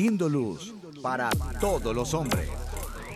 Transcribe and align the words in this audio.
Siendo 0.00 0.30
luz 0.30 0.72
para 1.02 1.28
todos 1.60 1.94
los 1.94 2.14
hombres. 2.14 2.48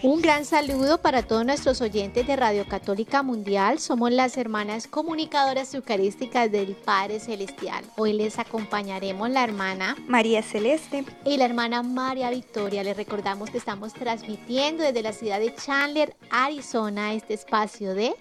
Un 0.02 0.20
gran 0.20 0.44
saludo 0.44 1.00
para 1.00 1.22
todos 1.22 1.46
nuestros 1.46 1.80
oyentes 1.80 2.26
de 2.26 2.36
Radio 2.36 2.68
Católica 2.68 3.22
Mundial. 3.22 3.78
Somos 3.78 4.12
las 4.12 4.36
hermanas 4.36 4.86
comunicadoras 4.86 5.72
eucarísticas 5.72 6.52
del 6.52 6.76
Padre 6.76 7.20
Celestial. 7.20 7.82
Hoy 7.96 8.12
les 8.12 8.38
acompañaremos 8.38 9.30
la 9.30 9.44
hermana 9.44 9.96
María 10.08 10.42
Celeste 10.42 11.06
y 11.24 11.38
la 11.38 11.46
hermana 11.46 11.82
María 11.82 12.28
Victoria. 12.28 12.84
Les 12.84 12.98
recordamos 12.98 13.48
que 13.48 13.56
estamos 13.56 13.94
transmitiendo 13.94 14.84
desde 14.84 15.00
la 15.00 15.14
ciudad 15.14 15.40
de 15.40 15.54
Chandler, 15.54 16.14
Arizona, 16.28 17.14
este 17.14 17.32
espacio 17.32 17.94
de 17.94 18.12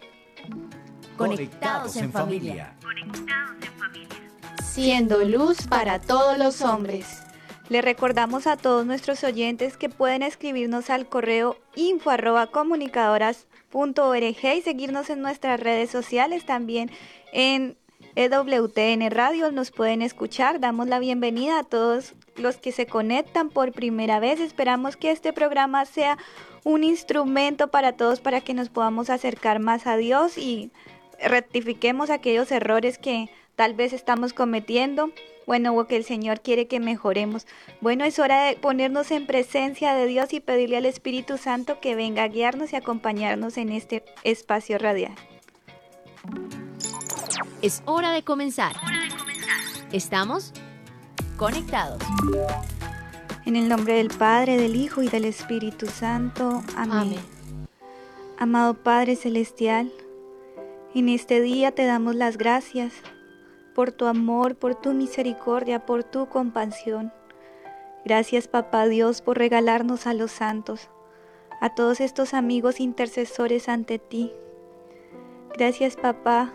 Conectados 1.18 1.98
en 1.98 2.14
familia. 2.14 2.78
Siendo 4.64 5.22
luz 5.26 5.68
para 5.68 6.00
todos 6.00 6.38
los 6.38 6.62
hombres. 6.62 7.24
Le 7.74 7.82
recordamos 7.82 8.46
a 8.46 8.56
todos 8.56 8.86
nuestros 8.86 9.24
oyentes 9.24 9.78
que 9.78 9.90
pueden 9.90 10.22
escribirnos 10.22 10.92
al 10.92 11.10
correo 11.10 11.58
info 11.74 12.12
y 12.12 12.18
seguirnos 14.62 15.10
en 15.10 15.22
nuestras 15.24 15.60
redes 15.60 15.90
sociales 15.90 16.46
también 16.46 16.92
en 17.32 17.76
EWTN 18.14 19.10
Radio 19.10 19.52
nos 19.52 19.72
pueden 19.72 20.04
escuchar. 20.04 20.60
Damos 20.60 20.88
la 20.88 21.00
bienvenida 21.00 21.58
a 21.58 21.64
todos 21.64 22.14
los 22.36 22.58
que 22.58 22.72
se 22.72 22.86
conectan 22.86 23.50
por 23.50 23.72
primera 23.72 24.20
vez. 24.20 24.40
Esperamos 24.40 24.96
que 24.96 25.10
este 25.10 25.34
programa 25.34 25.86
sea 25.86 26.20
un 26.64 26.84
instrumento 26.84 27.70
para 27.70 27.94
todos 27.94 28.22
para 28.22 28.42
que 28.42 28.54
nos 28.54 28.70
podamos 28.70 29.10
acercar 29.10 29.58
más 29.58 29.88
a 29.88 29.98
Dios 29.98 30.38
y 30.38 30.70
rectifiquemos 31.20 32.12
aquellos 32.12 32.52
errores 32.52 33.00
que 33.00 33.32
tal 33.56 33.74
vez 33.74 33.94
estamos 33.94 34.32
cometiendo 34.32 35.10
bueno, 35.46 35.76
o 35.76 35.88
que 35.88 35.96
el 35.96 36.04
Señor 36.04 36.42
quiere 36.42 36.68
que 36.68 36.80
mejoremos. 36.80 37.46
Bueno, 37.82 38.06
es 38.06 38.20
hora 38.20 38.46
de 38.46 38.56
ponernos 38.56 39.12
en 39.12 39.26
presencia 39.26 39.94
de 39.94 40.08
Dios 40.08 40.34
y 40.34 40.40
pedirle 40.40 40.78
al 40.78 40.86
Espíritu 40.86 41.38
Santo 41.38 41.80
que 41.80 41.96
venga 41.96 42.24
a 42.24 42.28
guiarnos 42.28 42.74
y 42.74 42.76
acompañarnos 42.76 43.58
en 43.58 43.70
este 43.70 44.04
espacio 44.24 44.78
radial. 44.78 45.16
Es 47.62 47.82
hora 47.86 48.12
de 48.12 48.24
comenzar. 48.24 48.76
Estamos 49.92 50.54
conectados. 51.38 52.02
En 53.46 53.56
el 53.56 53.68
nombre 53.68 53.96
del 53.96 54.10
Padre, 54.10 54.58
del 54.58 54.76
Hijo 54.76 55.04
y 55.04 55.10
del 55.10 55.26
Espíritu 55.26 55.88
Santo. 55.88 56.64
Amén. 56.76 56.98
Amén. 56.98 57.34
Amado 58.38 58.74
Padre 58.74 59.16
Celestial, 59.16 59.92
en 60.96 61.10
este 61.10 61.40
día 61.42 61.72
te 61.72 61.86
damos 61.86 62.16
las 62.16 62.38
gracias 62.38 62.94
por 63.74 63.92
tu 63.92 64.06
amor, 64.06 64.56
por 64.56 64.76
tu 64.76 64.94
misericordia, 64.94 65.86
por 65.86 66.04
tu 66.04 66.28
compasión. 66.28 67.12
Gracias, 68.06 68.48
Papá 68.48 68.86
Dios, 68.86 69.22
por 69.22 69.38
regalarnos 69.38 70.08
a 70.08 70.14
los 70.14 70.32
santos, 70.32 70.90
a 71.62 71.74
todos 71.74 72.02
estos 72.02 72.34
amigos 72.34 72.80
intercesores 72.80 73.70
ante 73.70 74.00
ti. 74.00 74.32
Gracias, 75.58 75.96
Papá, 75.96 76.52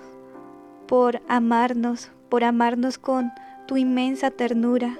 por 0.86 1.22
amarnos, 1.28 2.10
por 2.28 2.44
amarnos 2.44 2.98
con 2.98 3.32
tu 3.66 3.76
inmensa 3.76 4.30
ternura. 4.30 4.98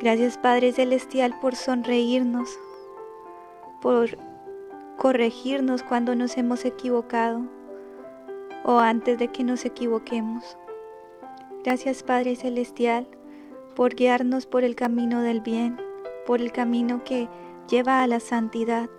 Gracias, 0.00 0.38
Padre 0.38 0.72
Celestial, 0.72 1.34
por 1.40 1.56
sonreírnos, 1.56 2.48
por 3.80 4.18
corregirnos 4.98 5.82
cuando 5.82 6.14
nos 6.14 6.36
hemos 6.36 6.64
equivocado 6.64 7.42
o 8.64 8.78
antes 8.78 9.18
de 9.18 9.28
que 9.28 9.44
nos 9.44 9.64
equivoquemos. 9.64 10.56
Gracias 11.64 12.02
Padre 12.02 12.34
Celestial 12.34 13.06
por 13.76 13.94
guiarnos 13.94 14.46
por 14.46 14.64
el 14.64 14.74
camino 14.74 15.22
del 15.22 15.40
bien, 15.40 15.80
por 16.26 16.40
el 16.40 16.50
camino 16.50 17.04
que 17.04 17.28
lleva 17.70 18.02
a 18.02 18.06
la 18.08 18.18
santidad. 18.18 18.90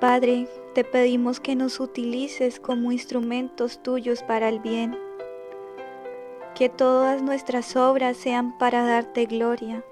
Padre, 0.00 0.48
te 0.74 0.82
pedimos 0.82 1.38
que 1.38 1.54
nos 1.54 1.80
utilices 1.80 2.58
como 2.58 2.92
instrumentos 2.92 3.82
tuyos 3.82 4.22
para 4.22 4.48
el 4.48 4.60
bien, 4.60 4.96
que 6.54 6.70
todas 6.70 7.22
nuestras 7.22 7.76
obras 7.76 8.16
sean 8.16 8.56
para 8.56 8.82
darte 8.82 9.26
gloria, 9.26 9.84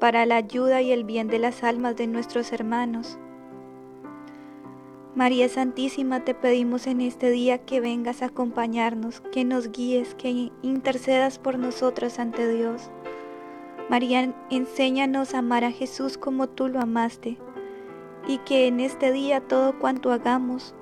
para 0.00 0.24
la 0.24 0.36
ayuda 0.36 0.80
y 0.80 0.92
el 0.92 1.04
bien 1.04 1.28
de 1.28 1.38
las 1.38 1.62
almas 1.62 1.94
de 1.94 2.06
nuestros 2.06 2.52
hermanos 2.52 3.18
María 5.16 5.48
Santísima, 5.48 6.26
te 6.26 6.34
pedimos 6.34 6.86
en 6.86 7.00
este 7.00 7.30
día 7.30 7.56
que 7.56 7.80
vengas 7.80 8.20
a 8.20 8.26
acompañarnos, 8.26 9.22
que 9.32 9.46
nos 9.46 9.72
guíes, 9.72 10.14
que 10.14 10.52
intercedas 10.60 11.38
por 11.38 11.58
nosotras 11.58 12.18
ante 12.18 12.46
Dios. 12.46 12.90
María, 13.88 14.34
enséñanos 14.50 15.32
a 15.32 15.38
amar 15.38 15.64
a 15.64 15.70
Jesús 15.70 16.18
como 16.18 16.50
tú 16.50 16.68
lo 16.68 16.80
amaste, 16.80 17.38
y 18.28 18.36
que 18.38 18.66
en 18.66 18.78
este 18.78 19.10
día 19.10 19.40
todo 19.40 19.78
cuanto 19.78 20.12
hagamos, 20.12 20.74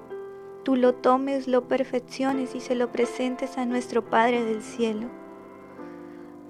tú 0.65 0.75
lo 0.75 0.97
tomes, 0.97 1.47
lo 1.47 1.69
perfecciones 1.69 2.57
y 2.57 2.61
se 2.61 2.75
lo 2.75 2.91
presentes 2.91 3.57
a 3.57 3.67
nuestro 3.67 4.05
Padre 4.05 4.43
del 4.43 4.63
cielo. 4.63 5.07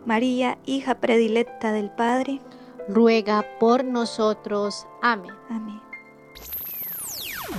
María, 0.06 0.56
hija 0.64 1.00
predilecta 1.00 1.70
del 1.72 1.90
Padre, 1.90 2.40
ruega 2.88 3.44
por 3.60 3.84
nosotros. 3.84 4.86
Amén. 5.02 5.34
Amén. 5.50 5.83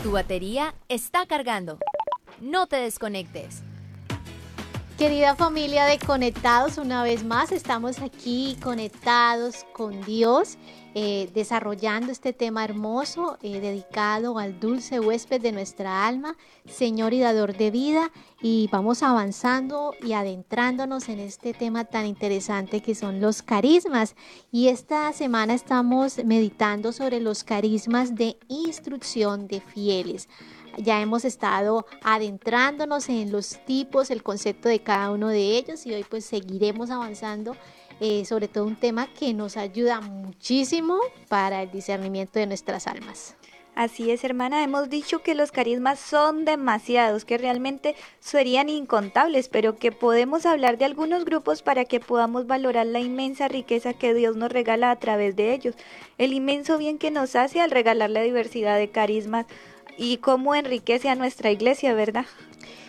Tu 0.04 0.12
batería 0.12 0.76
está 0.88 1.26
cargando. 1.26 1.80
No 2.40 2.68
te 2.68 2.76
desconectes. 2.76 3.64
Querida 4.98 5.36
familia 5.36 5.84
de 5.84 6.00
Conectados, 6.00 6.78
una 6.78 7.04
vez 7.04 7.26
más 7.26 7.52
estamos 7.52 8.00
aquí 8.00 8.58
conectados 8.64 9.66
con 9.74 10.02
Dios, 10.06 10.58
eh, 10.94 11.30
desarrollando 11.34 12.14
este 12.14 12.32
tema 12.32 12.64
hermoso 12.64 13.38
eh, 13.44 13.60
dedicado 13.60 14.40
al 14.40 14.58
dulce 14.58 15.02
huésped 15.02 15.42
de 15.42 15.52
nuestra 15.52 16.08
alma, 16.08 16.38
Señor 16.66 17.14
y 17.14 17.20
Dador 17.20 17.58
de 17.58 17.72
vida, 17.72 18.10
y 18.42 18.70
vamos 18.72 19.04
avanzando 19.04 19.94
y 20.02 20.14
adentrándonos 20.14 21.10
en 21.10 21.20
este 21.20 21.54
tema 21.54 21.84
tan 21.84 22.06
interesante 22.06 22.82
que 22.82 22.96
son 22.96 23.20
los 23.20 23.42
carismas. 23.42 24.16
Y 24.50 24.70
esta 24.70 25.12
semana 25.12 25.56
estamos 25.56 26.24
meditando 26.24 26.94
sobre 26.94 27.20
los 27.20 27.44
carismas 27.44 28.16
de 28.16 28.38
instrucción 28.48 29.50
de 29.50 29.60
fieles 29.60 30.30
ya 30.78 31.02
hemos 31.02 31.26
estado 31.26 31.86
adentrándonos 32.04 33.10
en 33.10 33.32
los 33.32 33.60
tipos, 33.66 34.12
el 34.12 34.24
concepto 34.24 34.70
de 34.70 34.80
cada 34.80 35.12
uno 35.12 35.30
de 35.30 35.58
ellos 35.58 35.86
y 35.86 35.94
hoy 35.94 36.04
pues 36.04 36.26
seguiremos 36.26 36.90
avanzando 36.90 37.56
eh, 38.00 38.26
sobre 38.26 38.48
todo 38.48 38.66
un 38.66 38.76
tema 38.76 39.08
que 39.14 39.34
nos 39.34 39.56
ayuda 39.56 40.02
muchísimo 40.02 41.00
para 41.30 41.64
el 41.64 41.72
discernimiento 41.72 42.40
de 42.40 42.48
nuestras 42.48 42.88
almas. 42.88 43.36
Así 43.76 44.10
es, 44.10 44.24
hermana, 44.24 44.64
hemos 44.64 44.90
dicho 44.90 45.22
que 45.22 45.36
los 45.36 45.52
carismas 45.52 46.00
son 46.00 46.46
demasiados, 46.46 47.26
que 47.26 47.38
realmente 47.38 47.94
serían 48.22 48.70
incontables, 48.70 49.50
pero 49.50 49.76
que 49.76 49.92
podemos 49.92 50.46
hablar 50.46 50.78
de 50.78 50.86
algunos 50.86 51.26
grupos 51.26 51.62
para 51.62 51.84
que 51.84 52.00
podamos 52.00 52.48
valorar 52.48 52.86
la 52.86 53.02
inmensa 53.02 53.50
riqueza 53.50 53.94
que 53.94 54.14
Dios 54.14 54.38
nos 54.38 54.50
regala 54.50 54.92
a 54.92 54.96
través 54.96 55.36
de 55.36 55.54
ellos, 55.54 55.76
el 56.18 56.32
inmenso 56.32 56.78
bien 56.78 56.98
que 56.98 57.12
nos 57.12 57.36
hace 57.36 57.60
al 57.60 57.70
regalar 57.70 58.10
la 58.12 58.22
diversidad 58.22 58.78
de 58.78 58.92
carismas 58.92 59.46
y 59.98 60.18
cómo 60.18 60.56
enriquece 60.56 61.10
a 61.10 61.16
nuestra 61.16 61.52
iglesia, 61.52 61.94
¿verdad? 61.94 62.26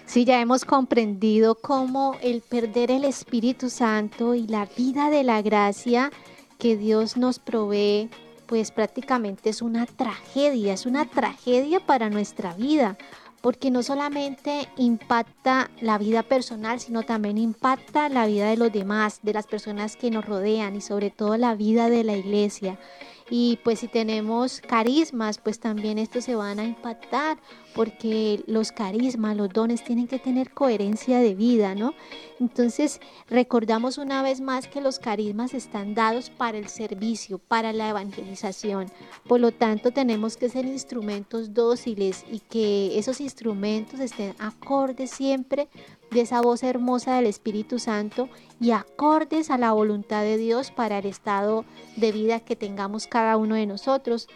Sí, 0.07 0.25
ya 0.25 0.41
hemos 0.41 0.65
comprendido 0.65 1.57
cómo 1.57 2.17
el 2.23 2.41
perder 2.41 2.91
el 2.91 3.05
Espíritu 3.05 3.71
Santo 3.71 4.35
y 4.35 4.47
la 4.47 4.67
vida 4.77 5.11
de 5.11 5.25
la 5.25 5.43
gracia 5.43 6.13
que 6.59 6.77
Dios 6.77 7.17
nos 7.17 7.39
provee, 7.39 8.09
pues 8.47 8.71
prácticamente 8.71 9.51
es 9.51 9.63
una 9.63 9.85
tragedia, 9.87 10.73
es 10.73 10.87
una 10.87 11.05
tragedia 11.07 11.81
para 11.81 12.09
nuestra 12.09 12.55
vida, 12.55 12.97
porque 13.41 13.71
no 13.71 13.83
solamente 13.83 14.69
impacta 14.77 15.71
la 15.81 15.99
vida 15.99 16.23
personal, 16.23 16.81
sino 16.81 17.03
también 17.03 17.37
impacta 17.37 18.09
la 18.09 18.27
vida 18.27 18.49
de 18.49 18.57
los 18.57 18.73
demás, 18.73 19.21
de 19.23 19.33
las 19.33 19.47
personas 19.47 19.97
que 19.97 20.11
nos 20.11 20.25
rodean 20.25 20.77
y 20.77 20.81
sobre 20.81 21.11
todo 21.11 21.37
la 21.37 21.55
vida 21.55 21.91
de 21.91 22.05
la 22.05 22.17
iglesia. 22.17 22.79
Y 23.29 23.59
pues 23.65 23.81
si 23.81 23.89
tenemos 23.89 24.61
carismas, 24.61 25.39
pues 25.39 25.59
también 25.59 25.99
estos 25.99 26.25
se 26.25 26.35
van 26.35 26.59
a 26.61 26.65
impactar 26.65 27.39
porque 27.77 28.43
los 28.47 28.73
carismas, 28.73 29.37
los 29.37 29.51
dones 29.51 29.85
tienen 29.85 30.09
que 30.09 30.19
tener 30.19 30.51
coherencia 30.51 31.19
de 31.19 31.35
vida, 31.35 31.75
¿no? 31.75 31.93
Entonces, 32.41 33.03
recordamos 33.29 33.99
una 33.99 34.23
vez 34.23 34.41
más 34.41 34.67
que 34.67 34.81
los 34.81 34.99
carismas 34.99 35.53
están 35.53 35.95
dados 35.95 36.31
para 36.31 36.57
el 36.57 36.69
servicio, 36.69 37.37
para 37.37 37.75
la 37.75 37.91
evangelización. 37.91 38.87
Por 39.29 39.41
lo 39.41 39.53
tanto, 39.53 39.91
tenemos 39.91 40.39
que 40.39 40.49
ser 40.49 40.65
instrumentos 40.65 41.53
dóciles 41.53 42.25
y 42.33 42.41
que 42.41 42.99
esos 42.99 43.21
instrumentos 43.21 44.01
estén 44.01 44.35
acordes 44.39 45.11
siempre 45.11 45.69
de 46.11 46.23
esa 46.23 46.41
voz 46.41 46.63
hermosa 46.63 47.17
del 47.17 47.27
Espíritu 47.27 47.79
Santo 47.79 48.31
y 48.59 48.71
acordes 48.71 49.51
a 49.51 49.59
la 49.59 49.73
voluntad 49.73 50.23
de 50.23 50.39
Dios 50.39 50.71
para 50.71 50.97
el 51.01 51.05
estado 51.05 51.67
de 51.97 52.11
vida 52.11 52.41
que 52.41 52.57
tengamos 52.57 53.07
cada 53.07 53.37
uno 53.37 53.55
de 53.55 53.67
nosotros. 53.67 54.29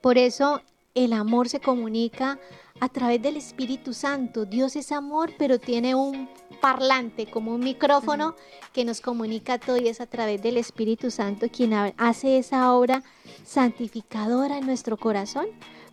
Por 0.00 0.16
eso 0.16 0.62
el 0.96 1.12
amor 1.12 1.48
se 1.48 1.60
comunica 1.60 2.40
a 2.80 2.88
través 2.88 3.22
del 3.22 3.36
Espíritu 3.36 3.92
Santo. 3.92 4.46
Dios 4.46 4.76
es 4.76 4.92
amor, 4.92 5.32
pero 5.38 5.60
tiene 5.60 5.94
un 5.94 6.28
parlante, 6.60 7.26
como 7.26 7.54
un 7.54 7.60
micrófono 7.60 8.34
que 8.72 8.84
nos 8.84 9.00
comunica 9.00 9.58
todo 9.58 9.76
y 9.76 9.88
es 9.88 10.00
a 10.00 10.06
través 10.06 10.42
del 10.42 10.56
Espíritu 10.56 11.10
Santo 11.10 11.48
quien 11.50 11.74
hace 11.74 12.38
esa 12.38 12.74
obra 12.74 13.02
santificadora 13.44 14.58
en 14.58 14.66
nuestro 14.66 14.96
corazón. 14.96 15.46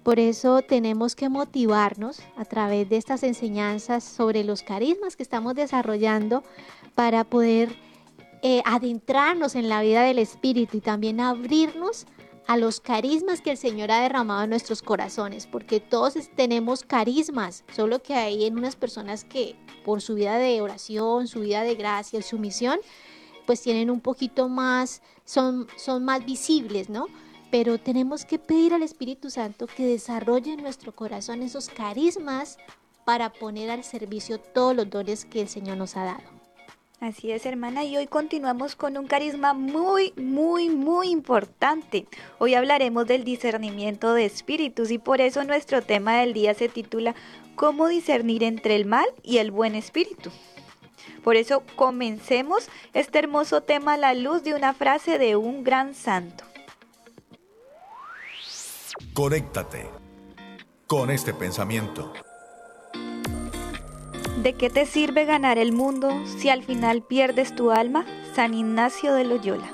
Por 0.03 0.19
eso 0.19 0.61
tenemos 0.61 1.15
que 1.15 1.29
motivarnos 1.29 2.21
a 2.37 2.45
través 2.45 2.89
de 2.89 2.97
estas 2.97 3.23
enseñanzas 3.23 4.03
sobre 4.05 4.43
los 4.43 4.63
carismas 4.63 5.15
que 5.17 5.23
estamos 5.23 5.53
desarrollando 5.53 6.43
para 6.95 7.25
poder 7.25 7.75
eh, 8.41 8.61
adentrarnos 8.65 9.55
en 9.55 9.69
la 9.69 9.81
vida 9.81 10.03
del 10.03 10.19
Espíritu 10.19 10.77
y 10.77 10.81
también 10.81 11.19
abrirnos 11.19 12.05
a 12.47 12.57
los 12.57 12.79
carismas 12.79 13.41
que 13.41 13.51
el 13.51 13.57
Señor 13.57 13.91
ha 13.91 14.01
derramado 14.01 14.43
en 14.43 14.49
nuestros 14.49 14.81
corazones, 14.81 15.47
porque 15.47 15.79
todos 15.79 16.15
tenemos 16.35 16.83
carismas, 16.83 17.63
solo 17.75 18.01
que 18.01 18.15
hay 18.15 18.45
en 18.45 18.57
unas 18.57 18.75
personas 18.75 19.23
que 19.23 19.55
por 19.85 20.01
su 20.01 20.15
vida 20.15 20.37
de 20.37 20.61
oración, 20.61 21.27
su 21.27 21.41
vida 21.41 21.63
de 21.63 21.75
gracia, 21.75 22.21
su 22.21 22.37
misión, 22.37 22.79
pues 23.45 23.61
tienen 23.61 23.89
un 23.89 24.01
poquito 24.01 24.49
más, 24.49 25.01
son, 25.25 25.67
son 25.77 26.03
más 26.05 26.25
visibles, 26.25 26.89
¿no? 26.89 27.07
Pero 27.51 27.77
tenemos 27.77 28.25
que 28.25 28.39
pedir 28.39 28.73
al 28.73 28.83
Espíritu 28.83 29.29
Santo 29.29 29.67
que 29.67 29.85
desarrolle 29.85 30.53
en 30.53 30.63
nuestro 30.63 30.93
corazón 30.93 31.41
esos 31.43 31.69
carismas 31.69 32.57
para 33.05 33.31
poner 33.31 33.69
al 33.69 33.83
servicio 33.83 34.39
todos 34.39 34.75
los 34.75 34.89
dones 34.89 35.25
que 35.25 35.41
el 35.41 35.49
Señor 35.49 35.77
nos 35.77 35.95
ha 35.97 36.05
dado. 36.05 36.42
Así 36.99 37.31
es, 37.31 37.45
hermana, 37.45 37.83
y 37.83 37.97
hoy 37.97 38.07
continuamos 38.07 38.75
con 38.75 38.97
un 38.97 39.07
carisma 39.07 39.53
muy, 39.53 40.13
muy, 40.15 40.69
muy 40.69 41.09
importante. 41.09 42.05
Hoy 42.39 42.55
hablaremos 42.55 43.05
del 43.05 43.25
discernimiento 43.25 44.13
de 44.13 44.25
espíritus 44.25 44.89
y 44.89 44.99
por 44.99 45.19
eso 45.19 45.43
nuestro 45.43 45.81
tema 45.81 46.19
del 46.19 46.33
día 46.33 46.53
se 46.53 46.69
titula 46.69 47.13
¿Cómo 47.55 47.87
discernir 47.87 48.43
entre 48.43 48.75
el 48.75 48.85
mal 48.85 49.05
y 49.21 49.39
el 49.39 49.51
buen 49.51 49.75
espíritu? 49.75 50.31
Por 51.23 51.35
eso 51.35 51.63
comencemos 51.75 52.69
este 52.93 53.19
hermoso 53.19 53.61
tema 53.61 53.93
a 53.93 53.97
la 53.97 54.13
luz 54.13 54.43
de 54.43 54.53
una 54.53 54.73
frase 54.73 55.17
de 55.17 55.35
un 55.35 55.63
gran 55.63 55.93
santo. 55.93 56.45
Conéctate 59.13 59.89
con 60.87 61.09
este 61.09 61.33
pensamiento. 61.33 62.13
¿De 64.43 64.51
qué 64.51 64.69
te 64.69 64.85
sirve 64.85 65.23
ganar 65.23 65.57
el 65.57 65.71
mundo 65.71 66.09
si 66.25 66.49
al 66.49 66.63
final 66.63 67.01
pierdes 67.01 67.55
tu 67.55 67.71
alma? 67.71 68.05
San 68.35 68.53
Ignacio 68.53 69.13
de 69.13 69.23
Loyola. 69.23 69.71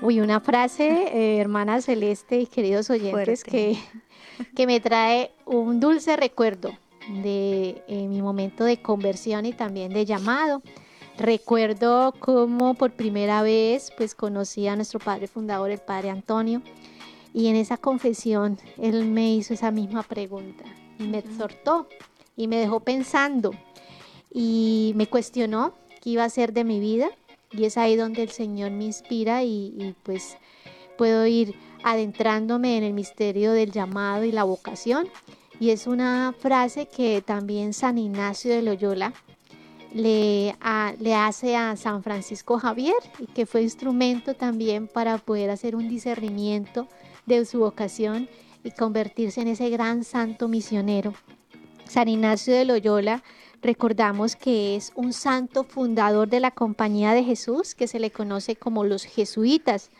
Uy, 0.00 0.20
una 0.20 0.40
frase, 0.40 1.08
eh, 1.12 1.36
hermana 1.36 1.82
Celeste 1.82 2.40
y 2.40 2.46
queridos 2.46 2.88
oyentes, 2.88 3.44
que, 3.44 3.76
que, 4.56 4.66
me 4.66 4.80
trae 4.80 5.30
un 5.44 5.78
dulce 5.78 6.16
recuerdo 6.16 6.70
de 7.22 7.82
eh, 7.86 8.08
mi 8.08 8.22
momento 8.22 8.64
de 8.64 8.80
conversión 8.80 9.44
y 9.44 9.52
también 9.52 9.92
de 9.92 10.06
llamado. 10.06 10.62
Recuerdo 11.18 12.14
cómo 12.18 12.72
por 12.72 12.92
primera 12.92 13.42
vez 13.42 13.90
pues 13.94 14.14
conocí 14.14 14.66
a 14.68 14.76
nuestro 14.76 15.00
padre 15.00 15.26
fundador, 15.26 15.70
el 15.70 15.80
padre 15.80 16.08
Antonio, 16.08 16.62
y 17.34 17.48
en 17.48 17.56
esa 17.56 17.76
confesión 17.76 18.58
él 18.78 19.04
me 19.04 19.34
hizo 19.34 19.52
esa 19.52 19.70
misma 19.70 20.02
pregunta 20.02 20.64
y 20.98 21.02
me 21.02 21.18
exhortó 21.18 21.86
y 22.36 22.48
me 22.48 22.58
dejó 22.58 22.80
pensando 22.80 23.52
y 24.32 24.92
me 24.96 25.06
cuestionó 25.06 25.74
qué 26.02 26.10
iba 26.10 26.24
a 26.24 26.30
ser 26.30 26.52
de 26.52 26.64
mi 26.64 26.78
vida 26.78 27.08
y 27.50 27.64
es 27.64 27.76
ahí 27.78 27.96
donde 27.96 28.22
el 28.22 28.30
Señor 28.30 28.70
me 28.70 28.84
inspira 28.84 29.42
y, 29.44 29.94
pues 30.02 30.36
puedo 30.98 31.26
ir 31.26 31.54
adentrándome 31.84 32.76
en 32.76 32.84
el 32.84 32.92
misterio 32.92 33.52
del 33.52 33.70
llamado 33.70 34.24
y 34.24 34.32
la 34.32 34.44
vocación. 34.44 35.08
Y 35.58 35.70
es 35.70 35.86
una 35.86 36.34
frase 36.38 36.86
que 36.86 37.22
también 37.22 37.72
San 37.72 37.98
Ignacio 37.98 38.52
de 38.52 38.62
Loyola 38.62 39.14
le, 39.94 40.54
le, 40.98 41.14
hace 41.14 41.56
a 41.56 41.76
San 41.76 42.02
Francisco 42.02 42.58
Javier 42.58 42.96
y 43.18 43.26
que 43.26 43.46
fue 43.46 43.62
instrumento 43.62 44.34
también 44.34 44.88
para 44.88 45.16
poder 45.16 45.48
hacer 45.50 45.76
un 45.76 45.88
discernimiento 45.88 46.88
de 47.24 47.44
su 47.46 47.60
vocación 47.60 48.28
y 48.64 48.70
convertirse 48.72 49.40
en 49.40 49.48
ese 49.48 49.70
gran 49.70 50.04
santo 50.04 50.48
misionero. 50.48 51.14
San 51.86 52.08
Ignacio 52.08 52.54
de 52.54 52.64
Loyola 52.64 53.22
Recordamos 53.62 54.36
que 54.36 54.76
es 54.76 54.92
un 54.94 55.12
santo 55.12 55.64
fundador 55.64 56.28
de 56.28 56.38
la 56.40 56.50
Compañía 56.50 57.12
de 57.14 57.24
Jesús, 57.24 57.74
que 57.74 57.88
se 57.88 57.98
le 57.98 58.10
conoce 58.10 58.54
como 58.54 58.84
los 58.84 59.04
jesuitas, 59.04 59.90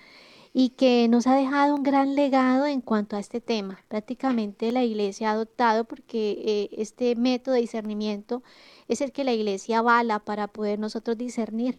y 0.52 0.70
que 0.70 1.08
nos 1.08 1.26
ha 1.26 1.34
dejado 1.34 1.74
un 1.74 1.82
gran 1.82 2.14
legado 2.14 2.66
en 2.66 2.80
cuanto 2.80 3.16
a 3.16 3.18
este 3.18 3.40
tema. 3.40 3.82
Prácticamente 3.88 4.72
la 4.72 4.84
iglesia 4.84 5.30
ha 5.30 5.32
adoptado 5.32 5.84
porque 5.84 6.42
eh, 6.46 6.68
este 6.80 7.16
método 7.16 7.54
de 7.54 7.62
discernimiento 7.62 8.42
es 8.88 9.00
el 9.00 9.12
que 9.12 9.24
la 9.24 9.34
iglesia 9.34 9.78
avala 9.80 10.20
para 10.20 10.46
poder 10.46 10.78
nosotros 10.78 11.18
discernir 11.18 11.78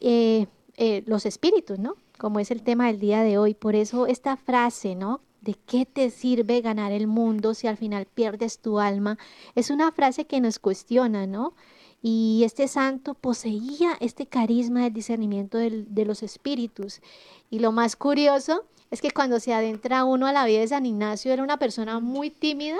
eh, 0.00 0.46
eh, 0.76 1.02
los 1.06 1.26
espíritus, 1.26 1.78
¿no? 1.78 1.96
Como 2.18 2.38
es 2.38 2.50
el 2.50 2.62
tema 2.62 2.88
del 2.88 3.00
día 3.00 3.22
de 3.22 3.38
hoy. 3.38 3.54
Por 3.54 3.74
eso 3.74 4.06
esta 4.06 4.36
frase, 4.36 4.94
¿no? 4.94 5.20
¿De 5.48 5.54
qué 5.54 5.86
te 5.86 6.10
sirve 6.10 6.60
ganar 6.60 6.92
el 6.92 7.06
mundo 7.06 7.54
si 7.54 7.68
al 7.68 7.78
final 7.78 8.04
pierdes 8.04 8.58
tu 8.58 8.80
alma? 8.80 9.16
Es 9.54 9.70
una 9.70 9.90
frase 9.92 10.26
que 10.26 10.42
nos 10.42 10.58
cuestiona, 10.58 11.26
¿no? 11.26 11.54
Y 12.02 12.42
este 12.44 12.68
santo 12.68 13.14
poseía 13.14 13.96
este 14.00 14.26
carisma 14.26 14.82
del 14.82 14.92
discernimiento 14.92 15.56
de 15.56 16.04
los 16.04 16.22
espíritus. 16.22 17.00
Y 17.48 17.60
lo 17.60 17.72
más 17.72 17.96
curioso 17.96 18.66
es 18.90 19.00
que 19.00 19.10
cuando 19.10 19.40
se 19.40 19.54
adentra 19.54 20.04
uno 20.04 20.26
a 20.26 20.34
la 20.34 20.44
vida 20.44 20.60
de 20.60 20.68
San 20.68 20.84
Ignacio 20.84 21.32
era 21.32 21.42
una 21.42 21.58
persona 21.58 21.98
muy 21.98 22.28
tímida, 22.28 22.76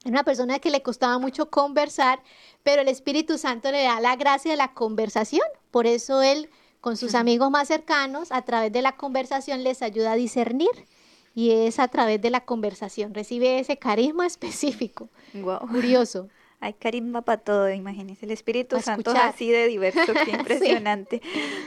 era 0.00 0.10
una 0.10 0.24
persona 0.24 0.58
que 0.58 0.72
le 0.72 0.82
costaba 0.82 1.20
mucho 1.20 1.50
conversar, 1.50 2.20
pero 2.64 2.82
el 2.82 2.88
Espíritu 2.88 3.38
Santo 3.38 3.70
le 3.70 3.84
da 3.84 4.00
la 4.00 4.16
gracia 4.16 4.50
de 4.50 4.56
la 4.56 4.74
conversación. 4.74 5.46
Por 5.70 5.86
eso 5.86 6.20
él, 6.20 6.50
con 6.80 6.96
sus 6.96 7.14
amigos 7.14 7.48
más 7.52 7.68
cercanos, 7.68 8.32
a 8.32 8.42
través 8.42 8.72
de 8.72 8.82
la 8.82 8.96
conversación 8.96 9.62
les 9.62 9.82
ayuda 9.82 10.10
a 10.10 10.16
discernir 10.16 10.68
y 11.34 11.50
es 11.52 11.78
a 11.78 11.88
través 11.88 12.20
de 12.20 12.30
la 12.30 12.44
conversación, 12.44 13.14
recibe 13.14 13.58
ese 13.58 13.78
carisma 13.78 14.26
específico. 14.26 15.08
Wow. 15.34 15.60
Curioso. 15.68 16.28
Hay 16.62 16.74
carisma 16.74 17.22
para 17.22 17.40
todo, 17.40 17.70
imagínense. 17.70 18.26
El 18.26 18.32
Espíritu 18.32 18.78
Santo 18.82 19.12
es 19.12 19.18
así 19.18 19.50
de 19.50 19.66
diverso, 19.66 20.12
qué 20.12 20.30
impresionante. 20.38 21.22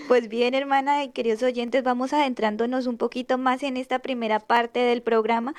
Pues 0.07 0.27
bien, 0.27 0.53
hermana 0.53 1.03
y 1.03 1.09
queridos 1.09 1.41
oyentes, 1.41 1.83
vamos 1.83 2.13
adentrándonos 2.13 2.85
un 2.85 2.97
poquito 2.97 3.39
más 3.39 3.63
en 3.63 3.77
esta 3.77 3.99
primera 3.99 4.39
parte 4.39 4.79
del 4.79 5.01
programa, 5.01 5.55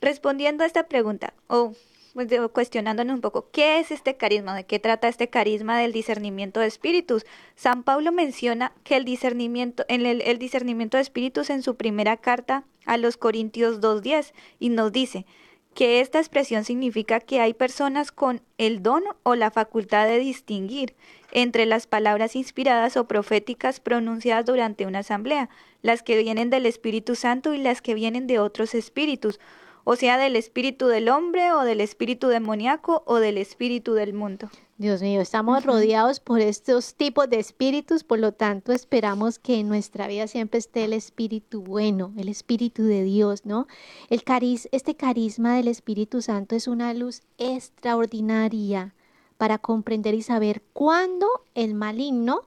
respondiendo 0.00 0.62
a 0.62 0.68
esta 0.68 0.84
pregunta. 0.84 1.34
Oh, 1.48 1.72
pues, 2.16 2.28
cuestionándonos 2.50 3.16
un 3.16 3.20
poco, 3.20 3.50
¿qué 3.50 3.78
es 3.78 3.90
este 3.90 4.16
carisma? 4.16 4.56
¿De 4.56 4.64
qué 4.64 4.78
trata 4.78 5.06
este 5.06 5.28
carisma 5.28 5.78
del 5.78 5.92
discernimiento 5.92 6.60
de 6.60 6.66
espíritus? 6.66 7.26
San 7.56 7.82
Pablo 7.82 8.10
menciona 8.10 8.72
que 8.84 8.96
el 8.96 9.04
discernimiento, 9.04 9.84
en 9.88 10.06
el, 10.06 10.38
discernimiento 10.38 10.96
de 10.96 11.02
espíritus 11.02 11.50
en 11.50 11.62
su 11.62 11.76
primera 11.76 12.16
carta 12.16 12.64
a 12.86 12.96
los 12.96 13.16
Corintios 13.16 13.80
2.10 13.80 14.32
y 14.58 14.70
nos 14.70 14.92
dice 14.92 15.26
que 15.74 16.00
esta 16.00 16.18
expresión 16.18 16.64
significa 16.64 17.20
que 17.20 17.40
hay 17.40 17.52
personas 17.52 18.10
con 18.10 18.40
el 18.56 18.82
don 18.82 19.02
o 19.24 19.34
la 19.34 19.50
facultad 19.50 20.06
de 20.06 20.18
distinguir 20.18 20.94
entre 21.32 21.66
las 21.66 21.86
palabras 21.86 22.34
inspiradas 22.34 22.96
o 22.96 23.06
proféticas 23.06 23.78
pronunciadas 23.78 24.46
durante 24.46 24.86
una 24.86 25.00
asamblea, 25.00 25.50
las 25.82 26.02
que 26.02 26.16
vienen 26.22 26.48
del 26.48 26.64
Espíritu 26.64 27.14
Santo 27.14 27.52
y 27.52 27.58
las 27.58 27.82
que 27.82 27.92
vienen 27.92 28.26
de 28.26 28.38
otros 28.38 28.74
espíritus, 28.74 29.38
o 29.84 29.96
sea, 29.96 30.16
del 30.16 30.34
espíritu 30.34 30.86
del 30.86 31.10
hombre 31.10 31.52
o 31.52 31.60
del 31.60 31.82
espíritu 31.82 32.28
demoníaco 32.28 33.02
o 33.04 33.16
del 33.16 33.36
espíritu 33.36 33.92
del 33.92 34.14
mundo. 34.14 34.48
Dios 34.78 35.00
mío, 35.00 35.22
estamos 35.22 35.64
rodeados 35.64 36.20
por 36.20 36.40
estos 36.42 36.96
tipos 36.96 37.30
de 37.30 37.38
espíritus, 37.38 38.04
por 38.04 38.18
lo 38.18 38.32
tanto 38.32 38.72
esperamos 38.72 39.38
que 39.38 39.58
en 39.60 39.68
nuestra 39.68 40.06
vida 40.06 40.26
siempre 40.26 40.58
esté 40.58 40.84
el 40.84 40.92
espíritu 40.92 41.62
bueno, 41.62 42.12
el 42.18 42.28
espíritu 42.28 42.82
de 42.82 43.02
Dios, 43.02 43.46
¿no? 43.46 43.68
El 44.10 44.22
cariz, 44.22 44.68
este 44.72 44.94
carisma 44.94 45.56
del 45.56 45.68
Espíritu 45.68 46.20
Santo 46.20 46.54
es 46.54 46.68
una 46.68 46.92
luz 46.92 47.22
extraordinaria 47.38 48.94
para 49.38 49.56
comprender 49.56 50.12
y 50.12 50.20
saber 50.20 50.62
cuándo 50.74 51.26
el 51.54 51.72
maligno 51.72 52.42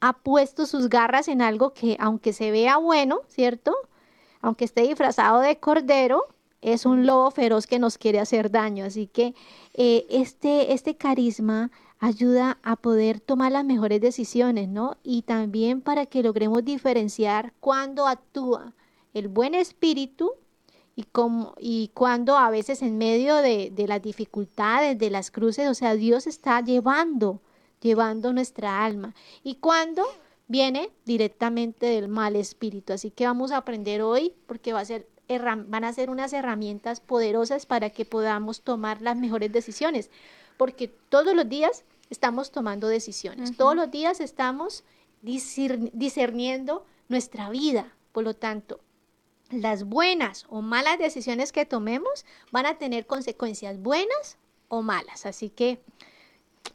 ha 0.00 0.14
puesto 0.14 0.66
sus 0.66 0.88
garras 0.88 1.28
en 1.28 1.42
algo 1.42 1.74
que 1.74 1.96
aunque 2.00 2.32
se 2.32 2.50
vea 2.50 2.76
bueno, 2.78 3.20
¿cierto? 3.28 3.72
Aunque 4.40 4.64
esté 4.64 4.82
disfrazado 4.82 5.38
de 5.38 5.60
cordero, 5.60 6.24
es 6.60 6.86
un 6.86 7.06
lobo 7.06 7.30
feroz 7.30 7.66
que 7.66 7.78
nos 7.78 7.98
quiere 7.98 8.18
hacer 8.18 8.50
daño. 8.50 8.84
Así 8.84 9.06
que 9.06 9.34
eh, 9.80 10.06
este, 10.10 10.72
este 10.72 10.96
carisma 10.96 11.70
ayuda 12.00 12.58
a 12.64 12.74
poder 12.74 13.20
tomar 13.20 13.52
las 13.52 13.64
mejores 13.64 14.00
decisiones, 14.00 14.68
¿no? 14.68 14.96
Y 15.04 15.22
también 15.22 15.80
para 15.82 16.06
que 16.06 16.24
logremos 16.24 16.64
diferenciar 16.64 17.52
cuando 17.60 18.08
actúa 18.08 18.74
el 19.14 19.28
buen 19.28 19.54
espíritu 19.54 20.32
y, 20.96 21.04
como, 21.04 21.54
y 21.58 21.92
cuando 21.94 22.36
a 22.36 22.50
veces 22.50 22.82
en 22.82 22.98
medio 22.98 23.36
de, 23.36 23.70
de 23.70 23.86
las 23.86 24.02
dificultades, 24.02 24.98
de 24.98 25.10
las 25.10 25.30
cruces, 25.30 25.68
o 25.68 25.74
sea, 25.74 25.94
Dios 25.94 26.26
está 26.26 26.60
llevando, 26.60 27.40
llevando 27.80 28.32
nuestra 28.32 28.84
alma. 28.84 29.14
Y 29.44 29.54
cuando 29.56 30.04
viene 30.48 30.90
directamente 31.04 31.86
del 31.86 32.08
mal 32.08 32.34
espíritu. 32.34 32.94
Así 32.94 33.12
que 33.12 33.26
vamos 33.26 33.52
a 33.52 33.58
aprender 33.58 34.02
hoy 34.02 34.34
porque 34.46 34.72
va 34.72 34.80
a 34.80 34.84
ser 34.84 35.06
van 35.28 35.84
a 35.84 35.92
ser 35.92 36.10
unas 36.10 36.32
herramientas 36.32 37.00
poderosas 37.00 37.66
para 37.66 37.90
que 37.90 38.04
podamos 38.04 38.62
tomar 38.62 39.02
las 39.02 39.16
mejores 39.16 39.52
decisiones, 39.52 40.10
porque 40.56 40.88
todos 40.88 41.34
los 41.34 41.48
días 41.48 41.84
estamos 42.10 42.50
tomando 42.50 42.88
decisiones, 42.88 43.56
todos 43.56 43.76
los 43.76 43.90
días 43.90 44.20
estamos 44.20 44.84
discerniendo 45.22 46.84
nuestra 47.08 47.50
vida, 47.50 47.92
por 48.12 48.24
lo 48.24 48.34
tanto, 48.34 48.80
las 49.50 49.84
buenas 49.84 50.46
o 50.48 50.62
malas 50.62 50.98
decisiones 50.98 51.52
que 51.52 51.66
tomemos 51.66 52.24
van 52.50 52.66
a 52.66 52.78
tener 52.78 53.06
consecuencias 53.06 53.80
buenas 53.80 54.38
o 54.68 54.82
malas, 54.82 55.26
así 55.26 55.50
que 55.50 55.80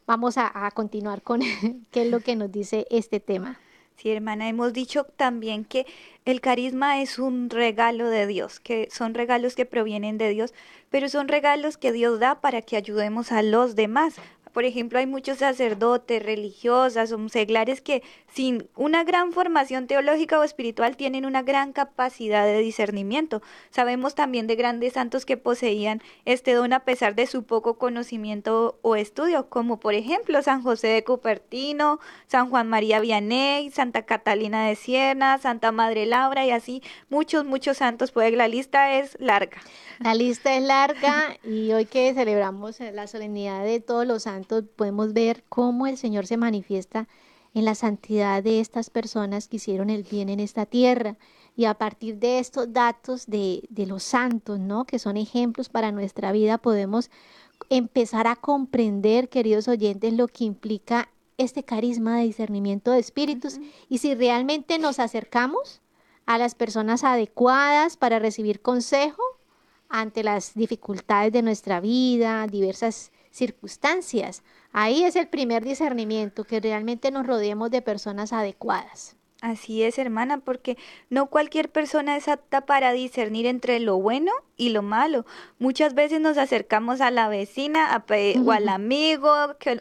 vamos 0.06 0.38
a, 0.38 0.66
a 0.66 0.72
continuar 0.72 1.22
con 1.22 1.42
qué 1.92 2.04
es 2.04 2.10
lo 2.10 2.20
que 2.20 2.36
nos 2.36 2.52
dice 2.52 2.88
este 2.90 3.20
tema. 3.20 3.60
Sí, 3.96 4.12
hermana, 4.12 4.50
hemos 4.50 4.74
dicho 4.74 5.06
también 5.06 5.64
que 5.64 5.86
el 6.26 6.42
carisma 6.42 7.02
es 7.02 7.20
un 7.20 7.50
regalo 7.50 8.10
de 8.10 8.28
Dios, 8.28 8.60
que 8.60 8.90
son 8.92 9.14
regalos 9.14 9.56
que 9.56 9.66
provienen 9.66 10.18
de 10.18 10.30
Dios, 10.30 10.54
pero 10.90 11.08
son 11.10 11.28
regalos 11.28 11.78
que 11.78 11.92
Dios 11.92 12.20
da 12.20 12.42
para 12.42 12.62
que 12.62 12.76
ayudemos 12.76 13.32
a 13.32 13.42
los 13.44 13.76
demás, 13.76 14.16
por 14.54 14.66
ejemplo, 14.66 15.00
hay 15.00 15.08
muchos 15.08 15.40
sacerdotes, 15.40 16.24
religiosas 16.24 17.12
o 17.12 17.30
seglares 17.30 17.82
que 17.82 18.04
sin 18.32 18.70
una 18.76 19.04
gran 19.04 19.32
formación 19.34 19.88
teológica 19.88 20.40
o 20.40 20.44
espiritual 20.44 20.96
tienen 20.96 21.26
una 21.26 21.42
gran 21.44 21.74
capacidad 21.74 22.46
de 22.46 22.60
discernimiento. 22.60 23.42
Sabemos 23.72 24.16
también 24.16 24.48
de 24.48 24.56
grandes 24.56 24.94
santos 24.94 25.26
que 25.26 25.38
poseían 25.38 26.02
este 26.26 26.54
don 26.54 26.74
a 26.74 26.82
pesar 26.82 27.16
de 27.16 27.28
su 27.28 27.44
poco 27.44 27.78
conocimiento 27.78 28.78
o 28.82 28.96
estudio, 28.96 29.50
como 29.50 29.80
por 29.80 29.94
ejemplo 29.94 30.42
San 30.42 30.62
José 30.62 30.88
de 30.88 31.04
Cupertino, 31.04 32.00
San 32.28 32.50
Juan 32.50 32.70
María 32.70 33.00
Vianney, 33.00 33.72
Santa 33.72 34.04
Catalina 34.04 34.68
de 34.68 34.76
Siena, 34.76 35.38
Santa 35.40 35.72
Madre 35.72 36.06
Laura 36.06 36.46
y 36.46 36.52
así 36.52 36.84
muchos, 37.10 37.46
muchos 37.46 37.78
santos, 37.78 38.12
pues 38.12 38.34
la 38.34 38.48
lista 38.48 38.94
es 39.00 39.18
larga. 39.20 39.58
La 40.00 40.16
lista 40.16 40.56
es 40.56 40.64
larga 40.64 41.38
y 41.44 41.72
hoy 41.72 41.86
que 41.86 42.14
celebramos 42.14 42.80
la 42.80 43.08
solemnidad 43.08 43.64
de 43.64 43.80
todos 43.80 44.06
los 44.06 44.24
santos, 44.24 44.43
podemos 44.46 45.14
ver 45.14 45.44
cómo 45.50 45.88
el 45.88 45.98
Señor 45.98 46.28
se 46.28 46.38
manifiesta 46.38 47.08
en 47.54 47.66
la 47.66 47.76
santidad 47.76 48.42
de 48.42 48.60
estas 48.60 48.90
personas 48.90 49.48
que 49.48 49.58
hicieron 49.58 49.90
el 49.90 50.04
bien 50.04 50.30
en 50.30 50.40
esta 50.40 50.66
tierra. 50.66 51.18
Y 51.56 51.66
a 51.66 51.76
partir 51.76 52.18
de 52.18 52.40
estos 52.40 52.74
datos 52.74 53.28
de, 53.28 53.64
de 53.70 53.86
los 53.86 54.04
santos, 54.04 54.60
¿no? 54.60 54.86
Que 54.86 54.98
son 54.98 55.18
ejemplos 55.18 55.70
para 55.70 55.92
nuestra 55.92 56.32
vida, 56.32 56.58
podemos 56.58 57.12
empezar 57.70 58.28
a 58.28 58.36
comprender, 58.36 59.30
queridos 59.30 59.68
oyentes, 59.68 60.14
lo 60.14 60.28
que 60.28 60.46
implica 60.46 61.10
este 61.38 61.64
carisma 61.64 62.18
de 62.18 62.26
discernimiento 62.26 62.92
de 62.92 63.00
espíritus 63.00 63.60
y 63.90 64.00
si 64.00 64.16
realmente 64.16 64.80
nos 64.80 65.00
acercamos 65.00 65.82
a 66.26 66.38
las 66.38 66.56
personas 66.56 67.04
adecuadas 67.04 67.98
para 67.98 68.20
recibir 68.20 68.62
consejo 68.62 69.22
ante 69.90 70.24
las 70.24 70.54
dificultades 70.54 71.34
de 71.34 71.42
nuestra 71.42 71.80
vida, 71.80 72.48
diversas 72.48 73.12
circunstancias. 73.34 74.44
Ahí 74.72 75.04
es 75.04 75.16
el 75.18 75.28
primer 75.28 75.66
discernimiento, 75.66 76.46
que 76.46 76.62
realmente 76.62 77.12
nos 77.12 77.28
rodeemos 77.28 77.72
de 77.72 77.82
personas 77.82 78.32
adecuadas. 78.32 79.18
Así 79.42 79.84
es, 79.84 79.98
hermana, 79.98 80.40
porque 80.40 80.78
no 81.10 81.26
cualquier 81.26 81.70
persona 81.70 82.16
es 82.16 82.30
apta 82.30 82.66
para 82.66 82.94
discernir 82.94 83.46
entre 83.46 83.82
lo 83.82 83.98
bueno 83.98 84.32
y 84.56 84.70
lo 84.70 84.84
malo. 84.84 85.26
Muchas 85.60 85.96
veces 85.96 86.22
nos 86.22 86.38
acercamos 86.38 87.02
a 87.02 87.12
la 87.12 87.28
vecina 87.28 88.06
o 88.46 88.52
al 88.54 88.70
amigo 88.70 89.34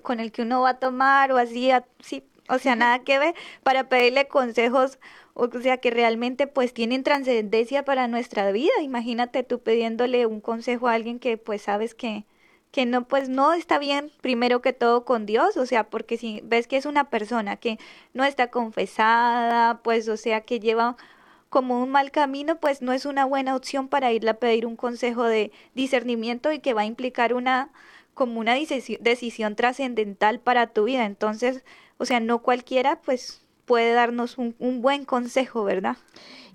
con 0.03 0.19
el 0.19 0.33
que 0.33 0.43
uno 0.43 0.63
va 0.63 0.71
a 0.71 0.79
tomar 0.81 1.31
o 1.31 1.37
así, 1.37 1.71
así 1.71 2.25
o 2.49 2.59
sea, 2.59 2.75
nada 2.75 3.05
que 3.05 3.21
ver, 3.21 3.37
para 3.63 3.89
pedirle 3.89 4.27
consejos 4.27 4.99
o 5.35 5.49
sea, 5.61 5.79
que 5.79 5.91
realmente 5.91 6.47
pues 6.47 6.75
tienen 6.75 7.05
trascendencia 7.05 7.85
para 7.85 8.09
nuestra 8.09 8.51
vida. 8.53 8.73
Imagínate 8.83 9.43
tú 9.45 9.61
pidiéndole 9.61 10.27
un 10.27 10.41
consejo 10.41 10.89
a 10.89 10.95
alguien 10.95 11.19
que 11.19 11.39
pues 11.39 11.63
sabes 11.63 11.95
que, 11.95 12.25
que 12.73 12.87
no, 12.87 13.07
pues 13.07 13.29
no 13.29 13.53
está 13.53 13.79
bien 13.79 14.11
primero 14.23 14.63
que 14.63 14.73
todo 14.73 15.05
con 15.05 15.27
Dios, 15.27 15.57
o 15.57 15.67
sea, 15.67 15.91
porque 15.91 16.17
si 16.17 16.41
ves 16.43 16.67
que 16.67 16.79
es 16.79 16.87
una 16.87 17.11
persona 17.11 17.57
que 17.57 17.79
no 18.15 18.25
está 18.25 18.51
confesada, 18.51 19.83
pues 19.83 20.09
o 20.09 20.17
sea, 20.17 20.41
que 20.41 20.59
lleva 20.59 20.97
como 21.51 21.83
un 21.83 21.91
mal 21.91 22.11
camino, 22.11 22.59
pues 22.59 22.81
no 22.83 22.93
es 22.95 23.05
una 23.05 23.27
buena 23.27 23.55
opción 23.55 23.89
para 23.89 24.11
irle 24.11 24.31
a 24.31 24.39
pedir 24.41 24.67
un 24.67 24.75
consejo 24.75 25.25
de 25.25 25.53
discernimiento 25.75 26.51
y 26.51 26.61
que 26.61 26.73
va 26.73 26.81
a 26.83 26.87
implicar 26.87 27.35
una 27.35 27.71
como 28.15 28.41
una 28.41 28.55
decisión 28.55 29.55
trascendental 29.57 30.41
para 30.41 30.69
tu 30.69 30.85
vida. 30.85 31.05
Entonces, 31.05 31.63
o 31.99 32.07
sea, 32.07 32.21
no 32.21 32.41
cualquiera 32.41 33.01
pues 33.03 33.43
puede 33.67 33.93
darnos 33.93 34.39
un, 34.39 34.55
buen 34.83 35.05
consejo, 35.05 35.65
¿verdad? 35.65 35.97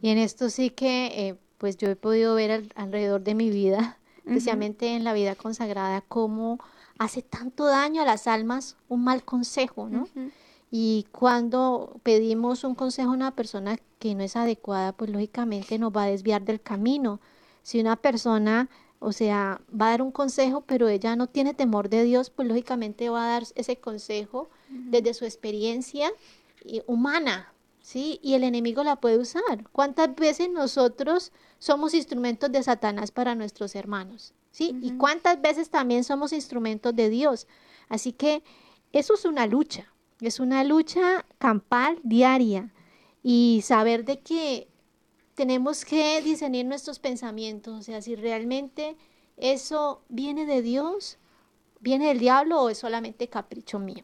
Y 0.02 0.10
en 0.10 0.18
esto 0.18 0.50
sí 0.50 0.72
que, 0.72 1.06
eh, 1.08 1.36
pues 1.58 1.78
yo 1.78 1.90
he 1.90 1.96
podido 1.96 2.36
ver 2.36 2.64
alrededor 2.76 3.22
de 3.22 3.36
mi 3.36 3.50
vida, 3.50 3.98
especialmente 4.28 4.96
en 4.96 5.04
la 5.04 5.14
vida 5.14 5.36
consagrada, 5.36 6.02
cómo 6.02 6.60
hace 7.00 7.22
tanto 7.22 7.66
daño 7.66 8.02
a 8.02 8.06
las 8.06 8.28
almas 8.28 8.76
un 8.90 9.04
mal 9.04 9.24
consejo, 9.24 9.88
¿no? 9.90 10.08
Y 10.70 11.06
cuando 11.12 12.00
pedimos 12.04 12.64
un 12.66 12.76
consejo 12.76 13.12
a 13.12 13.14
una 13.14 13.32
persona 13.32 13.78
que 14.00 14.16
no 14.16 14.24
es 14.24 14.36
adecuada, 14.36 14.92
pues 14.92 15.10
lógicamente 15.10 15.80
nos 15.80 15.92
va 15.96 16.04
a 16.04 16.08
desviar 16.08 16.44
del 16.44 16.60
camino. 16.60 17.22
Si 17.64 17.80
una 17.80 17.96
persona, 17.96 18.70
o 19.00 19.12
sea, 19.14 19.62
va 19.70 19.88
a 19.88 19.92
dar 19.92 20.02
un 20.02 20.12
consejo, 20.12 20.62
pero 20.62 20.90
ella 20.90 21.16
no 21.16 21.28
tiene 21.28 21.54
temor 21.54 21.88
de 21.88 22.04
Dios, 22.04 22.30
pues 22.30 22.48
lógicamente 22.48 23.10
va 23.10 23.26
a 23.26 23.32
dar 23.32 23.44
ese 23.56 23.78
consejo 23.78 24.50
desde 24.70 25.14
su 25.14 25.24
experiencia 25.24 26.12
humana, 26.86 27.54
¿sí? 27.82 28.20
Y 28.22 28.34
el 28.34 28.44
enemigo 28.44 28.84
la 28.84 28.98
puede 28.98 29.18
usar. 29.18 29.70
¿Cuántas 29.72 30.14
veces 30.16 30.50
nosotros 30.50 31.32
somos 31.60 31.94
instrumentos 31.94 32.52
de 32.52 32.64
Satanás 32.64 33.12
para 33.12 33.36
nuestros 33.36 33.76
hermanos? 33.76 34.34
¿Sí? 34.52 34.76
Y 34.82 34.94
cuántas 34.98 35.40
veces 35.42 35.70
también 35.70 36.04
somos 36.04 36.34
instrumentos 36.34 36.96
de 36.96 37.10
Dios. 37.10 37.48
Así 37.90 38.12
que 38.12 38.44
eso 38.92 39.14
es 39.14 39.26
una 39.26 39.46
lucha, 39.46 39.94
es 40.20 40.40
una 40.40 40.64
lucha 40.64 41.26
campal 41.38 42.00
diaria 42.04 42.74
y 43.22 43.62
saber 43.64 44.06
de 44.06 44.20
que 44.20 44.68
tenemos 45.36 45.86
que 45.86 46.22
discernir 46.24 46.66
nuestros 46.66 46.98
pensamientos, 46.98 47.80
o 47.80 47.82
sea, 47.84 48.02
si 48.02 48.16
realmente 48.16 48.98
eso 49.38 50.02
viene 50.10 50.48
de 50.48 50.64
Dios, 50.64 51.20
viene 51.80 52.08
del 52.08 52.20
diablo 52.20 52.62
o 52.62 52.70
es 52.70 52.80
solamente 52.80 53.28
capricho 53.28 53.78
mío. 53.78 54.04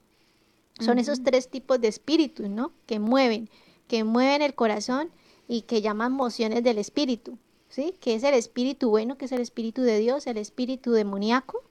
Son 0.79 1.00
esos 1.00 1.24
tres 1.24 1.50
tipos 1.50 1.79
de 1.79 1.88
espíritus, 1.88 2.50
¿no? 2.50 2.72
Que 2.86 3.00
mueven, 3.00 3.50
que 3.88 4.03
mueven 4.03 4.41
el 4.41 4.55
corazón 4.55 5.12
y 5.48 5.63
que 5.63 5.81
llaman 5.81 6.12
mociones 6.12 6.63
del 6.63 6.77
espíritu, 6.77 7.38
¿sí? 7.73 7.95
Que 7.99 8.13
es 8.13 8.23
el 8.23 8.35
espíritu 8.35 8.91
bueno, 8.91 9.17
que 9.17 9.25
es 9.25 9.31
el 9.31 9.41
espíritu 9.41 9.81
de 9.81 9.97
Dios, 9.97 10.27
el 10.27 10.37
espíritu 10.37 10.91
demoníaco, 10.91 11.63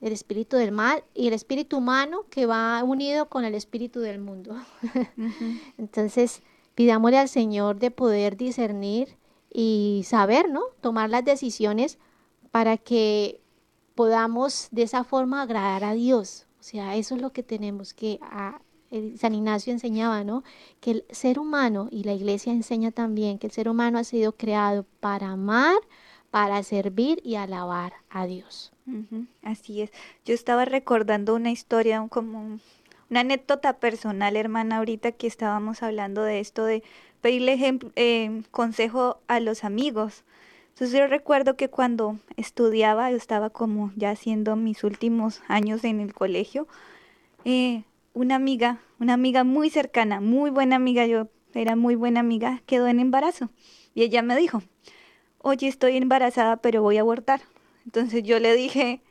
el 0.00 0.12
espíritu 0.12 0.56
del 0.56 0.72
mal 0.72 1.04
y 1.12 1.26
el 1.28 1.34
espíritu 1.34 1.76
humano 1.76 2.24
que 2.30 2.46
va 2.46 2.82
unido 2.82 3.28
con 3.28 3.44
el 3.44 3.54
espíritu 3.54 4.00
del 4.00 4.20
mundo. 4.20 4.56
Entonces, 5.78 6.40
pidámosle 6.74 7.18
al 7.18 7.28
Señor 7.28 7.78
de 7.78 7.90
poder 7.90 8.38
discernir 8.38 9.18
y 9.52 10.02
saber, 10.06 10.48
¿no? 10.48 10.62
Tomar 10.80 11.10
las 11.10 11.26
decisiones 11.26 11.98
para 12.50 12.78
que 12.78 13.42
podamos 13.94 14.68
de 14.70 14.84
esa 14.84 15.04
forma 15.04 15.42
agradar 15.42 15.84
a 15.84 15.92
Dios, 15.92 16.46
o 16.58 16.62
sea, 16.62 16.96
eso 16.96 17.16
es 17.16 17.20
lo 17.20 17.32
que 17.34 17.42
tenemos 17.42 17.92
que... 17.92 18.18
A, 18.22 18.62
San 19.16 19.34
Ignacio 19.34 19.72
enseñaba, 19.72 20.24
¿no? 20.24 20.44
Que 20.80 20.90
el 20.92 21.04
ser 21.10 21.38
humano, 21.38 21.88
y 21.90 22.04
la 22.04 22.14
iglesia 22.14 22.52
enseña 22.52 22.90
también, 22.90 23.38
que 23.38 23.46
el 23.46 23.52
ser 23.52 23.68
humano 23.68 23.98
ha 23.98 24.04
sido 24.04 24.32
creado 24.32 24.86
para 25.00 25.30
amar, 25.30 25.76
para 26.30 26.62
servir 26.62 27.20
y 27.24 27.36
alabar 27.36 27.94
a 28.10 28.26
Dios. 28.26 28.72
así 29.42 29.82
es. 29.82 29.90
Yo 30.24 30.34
estaba 30.34 30.64
recordando 30.64 31.34
una 31.34 31.50
historia, 31.50 32.06
como 32.08 32.58
una 33.10 33.20
anécdota 33.20 33.78
personal, 33.78 34.36
hermana, 34.36 34.78
ahorita 34.78 35.12
que 35.12 35.26
estábamos 35.26 35.82
hablando 35.82 36.22
de 36.22 36.40
esto, 36.40 36.64
de 36.64 36.82
pedirle 37.20 37.78
eh, 37.96 38.42
consejo 38.50 39.20
a 39.26 39.40
los 39.40 39.64
amigos. 39.64 40.24
Entonces 40.70 40.96
yo 40.96 41.06
recuerdo 41.06 41.56
que 41.56 41.68
cuando 41.68 42.18
estudiaba, 42.36 43.10
yo 43.10 43.16
estaba 43.16 43.50
como 43.50 43.92
ya 43.96 44.10
haciendo 44.10 44.54
mis 44.56 44.84
últimos 44.84 45.42
años 45.48 45.82
en 45.84 46.00
el 46.00 46.14
colegio, 46.14 46.68
eh, 47.44 47.82
una 48.18 48.34
amiga, 48.34 48.80
una 48.98 49.14
amiga 49.14 49.44
muy 49.44 49.70
cercana, 49.70 50.20
muy 50.20 50.50
buena 50.50 50.74
amiga, 50.74 51.06
yo 51.06 51.28
era 51.54 51.76
muy 51.76 51.94
buena 51.94 52.18
amiga, 52.18 52.62
quedó 52.66 52.88
en 52.88 52.98
embarazo. 52.98 53.50
Y 53.94 54.02
ella 54.02 54.22
me 54.22 54.36
dijo, 54.36 54.60
oye, 55.38 55.68
estoy 55.68 55.96
embarazada, 55.96 56.56
pero 56.56 56.82
voy 56.82 56.96
a 56.96 57.02
abortar. 57.02 57.42
Entonces 57.84 58.24
yo 58.24 58.40
le 58.40 58.54
dije, 58.54 59.02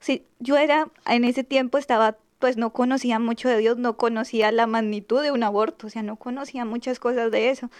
sí, 0.00 0.24
yo 0.38 0.56
era, 0.56 0.90
en 1.06 1.24
ese 1.24 1.44
tiempo 1.44 1.76
estaba, 1.76 2.16
pues 2.38 2.56
no 2.56 2.72
conocía 2.72 3.18
mucho 3.18 3.50
de 3.50 3.58
Dios, 3.58 3.76
no 3.76 3.98
conocía 3.98 4.50
la 4.52 4.66
magnitud 4.66 5.22
de 5.22 5.32
un 5.32 5.42
aborto, 5.42 5.88
o 5.88 5.90
sea, 5.90 6.02
no 6.02 6.16
conocía 6.16 6.64
muchas 6.64 6.98
cosas 6.98 7.30
de 7.30 7.50
eso. 7.50 7.70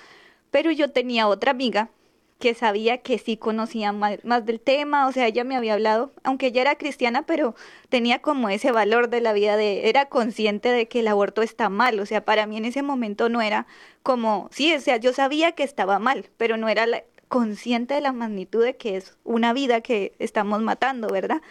Pero 0.50 0.71
yo 0.73 0.90
tenía 0.90 1.26
otra 1.26 1.52
amiga 1.52 1.88
que 2.38 2.54
sabía 2.54 2.98
que 2.98 3.18
sí 3.18 3.36
conocía 3.36 3.92
más, 3.92 4.18
del 4.44 4.60
tema, 4.60 5.06
o 5.06 5.12
sea, 5.12 5.26
ella 5.26 5.44
me 5.44 5.56
había 5.56 5.74
hablado, 5.74 6.12
aunque 6.22 6.48
ella 6.48 6.60
era 6.62 6.76
cristiana, 6.76 7.24
pero 7.24 7.54
tenía 7.88 8.20
como 8.20 8.48
ese 8.50 8.72
valor 8.72 9.08
de 9.08 9.20
la 9.20 9.32
vida, 9.32 9.56
de, 9.56 9.88
era 9.88 10.06
consciente 10.06 10.70
de 10.70 10.86
que 10.88 11.00
el 11.00 11.08
aborto 11.08 11.42
está 11.42 11.68
mal, 11.70 11.98
o 11.98 12.06
sea, 12.06 12.24
para 12.24 12.46
mí 12.46 12.58
en 12.58 12.66
ese 12.66 12.82
momento 12.82 13.28
no 13.28 13.40
era 13.40 13.66
como, 14.02 14.48
sí, 14.52 14.74
o 14.74 14.80
sea, 14.80 14.98
yo 14.98 15.12
sabía 15.12 15.52
que 15.52 15.62
estaba 15.62 15.98
mal, 15.98 16.28
pero 16.36 16.56
no 16.56 16.68
era 16.68 16.86
consciente 17.28 17.94
de 17.94 18.00
la 18.00 18.12
magnitud 18.12 18.62
de 18.62 18.76
que 18.76 18.96
es 18.96 19.16
una 19.24 19.52
vida 19.52 19.80
que 19.80 20.14
estamos 20.18 20.60
matando, 20.62 21.08
¿verdad? 21.08 21.42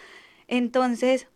Entonces, 0.47 1.27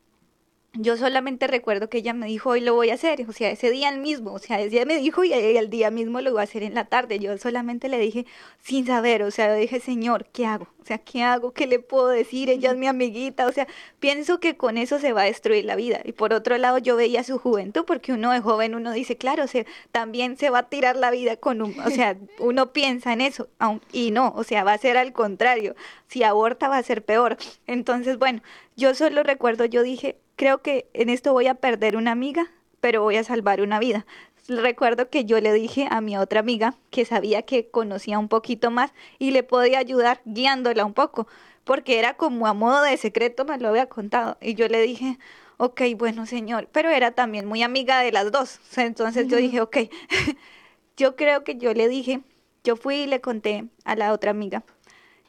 yo 0.74 0.98
solamente 0.98 1.48
recuerdo 1.48 1.90
que 1.90 1.98
ella 1.98 2.14
me 2.14 2.28
dijo, 2.28 2.52
hoy 2.52 2.62
lo 2.62 2.76
voy 2.76 2.92
a 2.92 2.94
hacer, 2.94 3.26
o 3.28 3.34
sea, 3.34 3.50
ese 3.50 3.72
día 3.72 3.90
el 3.90 4.00
mismo, 4.00 4.34
o 4.34 4.40
sea, 4.40 4.60
ese 4.60 4.70
día 4.70 4.86
me 4.86 4.98
dijo 4.98 5.24
y 5.24 5.34
el 5.34 5.70
día 5.70 5.90
mismo 5.90 6.22
lo 6.22 6.32
voy 6.32 6.42
a 6.42 6.44
hacer 6.44 6.62
en 6.62 6.76
la 6.76 6.86
tarde. 6.86 7.18
Yo 7.18 7.36
solamente 7.40 7.90
le 7.90 7.98
dije 7.98 8.28
sin 8.62 8.86
saber, 8.86 9.24
o 9.24 9.32
sea, 9.32 9.50
le 9.50 9.62
dije, 9.62 9.80
Señor, 9.80 10.28
¿qué 10.32 10.46
hago? 10.46 10.68
O 10.82 10.86
sea, 10.86 11.00
¿qué 11.00 11.24
hago? 11.24 11.54
¿Qué 11.54 11.66
le 11.66 11.80
puedo 11.80 12.08
decir? 12.08 12.50
Ella 12.50 12.72
es 12.72 12.78
mi 12.78 12.88
amiguita, 12.88 13.48
o 13.48 13.52
sea, 13.52 13.68
pienso 14.00 14.40
que 14.40 14.58
con 14.58 14.78
eso 14.78 15.00
se 15.00 15.12
va 15.12 15.22
a 15.22 15.26
destruir 15.26 15.66
la 15.66 15.76
vida. 15.76 16.02
Y 16.04 16.12
por 16.12 16.34
otro 16.34 16.58
lado, 16.58 16.78
yo 16.78 16.96
veía 16.96 17.24
su 17.24 17.40
juventud, 17.40 17.84
porque 17.86 18.14
uno 18.14 18.32
de 18.32 18.40
joven, 18.40 18.76
uno 18.76 18.92
dice, 18.92 19.18
claro, 19.18 19.46
o 19.46 19.48
sea, 19.48 19.66
también 19.92 20.38
se 20.38 20.52
va 20.52 20.60
a 20.60 20.70
tirar 20.70 20.96
la 20.96 21.10
vida 21.12 21.36
con 21.36 21.62
un, 21.62 21.80
o 21.80 21.90
sea, 21.90 22.16
uno 22.40 22.74
piensa 22.74 23.12
en 23.14 23.22
eso, 23.22 23.50
y 23.92 24.12
no, 24.12 24.34
o 24.36 24.44
sea, 24.44 24.64
va 24.64 24.74
a 24.74 24.78
ser 24.78 24.98
al 24.98 25.14
contrario, 25.14 25.76
si 26.08 26.24
aborta 26.24 26.70
va 26.70 26.78
a 26.78 26.84
ser 26.84 27.04
peor. 27.04 27.38
Entonces, 27.68 28.18
bueno, 28.18 28.42
yo 28.76 28.96
solo 28.96 29.24
recuerdo, 29.24 29.66
yo 29.66 29.84
dije, 29.84 30.18
creo 30.40 30.62
que 30.62 30.90
en 30.94 31.10
esto 31.10 31.34
voy 31.34 31.48
a 31.48 31.56
perder 31.56 31.98
una 31.98 32.14
amiga, 32.14 32.50
pero 32.80 33.02
voy 33.02 33.18
a 33.18 33.26
salvar 33.26 33.60
una 33.60 33.78
vida. 33.78 34.06
Recuerdo 34.48 35.10
que 35.10 35.26
yo 35.26 35.42
le 35.42 35.52
dije 35.52 35.90
a 35.92 36.00
mi 36.00 36.18
otra 36.18 36.40
amiga 36.40 36.76
que 36.92 37.04
sabía 37.04 37.42
que 37.42 37.70
conocía 37.70 38.18
un 38.18 38.30
poquito 38.30 38.72
más 38.72 38.94
y 39.20 39.32
le 39.32 39.44
podía 39.44 39.80
ayudar 39.80 40.22
guiándola 40.24 40.86
un 40.86 40.94
poco, 40.94 41.28
porque 41.66 42.00
era 42.00 42.16
como 42.16 42.48
a 42.48 42.54
modo 42.54 42.82
de 42.84 42.96
secreto, 42.96 43.44
me 43.44 43.58
lo 43.58 43.68
había 43.68 43.88
contado. 43.88 44.38
Y 44.40 44.54
yo 44.54 44.70
le 44.70 44.82
dije, 44.82 45.20
ok, 45.58 45.82
bueno, 45.98 46.26
señor, 46.26 46.70
pero 46.72 46.90
era 46.90 47.12
también 47.12 47.46
muy 47.46 47.62
amiga 47.62 48.00
de 48.00 48.14
las 48.14 48.32
dos. 48.32 48.62
Entonces 48.78 49.28
yo 49.28 49.36
dije, 49.36 49.60
ok, 49.60 49.78
yo 50.96 51.18
creo 51.18 51.44
que 51.44 51.58
yo 51.58 51.74
le 51.74 51.90
dije, 51.90 52.22
yo 52.64 52.78
fui 52.78 52.96
y 52.96 53.08
le 53.08 53.20
conté 53.20 53.66
a 53.84 53.98
la 53.98 54.14
otra 54.14 54.32
amiga 54.32 54.64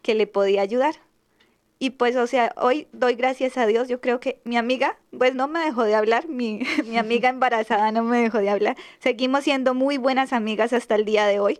que 0.02 0.14
le 0.14 0.28
podía 0.28 0.62
ayudar 0.62 0.94
y 1.82 1.90
pues, 1.90 2.14
o 2.16 2.26
sea, 2.26 2.52
hoy 2.58 2.88
doy 2.92 3.14
gracias 3.14 3.56
a 3.56 3.66
Dios. 3.66 3.88
Yo 3.88 4.02
creo 4.02 4.20
que 4.20 4.42
mi 4.44 4.58
amiga, 4.58 4.98
pues 5.16 5.34
no 5.34 5.48
me 5.48 5.60
dejó 5.60 5.84
de 5.84 5.94
hablar, 5.94 6.28
mi, 6.28 6.60
mi 6.86 6.98
amiga 6.98 7.28
embarazada 7.30 7.90
no 7.90 8.04
me 8.04 8.20
dejó 8.20 8.38
de 8.38 8.50
hablar. 8.50 8.76
Seguimos 8.98 9.44
siendo 9.44 9.72
muy 9.72 9.96
buenas 9.96 10.34
amigas 10.34 10.74
hasta 10.74 10.94
el 10.94 11.06
día 11.06 11.26
de 11.26 11.40
hoy, 11.40 11.58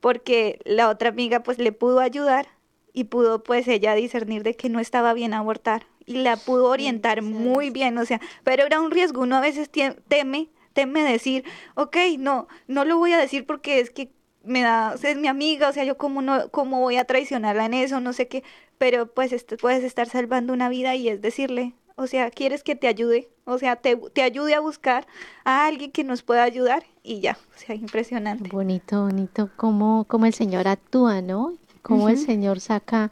porque 0.00 0.58
la 0.64 0.88
otra 0.88 1.10
amiga 1.10 1.44
pues 1.44 1.58
le 1.58 1.70
pudo 1.70 2.00
ayudar 2.00 2.48
y 2.92 3.04
pudo 3.04 3.44
pues 3.44 3.68
ella 3.68 3.94
discernir 3.94 4.42
de 4.42 4.54
que 4.56 4.68
no 4.68 4.80
estaba 4.80 5.14
bien 5.14 5.32
abortar 5.32 5.86
y 6.06 6.14
la 6.14 6.36
pudo 6.36 6.66
orientar 6.66 7.22
muy 7.22 7.70
bien, 7.70 7.96
o 7.98 8.04
sea, 8.04 8.20
pero 8.42 8.64
era 8.64 8.80
un 8.80 8.90
riesgo, 8.90 9.22
uno 9.22 9.36
a 9.36 9.40
veces 9.40 9.70
teme, 9.70 10.48
teme 10.72 11.04
decir, 11.04 11.44
ok, 11.76 11.96
no, 12.18 12.48
no 12.66 12.84
lo 12.84 12.98
voy 12.98 13.12
a 13.12 13.18
decir 13.18 13.46
porque 13.46 13.78
es 13.78 13.90
que 13.90 14.10
me 14.44 14.62
da, 14.62 14.94
es 15.02 15.16
mi 15.16 15.28
amiga, 15.28 15.68
o 15.68 15.72
sea, 15.72 15.84
yo 15.84 15.96
como 15.96 16.22
no, 16.22 16.48
cómo 16.50 16.80
voy 16.80 16.96
a 16.96 17.04
traicionarla 17.04 17.66
en 17.66 17.74
eso, 17.74 18.00
no 18.00 18.12
sé 18.12 18.28
qué, 18.28 18.42
pero 18.78 19.06
pues 19.06 19.34
puedes 19.60 19.84
estar 19.84 20.08
salvando 20.08 20.52
una 20.52 20.68
vida 20.68 20.94
y 20.94 21.08
es 21.08 21.20
decirle, 21.20 21.74
o 21.96 22.06
sea, 22.06 22.30
quieres 22.30 22.62
que 22.62 22.74
te 22.74 22.88
ayude, 22.88 23.28
o 23.44 23.58
sea, 23.58 23.76
te, 23.76 23.96
te, 23.96 24.22
ayude 24.22 24.54
a 24.54 24.60
buscar 24.60 25.06
a 25.44 25.66
alguien 25.66 25.92
que 25.92 26.04
nos 26.04 26.22
pueda 26.22 26.42
ayudar 26.42 26.84
y 27.02 27.20
ya, 27.20 27.38
o 27.54 27.58
sea, 27.58 27.74
impresionante. 27.74 28.50
Bonito, 28.50 29.02
bonito, 29.02 29.50
cómo, 29.56 30.04
cómo 30.08 30.26
el 30.26 30.34
Señor 30.34 30.68
actúa, 30.68 31.22
¿no? 31.22 31.54
Cómo 31.82 32.08
el 32.08 32.18
Señor 32.18 32.60
saca 32.60 33.10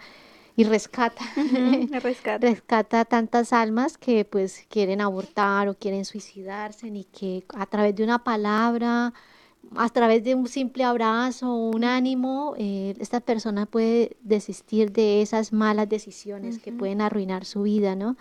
y 0.57 0.64
rescata, 0.64 1.25
rescata, 2.03 2.47
rescata 2.47 3.05
tantas 3.05 3.53
almas 3.53 3.99
que 3.99 4.25
pues 4.25 4.66
quieren 4.69 5.01
abortar 5.01 5.69
o 5.69 5.75
quieren 5.75 6.05
suicidarse 6.05 6.87
y 6.88 7.05
que 7.05 7.45
a 7.55 7.66
través 7.66 7.97
de 7.97 8.05
una 8.05 8.23
palabra, 8.23 9.12
a 9.77 9.88
través 9.88 10.25
de 10.25 10.35
un 10.35 10.49
simple 10.49 10.85
abrazo, 10.85 11.55
un 11.55 11.85
ánimo, 11.85 12.55
eh, 12.59 12.94
esta 12.99 13.20
persona 13.20 13.66
puede 13.66 14.16
desistir 14.23 14.92
de 14.92 15.23
esas 15.23 15.53
malas 15.53 15.88
decisiones 15.88 16.59
que 16.59 16.73
pueden 16.73 17.01
arruinar 17.01 17.44
su 17.44 17.62
vida, 17.62 17.94
¿no? 17.94 18.16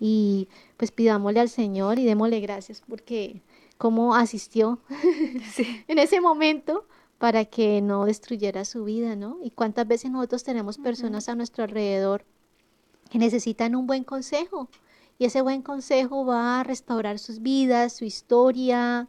Y 0.00 0.48
pues 0.76 0.90
pidámosle 0.90 1.40
al 1.40 1.48
Señor 1.48 1.98
y 1.98 2.04
démosle 2.04 2.40
gracias 2.40 2.82
porque 2.88 3.42
cómo 3.76 4.14
asistió 4.14 4.80
en 5.88 5.98
ese 5.98 6.20
momento 6.20 6.84
para 7.18 7.44
que 7.44 7.80
no 7.80 8.04
destruyera 8.04 8.64
su 8.64 8.84
vida, 8.84 9.16
¿no? 9.16 9.38
Y 9.42 9.50
cuántas 9.50 9.86
veces 9.86 10.10
nosotros 10.10 10.44
tenemos 10.44 10.78
personas 10.78 11.28
a 11.28 11.34
nuestro 11.34 11.64
alrededor 11.64 12.24
que 13.10 13.18
necesitan 13.18 13.74
un 13.74 13.86
buen 13.86 14.04
consejo 14.04 14.68
y 15.18 15.24
ese 15.24 15.42
buen 15.42 15.62
consejo 15.62 16.24
va 16.24 16.60
a 16.60 16.64
restaurar 16.64 17.18
sus 17.18 17.40
vidas, 17.40 17.92
su 17.92 18.04
historia, 18.04 19.08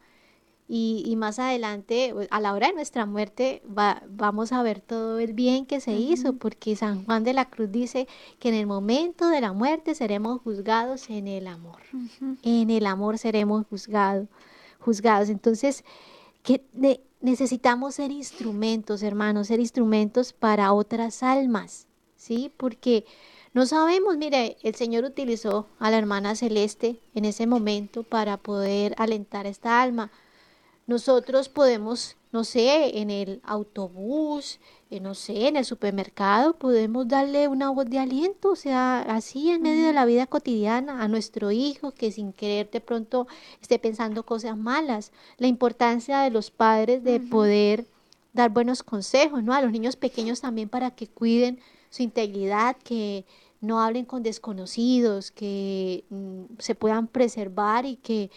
y, 0.72 1.16
más 1.16 1.40
adelante, 1.40 2.12
pues, 2.14 2.28
a 2.30 2.40
la 2.40 2.54
hora 2.54 2.68
de 2.68 2.74
nuestra 2.74 3.08
muerte, 3.08 3.64
va, 3.66 4.04
vamos 4.08 4.52
a 4.52 4.62
ver 4.62 4.82
todo 4.82 5.18
el 5.18 5.34
bien 5.34 5.66
que 5.66 5.80
se 5.80 5.94
hizo, 5.94 6.34
porque 6.34 6.76
San 6.76 7.06
Juan 7.06 7.24
de 7.24 7.34
la 7.34 7.50
Cruz 7.50 7.72
dice 7.72 8.08
que 8.38 8.50
en 8.50 8.56
el 8.56 8.68
momento 8.68 9.30
de 9.30 9.42
la 9.42 9.52
muerte 9.52 9.96
seremos 9.96 10.42
juzgados 10.44 11.10
en 11.10 11.28
el 11.28 11.48
amor. 11.48 11.82
En 12.44 12.70
el 12.70 12.86
amor 12.86 13.18
seremos 13.18 13.66
juzgados. 13.68 14.28
juzgados. 14.80 15.30
Entonces, 15.30 15.84
que 16.44 16.62
necesitamos 17.20 17.96
ser 17.96 18.12
instrumentos, 18.12 19.02
hermanos, 19.02 19.48
ser 19.48 19.60
instrumentos 19.60 20.34
para 20.34 20.72
otras 20.74 21.24
almas, 21.24 21.88
¿sí? 22.16 22.52
Porque 22.58 23.06
no 23.56 23.66
sabemos, 23.66 24.18
mire, 24.18 24.58
el 24.62 24.76
Señor 24.76 25.04
utilizó 25.04 25.66
a 25.80 25.90
la 25.90 25.98
hermana 25.98 26.36
celeste 26.36 27.00
en 27.16 27.26
ese 27.26 27.48
momento 27.48 28.04
para 28.04 28.38
poder 28.38 28.94
alentar 29.00 29.48
esta 29.48 29.82
alma 29.82 30.12
nosotros 30.90 31.50
podemos, 31.50 32.18
no 32.32 32.44
sé, 32.44 32.98
en 33.00 33.12
el 33.12 33.42
autobús, 33.44 34.60
eh, 34.90 35.00
no 35.00 35.14
sé, 35.14 35.48
en 35.48 35.56
el 35.56 35.64
supermercado, 35.64 36.58
podemos 36.58 37.08
darle 37.08 37.48
una 37.48 37.70
voz 37.70 37.88
de 37.88 38.00
aliento, 38.00 38.50
o 38.50 38.56
sea, 38.56 39.02
así 39.02 39.52
en 39.52 39.62
medio 39.62 39.86
de 39.86 39.94
la 39.94 40.06
vida 40.06 40.26
cotidiana 40.26 41.04
a 41.04 41.08
nuestro 41.08 41.52
hijo 41.52 41.92
que 41.92 42.12
sin 42.12 42.34
querer 42.34 42.72
de 42.72 42.82
pronto 42.82 43.28
esté 43.62 43.78
pensando 43.78 44.26
cosas 44.26 44.58
malas. 44.58 45.12
La 45.38 45.46
importancia 45.46 46.22
de 46.22 46.32
los 46.32 46.50
padres 46.50 47.04
de 47.04 47.20
poder 47.20 47.86
dar 48.34 48.50
buenos 48.50 48.82
consejos, 48.82 49.44
¿no? 49.44 49.54
A 49.54 49.62
los 49.62 49.72
niños 49.72 49.96
pequeños 49.96 50.42
también 50.42 50.70
para 50.70 50.90
que 50.90 51.06
cuiden 51.06 51.60
su 51.92 52.02
integridad, 52.02 52.76
que 52.78 53.26
no 53.62 53.80
hablen 53.80 54.06
con 54.06 54.24
desconocidos, 54.24 55.30
que 55.30 56.04
mm, 56.10 56.46
se 56.58 56.74
puedan 56.74 57.08
preservar 57.08 57.86
y 57.86 57.98
que 57.98 58.32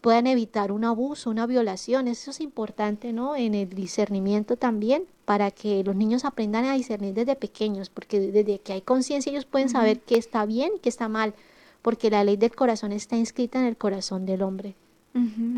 puedan 0.00 0.26
evitar 0.26 0.72
un 0.72 0.84
abuso, 0.84 1.30
una 1.30 1.46
violación. 1.46 2.08
Eso 2.08 2.30
es 2.30 2.40
importante, 2.40 3.12
¿no? 3.12 3.36
En 3.36 3.54
el 3.54 3.68
discernimiento 3.68 4.56
también, 4.56 5.04
para 5.24 5.50
que 5.50 5.82
los 5.84 5.96
niños 5.96 6.24
aprendan 6.24 6.64
a 6.64 6.74
discernir 6.74 7.14
desde 7.14 7.36
pequeños, 7.36 7.90
porque 7.90 8.20
desde 8.20 8.58
que 8.60 8.74
hay 8.74 8.82
conciencia 8.82 9.30
ellos 9.30 9.44
pueden 9.44 9.68
saber 9.68 10.00
qué 10.00 10.16
está 10.16 10.44
bien 10.46 10.72
y 10.76 10.78
qué 10.78 10.88
está 10.88 11.08
mal, 11.08 11.34
porque 11.82 12.10
la 12.10 12.24
ley 12.24 12.36
del 12.36 12.54
corazón 12.54 12.92
está 12.92 13.16
inscrita 13.16 13.58
en 13.58 13.66
el 13.66 13.76
corazón 13.76 14.26
del 14.26 14.42
hombre. 14.42 14.74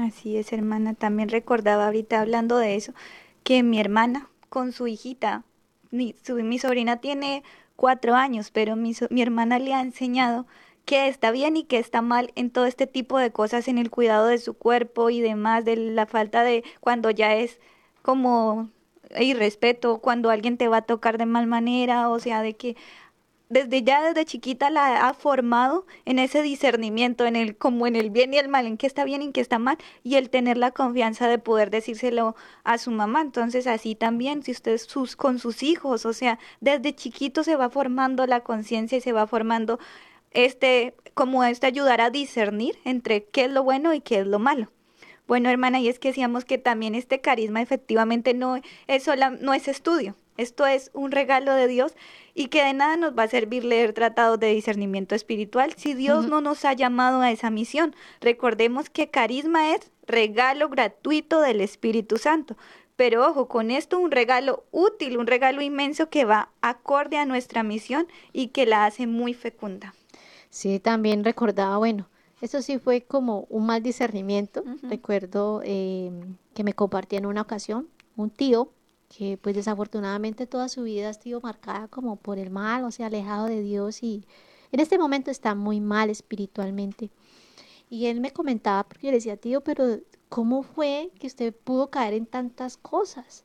así 0.00 0.36
es, 0.36 0.52
hermana. 0.52 0.94
También 0.94 1.28
recordaba 1.28 1.86
ahorita 1.86 2.20
hablando 2.20 2.56
de 2.56 2.76
eso, 2.76 2.94
que 3.42 3.62
mi 3.62 3.78
hermana 3.78 4.28
con 4.48 4.72
su 4.72 4.86
hijita, 4.86 5.44
mi, 5.90 6.14
mi 6.28 6.58
sobrina 6.58 6.96
tiene 6.96 7.42
cuatro 7.76 8.14
años, 8.14 8.50
pero 8.50 8.74
mi, 8.76 8.94
mi 9.10 9.20
hermana 9.20 9.58
le 9.58 9.74
ha 9.74 9.80
enseñado 9.80 10.46
qué 10.84 11.08
está 11.08 11.30
bien 11.30 11.56
y 11.56 11.64
qué 11.64 11.78
está 11.78 12.02
mal 12.02 12.32
en 12.34 12.50
todo 12.50 12.66
este 12.66 12.86
tipo 12.86 13.18
de 13.18 13.30
cosas, 13.30 13.68
en 13.68 13.78
el 13.78 13.90
cuidado 13.90 14.26
de 14.26 14.38
su 14.38 14.54
cuerpo 14.54 15.10
y 15.10 15.20
demás, 15.20 15.64
de 15.64 15.76
la 15.76 16.06
falta 16.06 16.42
de 16.42 16.64
cuando 16.80 17.10
ya 17.10 17.34
es 17.34 17.60
como 18.02 18.70
irrespeto, 19.18 19.98
cuando 19.98 20.30
alguien 20.30 20.56
te 20.58 20.68
va 20.68 20.78
a 20.78 20.82
tocar 20.82 21.18
de 21.18 21.26
mal 21.26 21.46
manera, 21.46 22.08
o 22.10 22.18
sea, 22.18 22.42
de 22.42 22.54
que 22.54 22.76
desde 23.50 23.82
ya 23.82 24.02
desde 24.02 24.24
chiquita 24.24 24.70
la 24.70 25.06
ha 25.08 25.14
formado 25.14 25.86
en 26.06 26.18
ese 26.18 26.42
discernimiento, 26.42 27.24
en 27.26 27.36
el 27.36 27.56
como 27.56 27.86
en 27.86 27.94
el 27.94 28.10
bien 28.10 28.34
y 28.34 28.38
el 28.38 28.48
mal, 28.48 28.66
en 28.66 28.76
qué 28.76 28.86
está 28.86 29.04
bien 29.04 29.22
y 29.22 29.26
en 29.26 29.32
qué 29.32 29.40
está 29.40 29.58
mal, 29.58 29.78
y 30.02 30.16
el 30.16 30.30
tener 30.30 30.56
la 30.56 30.70
confianza 30.72 31.28
de 31.28 31.38
poder 31.38 31.70
decírselo 31.70 32.34
a 32.64 32.78
su 32.78 32.90
mamá. 32.90 33.20
Entonces, 33.20 33.66
así 33.66 33.94
también, 33.94 34.42
si 34.42 34.52
usted 34.52 34.78
sus, 34.78 35.14
con 35.14 35.38
sus 35.38 35.62
hijos, 35.62 36.06
o 36.06 36.12
sea, 36.12 36.38
desde 36.60 36.94
chiquito 36.94 37.44
se 37.44 37.56
va 37.56 37.70
formando 37.70 38.26
la 38.26 38.40
conciencia 38.40 38.98
y 38.98 39.00
se 39.02 39.12
va 39.12 39.26
formando 39.26 39.78
este, 40.34 40.94
como 41.14 41.42
este 41.44 41.66
ayudar 41.66 42.00
a 42.00 42.10
discernir 42.10 42.78
entre 42.84 43.24
qué 43.24 43.44
es 43.44 43.50
lo 43.50 43.62
bueno 43.62 43.94
y 43.94 44.00
qué 44.00 44.18
es 44.18 44.26
lo 44.26 44.38
malo. 44.38 44.70
Bueno, 45.26 45.48
hermana, 45.48 45.80
y 45.80 45.88
es 45.88 45.98
que 45.98 46.08
decíamos 46.08 46.44
que 46.44 46.58
también 46.58 46.94
este 46.94 47.22
carisma 47.22 47.62
efectivamente 47.62 48.34
no 48.34 48.60
es, 48.86 49.02
sola, 49.02 49.30
no 49.30 49.54
es 49.54 49.68
estudio, 49.68 50.16
Esto 50.36 50.66
es 50.66 50.90
un 50.92 51.12
regalo 51.12 51.54
de 51.54 51.66
Dios 51.66 51.94
y 52.34 52.48
que 52.48 52.62
de 52.62 52.74
nada 52.74 52.98
nos 52.98 53.16
va 53.16 53.22
a 53.22 53.28
servir 53.28 53.64
leer 53.64 53.94
tratados 53.94 54.38
de 54.38 54.52
discernimiento 54.52 55.14
espiritual 55.14 55.72
si 55.78 55.94
Dios 55.94 56.26
no 56.28 56.42
nos 56.42 56.66
ha 56.66 56.74
llamado 56.74 57.22
a 57.22 57.30
esa 57.30 57.48
misión. 57.48 57.96
Recordemos 58.20 58.90
que 58.90 59.08
carisma 59.08 59.74
es 59.74 59.90
regalo 60.06 60.68
gratuito 60.68 61.40
del 61.40 61.62
Espíritu 61.62 62.18
Santo. 62.18 62.56
Pero 62.96 63.26
ojo, 63.26 63.48
con 63.48 63.70
esto 63.70 63.98
un 63.98 64.10
regalo 64.10 64.64
útil, 64.72 65.16
un 65.16 65.26
regalo 65.26 65.62
inmenso 65.62 66.10
que 66.10 66.26
va 66.26 66.50
acorde 66.60 67.16
a 67.16 67.24
nuestra 67.24 67.62
misión 67.62 68.06
y 68.32 68.48
que 68.48 68.66
la 68.66 68.84
hace 68.84 69.06
muy 69.06 69.32
fecunda. 69.32 69.94
Sí, 70.54 70.78
también 70.78 71.24
recordaba, 71.24 71.78
bueno, 71.78 72.08
eso 72.40 72.62
sí 72.62 72.78
fue 72.78 73.02
como 73.02 73.40
un 73.50 73.66
mal 73.66 73.82
discernimiento. 73.82 74.62
Recuerdo 74.82 75.62
eh, 75.64 76.12
que 76.54 76.62
me 76.62 76.74
compartía 76.74 77.18
en 77.18 77.26
una 77.26 77.40
ocasión 77.40 77.88
un 78.14 78.30
tío 78.30 78.70
que 79.08 79.36
pues 79.36 79.56
desafortunadamente 79.56 80.46
toda 80.46 80.68
su 80.68 80.84
vida 80.84 81.08
ha 81.08 81.14
sido 81.14 81.40
marcada 81.40 81.88
como 81.88 82.14
por 82.14 82.38
el 82.38 82.50
mal, 82.50 82.84
o 82.84 82.92
sea, 82.92 83.06
alejado 83.06 83.46
de 83.46 83.62
Dios 83.62 84.00
y 84.04 84.28
en 84.70 84.78
este 84.78 84.96
momento 84.96 85.32
está 85.32 85.56
muy 85.56 85.80
mal 85.80 86.08
espiritualmente. 86.08 87.10
Y 87.90 88.06
él 88.06 88.20
me 88.20 88.30
comentaba, 88.30 88.84
porque 88.84 89.08
yo 89.08 89.10
le 89.10 89.16
decía, 89.16 89.36
tío, 89.36 89.60
pero 89.60 89.98
¿cómo 90.28 90.62
fue 90.62 91.10
que 91.18 91.26
usted 91.26 91.52
pudo 91.52 91.90
caer 91.90 92.14
en 92.14 92.26
tantas 92.26 92.76
cosas? 92.76 93.44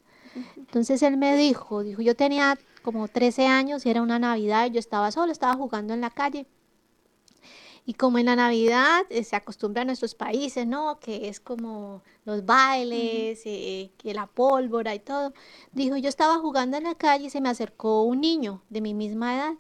Entonces 0.57 1.01
él 1.01 1.17
me 1.17 1.35
dijo, 1.35 1.81
dijo, 1.81 2.03
yo 2.03 2.15
tenía 2.15 2.55
como 2.83 3.07
13 3.07 3.47
años 3.47 3.83
y 3.87 3.89
era 3.89 4.03
una 4.03 4.19
Navidad, 4.19 4.67
y 4.67 4.73
yo 4.73 4.79
estaba 4.79 5.09
solo, 5.11 5.31
estaba 5.31 5.55
jugando 5.55 5.95
en 5.95 6.01
la 6.01 6.11
calle 6.11 6.45
y 7.85 7.93
como 7.93 8.19
en 8.19 8.27
la 8.27 8.35
Navidad 8.35 9.05
eh, 9.09 9.23
se 9.23 9.35
acostumbra 9.35 9.81
a 9.81 9.85
nuestros 9.85 10.15
países, 10.15 10.67
¿no? 10.67 10.99
Que 10.99 11.27
es 11.27 11.39
como 11.39 12.01
los 12.25 12.45
bailes, 12.45 13.41
eh, 13.45 13.91
que 13.97 14.13
la 14.13 14.27
pólvora 14.27 14.93
y 14.93 14.99
todo. 14.99 15.33
Dijo, 15.71 15.97
yo 15.97 16.09
estaba 16.09 16.37
jugando 16.37 16.77
en 16.77 16.83
la 16.83 16.95
calle 16.95 17.25
y 17.25 17.29
se 17.29 17.41
me 17.41 17.49
acercó 17.49 18.03
un 18.03 18.21
niño 18.21 18.61
de 18.69 18.81
mi 18.81 18.93
misma 18.93 19.35
edad. 19.35 19.53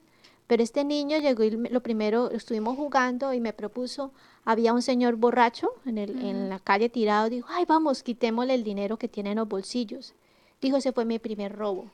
Pero 0.47 0.63
este 0.63 0.83
niño 0.83 1.19
llegó 1.19 1.43
y 1.43 1.51
lo 1.51 1.81
primero, 1.81 2.31
estuvimos 2.31 2.75
jugando 2.75 3.33
y 3.33 3.39
me 3.39 3.53
propuso, 3.53 4.11
había 4.45 4.73
un 4.73 4.81
señor 4.81 5.15
borracho 5.15 5.73
en, 5.85 5.99
el, 5.99 6.25
en 6.25 6.49
la 6.49 6.59
calle 6.59 6.89
tirado, 6.89 7.29
dijo, 7.29 7.47
ay, 7.51 7.65
vamos, 7.67 8.01
quitémosle 8.01 8.55
el 8.55 8.63
dinero 8.63 8.97
que 8.97 9.07
tiene 9.07 9.31
en 9.31 9.37
los 9.37 9.47
bolsillos. 9.47 10.15
Dijo, 10.59 10.77
ese 10.77 10.91
fue 10.91 11.05
mi 11.05 11.19
primer 11.19 11.55
robo. 11.55 11.91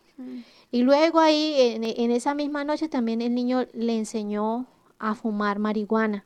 Y 0.72 0.84
luego 0.84 1.20
ahí, 1.20 1.54
en, 1.58 1.84
en 1.84 2.12
esa 2.12 2.34
misma 2.34 2.64
noche, 2.64 2.88
también 2.88 3.22
el 3.22 3.36
niño 3.36 3.66
le 3.74 3.98
enseñó 3.98 4.66
a 5.00 5.16
fumar 5.16 5.60
marihuana. 5.60 6.26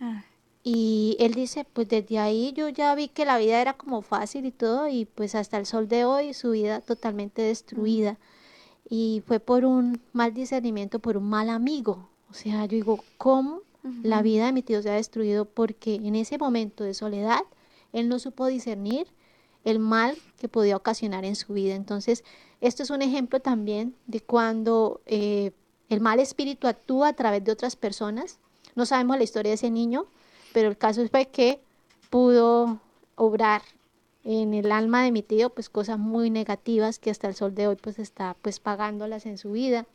Ah. 0.00 0.24
Y 0.66 1.16
él 1.20 1.34
dice, 1.34 1.66
pues 1.70 1.88
desde 1.88 2.18
ahí 2.18 2.54
yo 2.56 2.70
ya 2.70 2.94
vi 2.94 3.08
que 3.08 3.26
la 3.26 3.36
vida 3.36 3.60
era 3.60 3.74
como 3.74 4.00
fácil 4.00 4.46
y 4.46 4.50
todo, 4.50 4.88
y 4.88 5.04
pues 5.04 5.34
hasta 5.34 5.58
el 5.58 5.66
sol 5.66 5.88
de 5.88 6.06
hoy 6.06 6.32
su 6.32 6.52
vida 6.52 6.80
totalmente 6.80 7.42
destruida. 7.42 8.18
Y 8.88 9.22
fue 9.26 9.40
por 9.40 9.66
un 9.66 10.00
mal 10.14 10.32
discernimiento, 10.32 11.00
por 11.00 11.18
un 11.18 11.28
mal 11.28 11.50
amigo. 11.50 12.08
O 12.30 12.34
sea, 12.34 12.62
yo 12.64 12.76
digo, 12.76 13.04
¿cómo 13.18 13.60
la 14.02 14.22
vida 14.22 14.46
de 14.46 14.52
mi 14.52 14.62
tío 14.62 14.82
se 14.82 14.90
ha 14.90 14.94
destruido? 14.94 15.44
Porque 15.44 15.96
en 15.96 16.14
ese 16.14 16.38
momento 16.38 16.82
de 16.82 16.94
soledad, 16.94 17.42
él 17.92 18.08
no 18.08 18.18
supo 18.18 18.46
discernir 18.46 19.06
el 19.64 19.78
mal 19.78 20.16
que 20.38 20.48
podía 20.48 20.76
ocasionar 20.76 21.26
en 21.26 21.36
su 21.36 21.52
vida. 21.52 21.74
Entonces, 21.74 22.24
esto 22.62 22.82
es 22.82 22.90
un 22.90 23.02
ejemplo 23.02 23.40
también 23.40 23.94
de 24.06 24.20
cuando 24.20 25.02
eh, 25.04 25.52
el 25.88 26.00
mal 26.00 26.20
espíritu 26.20 26.66
actúa 26.66 27.08
a 27.08 27.12
través 27.12 27.44
de 27.44 27.52
otras 27.52 27.76
personas. 27.76 28.38
No 28.74 28.86
sabemos 28.86 29.16
la 29.16 29.24
historia 29.24 29.50
de 29.50 29.54
ese 29.54 29.70
niño, 29.70 30.06
pero 30.52 30.68
el 30.68 30.76
caso 30.76 31.02
es 31.02 31.10
que 31.28 31.60
pudo 32.10 32.80
obrar 33.16 33.62
en 34.24 34.54
el 34.54 34.72
alma 34.72 35.04
de 35.04 35.12
mi 35.12 35.22
tío 35.22 35.50
pues 35.50 35.68
cosas 35.68 35.98
muy 35.98 36.30
negativas 36.30 36.98
que 36.98 37.10
hasta 37.10 37.28
el 37.28 37.34
sol 37.34 37.54
de 37.54 37.68
hoy 37.68 37.76
pues 37.76 37.98
está 37.98 38.36
pues 38.40 38.58
pagándolas 38.58 39.26
en 39.26 39.38
su 39.38 39.52
vida. 39.52 39.86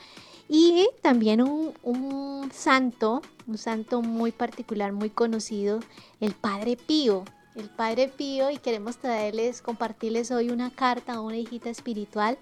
Y 0.48 0.88
también 1.02 1.42
un, 1.42 1.74
un, 1.84 2.52
santo, 2.52 3.22
un 3.48 3.58
santo 3.58 4.02
muy 4.02 4.32
particular, 4.32 4.92
muy 4.94 5.10
conocido, 5.10 5.80
el 6.20 6.34
Padre 6.34 6.78
Pío. 6.78 7.26
El 7.56 7.70
Padre 7.70 8.10
Pío, 8.10 8.52
y 8.52 8.58
queremos 8.58 8.98
traerles, 8.98 9.62
compartirles 9.62 10.32
hoy 10.32 10.50
una 10.50 10.72
carta 10.72 11.14
a 11.14 11.22
una 11.22 11.38
hijita 11.38 11.70
espiritual 11.70 12.38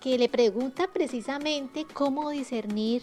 que 0.00 0.18
le 0.18 0.28
pregunta 0.28 0.88
precisamente 0.92 1.86
cómo 1.92 2.30
discernir 2.30 3.02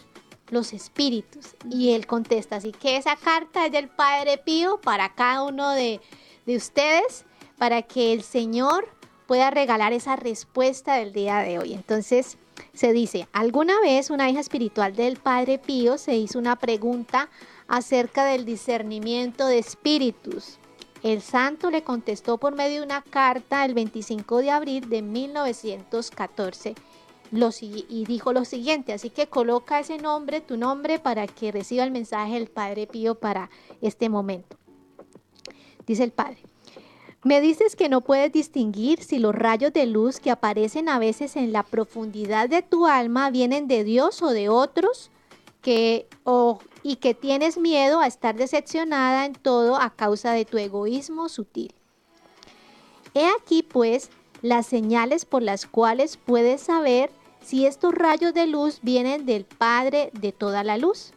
los 0.49 0.73
espíritus 0.73 1.55
y 1.69 1.91
él 1.91 2.07
contesta, 2.07 2.55
así 2.55 2.71
que 2.71 2.97
esa 2.97 3.15
carta 3.15 3.65
es 3.65 3.71
del 3.71 3.89
Padre 3.89 4.37
Pío 4.37 4.79
para 4.81 5.13
cada 5.13 5.43
uno 5.43 5.71
de, 5.71 5.99
ustedes, 6.47 7.25
para 7.57 7.81
que 7.81 8.13
el 8.13 8.23
Señor 8.23 8.87
pueda 9.27 9.51
regalar 9.51 9.93
esa 9.93 10.15
respuesta 10.15 10.95
del 10.95 11.13
día 11.13 11.39
de 11.39 11.59
hoy. 11.59 11.73
Entonces 11.73 12.37
se 12.73 12.93
dice, 12.93 13.27
alguna 13.33 13.79
vez 13.81 14.09
una 14.09 14.29
hija 14.29 14.39
espiritual 14.39 14.95
del 14.95 15.17
Padre 15.17 15.59
Pío 15.59 15.97
se 15.97 16.15
hizo 16.15 16.39
una 16.39 16.55
pregunta 16.55 17.29
acerca 17.67 18.25
del 18.25 18.45
discernimiento 18.45 19.45
de 19.45 19.59
espíritus. 19.59 20.57
El 21.03 21.21
santo 21.21 21.69
le 21.69 21.83
contestó 21.83 22.37
por 22.37 22.55
medio 22.55 22.79
de 22.79 22.85
una 22.85 23.03
carta 23.03 23.63
el 23.65 23.73
25 23.75 24.39
de 24.39 24.51
abril 24.51 24.89
de 24.89 25.01
1914 25.03 26.75
y 27.59 28.05
dijo 28.05 28.31
lo 28.31 28.45
siguiente, 28.45 28.93
así 28.93 29.09
que 29.09 29.27
coloca 29.27 29.79
ese 29.79 29.97
nombre, 29.97 30.39
tu 30.39 30.55
nombre, 30.57 30.97
para 30.97 31.27
que 31.27 31.51
reciba 31.51 31.83
el 31.83 31.91
mensaje 31.91 32.35
del 32.35 32.47
Padre 32.47 32.87
Pío 32.87 33.15
para 33.15 33.49
este 33.81 34.07
momento. 34.07 34.57
Dice 35.85 36.03
el 36.03 36.11
Padre, 36.11 36.37
me 37.23 37.41
dices 37.41 37.75
que 37.75 37.89
no 37.89 38.01
puedes 38.01 38.31
distinguir 38.31 39.03
si 39.03 39.19
los 39.19 39.35
rayos 39.35 39.73
de 39.73 39.85
luz 39.85 40.19
que 40.19 40.31
aparecen 40.31 40.87
a 40.89 40.99
veces 40.99 41.35
en 41.35 41.51
la 41.51 41.63
profundidad 41.63 42.47
de 42.49 42.61
tu 42.61 42.87
alma 42.87 43.31
vienen 43.31 43.67
de 43.67 43.83
Dios 43.83 44.21
o 44.21 44.29
de 44.29 44.49
otros, 44.49 45.11
que, 45.61 46.07
y 46.83 46.95
que 46.95 47.13
tienes 47.13 47.57
miedo 47.57 47.99
a 47.99 48.07
estar 48.07 48.35
decepcionada 48.35 49.25
en 49.25 49.33
todo 49.33 49.75
a 49.75 49.89
causa 49.89 50.31
de 50.31 50.45
tu 50.45 50.57
egoísmo 50.57 51.27
sutil. 51.27 51.73
He 53.13 53.27
aquí 53.41 53.63
pues 53.63 54.09
las 54.41 54.67
señales 54.67 55.25
por 55.25 55.41
las 55.41 55.65
cuales 55.65 56.17
puedes 56.17 56.61
saber 56.61 57.11
si 57.41 57.65
estos 57.65 57.93
rayos 57.93 58.33
de 58.33 58.47
luz 58.47 58.79
vienen 58.81 59.25
del 59.25 59.43
Padre 59.43 60.09
de 60.13 60.31
toda 60.31 60.63
la 60.63 60.77
luz. 60.77 61.11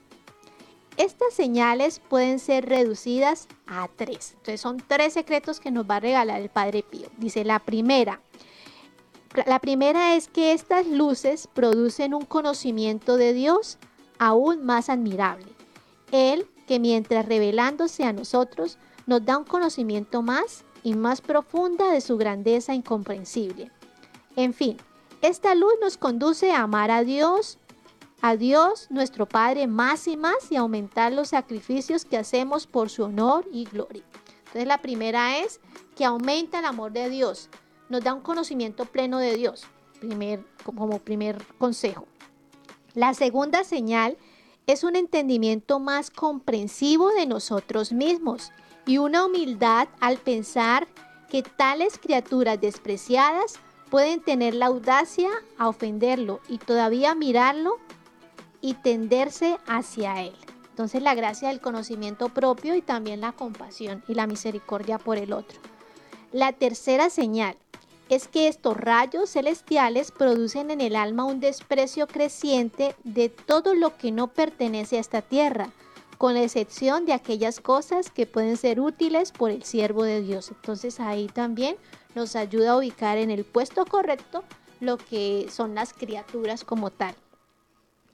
Estas 1.01 1.33
señales 1.33 1.99
pueden 1.99 2.39
ser 2.39 2.67
reducidas 2.69 3.49
a 3.67 3.89
tres. 3.89 4.33
Entonces 4.33 4.61
son 4.61 4.83
tres 4.87 5.15
secretos 5.15 5.59
que 5.59 5.71
nos 5.71 5.89
va 5.89 5.97
a 5.97 6.01
regalar 6.01 6.43
el 6.43 6.51
Padre 6.51 6.83
Pío. 6.83 7.09
Dice 7.17 7.43
la 7.43 7.59
primera, 7.59 8.21
La 9.47 9.61
primera 9.61 10.15
es 10.15 10.29
que 10.29 10.53
estas 10.53 10.87
luces 10.87 11.49
producen 11.55 12.13
un 12.13 12.27
conocimiento 12.27 13.17
de 13.17 13.33
Dios 13.33 13.79
aún 14.19 14.67
más 14.67 14.91
admirable. 14.91 15.47
Él 16.13 16.47
que 16.67 16.79
mientras 16.79 17.25
revelándose 17.25 18.05
a 18.05 18.13
nosotros 18.13 18.77
nos 19.07 19.25
da 19.25 19.39
un 19.39 19.45
conocimiento 19.45 20.21
más 20.21 20.67
y 20.83 20.93
más 20.93 21.23
profunda 21.23 21.91
de 21.93 22.03
su 22.03 22.19
grandeza 22.19 22.75
incomprensible. 22.75 23.73
En 24.37 24.53
fin, 24.53 24.77
esta 25.23 25.55
luz 25.55 25.73
nos 25.81 25.97
conduce 25.97 26.53
a 26.53 26.61
amar 26.61 26.91
a 26.91 27.05
Dios, 27.05 27.57
a 28.23 28.37
Dios 28.37 28.87
nuestro 28.91 29.27
Padre 29.27 29.67
más 29.67 30.07
y 30.07 30.17
más 30.17 30.51
y 30.51 30.57
aumentar 30.57 31.13
los 31.13 31.29
sacrificios 31.29 32.05
que 32.05 32.19
hacemos 32.19 32.67
por 32.67 32.91
su 32.91 33.05
honor 33.05 33.47
y 33.53 33.65
gloria. 33.65 34.05
Entonces 34.39 34.67
la 34.67 34.83
primera 34.83 35.39
es 35.39 35.61
que 35.97 36.05
aumenta 36.05 36.59
el 36.59 36.65
amor 36.65 36.93
de 36.93 37.09
Dios, 37.09 37.49
nos 37.89 38.03
da 38.03 38.15
un 38.15 38.21
conocimiento 38.21 38.85
pleno 38.85 39.19
de 39.19 39.37
Dios, 39.37 39.65
primer, 40.01 40.45
como 40.65 40.99
primer 40.99 41.43
consejo. 41.59 42.07
La 42.95 43.15
segunda 43.15 43.65
señal 43.65 44.17
es 44.67 44.85
un 44.85 44.97
entendimiento 44.97 45.79
más 45.79 46.11
comprensivo 46.11 47.11
de 47.11 47.27
nosotros 47.27 47.93
mismos 47.93 48.53
y 48.87 48.99
una 48.99 49.25
humildad 49.25 49.89
al 50.01 50.19
pensar 50.19 50.89
que 51.29 51.43
tales 51.43 51.99
criaturas 51.99 52.61
despreciadas 52.61 53.61
pueden 53.91 54.21
tener 54.21 54.55
la 54.55 54.67
audacia 54.67 55.31
a 55.59 55.69
ofenderlo 55.69 56.41
y 56.49 56.59
todavía 56.59 57.15
mirarlo 57.15 57.79
y 58.61 58.75
tenderse 58.75 59.59
hacia 59.67 60.23
él. 60.23 60.35
Entonces 60.71 61.03
la 61.03 61.15
gracia 61.15 61.49
del 61.49 61.61
conocimiento 61.61 62.29
propio 62.29 62.75
y 62.75 62.83
también 62.83 63.21
la 63.21 63.33
compasión 63.33 64.03
y 64.09 64.15
la 64.15 64.27
misericordia 64.27 64.99
por 64.99 65.19
el 65.19 65.33
otro. 65.33 65.59
La 66.33 66.53
tercera 66.53 67.11
señal 67.11 67.57
es 68.09 68.29
que 68.29 68.49
estos 68.49 68.77
rayos 68.77 69.31
celestiales 69.31 70.11
producen 70.11 70.71
en 70.71 70.81
el 70.81 70.97
alma 70.97 71.25
un 71.25 71.39
desprecio 71.39 72.07
creciente 72.07 72.97
de 73.05 73.29
todo 73.29 73.75
lo 73.75 73.97
que 73.97 74.11
no 74.11 74.29
pertenece 74.29 74.97
a 74.97 75.01
esta 75.01 75.23
tierra, 75.23 75.71
con 76.19 76.35
la 76.35 76.43
excepción 76.43 77.07
de 77.07 77.13
aquellas 77.13 77.61
cosas 77.61 78.11
que 78.11 78.27
pueden 78.27 78.57
ser 78.57 78.81
útiles 78.81 79.33
por 79.33 79.51
el 79.51 79.63
siervo 79.63 80.03
de 80.03 80.23
Dios. 80.23 80.51
Entonces 80.51 80.99
ahí 80.99 81.29
también 81.29 81.77
nos 82.15 82.37
ayuda 82.37 82.73
a 82.73 82.79
ubicar 82.79 83.17
en 83.17 83.31
el 83.31 83.45
puesto 83.45 83.87
correcto 83.87 84.45
lo 84.81 84.99
que 84.99 85.47
son 85.51 85.75
las 85.75 85.93
criaturas 85.93 86.65
como 86.65 86.91
tal. 86.91 87.15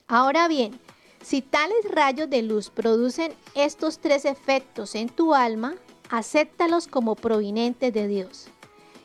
Ahora 0.08 0.46
bien, 0.46 0.78
si 1.20 1.42
tales 1.42 1.84
rayos 1.90 2.30
de 2.30 2.42
luz 2.42 2.70
producen 2.70 3.32
estos 3.56 3.98
tres 3.98 4.24
efectos 4.24 4.94
en 4.94 5.08
tu 5.08 5.34
alma, 5.34 5.74
acéptalos 6.10 6.86
como 6.86 7.16
provenientes 7.16 7.92
de 7.92 8.06
Dios. 8.06 8.46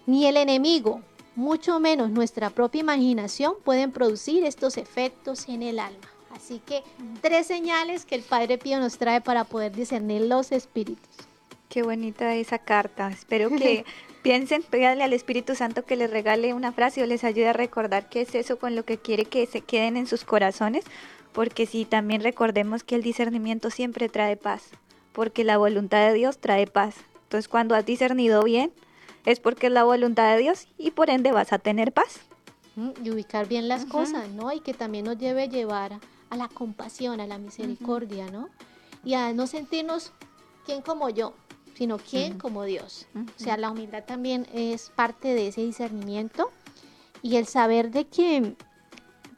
Ni 0.06 0.28
el 0.28 0.38
enemigo, 0.38 1.02
mucho 1.36 1.80
menos 1.80 2.12
nuestra 2.12 2.52
propia 2.52 2.82
imaginación 2.82 3.56
pueden 3.64 3.92
producir 3.92 4.46
estos 4.46 4.78
efectos 4.78 5.50
en 5.50 5.64
el 5.64 5.80
alma. 5.80 6.08
Así 6.36 6.60
que 6.60 6.84
tres 7.22 7.48
señales 7.48 8.06
que 8.06 8.14
el 8.14 8.22
Padre 8.22 8.60
Pío 8.60 8.80
nos 8.80 9.00
trae 9.00 9.22
para 9.22 9.44
poder 9.44 9.72
discernir 9.72 10.22
los 10.22 10.52
espíritus. 10.52 11.31
Qué 11.72 11.84
bonita 11.84 12.36
esa 12.36 12.60
carta. 12.60 13.08
Espero 13.08 13.50
que 13.50 13.86
piensen, 14.24 14.62
pídale 14.62 15.06
al 15.06 15.14
Espíritu 15.14 15.56
Santo 15.56 15.86
que 15.86 15.96
les 15.96 16.12
regale 16.12 16.54
una 16.54 16.74
frase 16.74 17.02
o 17.02 17.06
les 17.06 17.24
ayude 17.24 17.48
a 17.48 17.54
recordar 17.54 18.10
qué 18.10 18.20
es 18.22 18.36
eso 18.36 18.60
con 18.60 18.76
lo 18.76 18.84
que 18.84 18.98
quiere 18.98 19.24
que 19.24 19.46
se 19.46 19.62
queden 19.62 19.96
en 19.96 20.06
sus 20.06 20.26
corazones 20.26 20.84
porque 21.32 21.66
si 21.66 21.86
también 21.86 22.22
recordemos 22.22 22.84
que 22.84 22.96
el 22.96 23.04
discernimiento 23.04 23.70
siempre 23.70 24.10
trae 24.10 24.36
paz, 24.36 24.64
porque 25.14 25.46
la 25.46 25.58
voluntad 25.58 26.06
de 26.08 26.14
Dios 26.14 26.40
trae 26.40 26.68
paz. 26.68 26.96
Entonces 27.24 27.48
cuando 27.48 27.74
has 27.74 27.86
discernido 27.86 28.44
bien, 28.44 28.74
es 29.26 29.40
porque 29.40 29.68
es 29.68 29.74
la 29.74 29.84
voluntad 29.84 30.36
de 30.36 30.42
Dios 30.42 30.68
y 30.78 30.92
por 30.92 31.10
ende 31.10 31.32
vas 31.32 31.54
a 31.54 31.60
tener 31.60 31.94
paz. 31.94 32.20
Mm, 32.76 32.90
y 33.04 33.12
ubicar 33.12 33.48
bien 33.48 33.68
las 33.68 33.86
cosas, 33.86 34.30
¿no? 34.30 34.52
Y 34.52 34.60
que 34.60 34.74
también 34.74 35.06
nos 35.06 35.18
debe 35.18 35.48
llevar 35.48 36.00
a, 36.30 36.36
la 36.36 36.48
compasión, 36.48 37.22
a 37.22 37.28
la 37.28 37.38
misericordia, 37.38 38.30
¿no? 38.30 38.50
Y 39.04 39.14
a 39.14 39.32
no 39.34 39.48
sentirnos 39.48 40.12
quién 40.66 40.82
como 40.82 41.10
yo, 41.10 41.34
sino 41.82 41.98
quién 41.98 42.38
como 42.38 42.64
Dios. 42.64 43.08
O 43.16 43.44
sea, 43.44 43.58
la 43.58 43.72
humildad 43.72 44.04
también 44.04 44.46
es 44.54 44.92
parte 44.96 45.30
de 45.30 45.48
ese 45.48 45.62
discernimiento 45.62 46.52
y 47.24 47.38
el 47.38 47.48
saber 47.48 47.90
de 47.90 48.06
que 48.06 48.54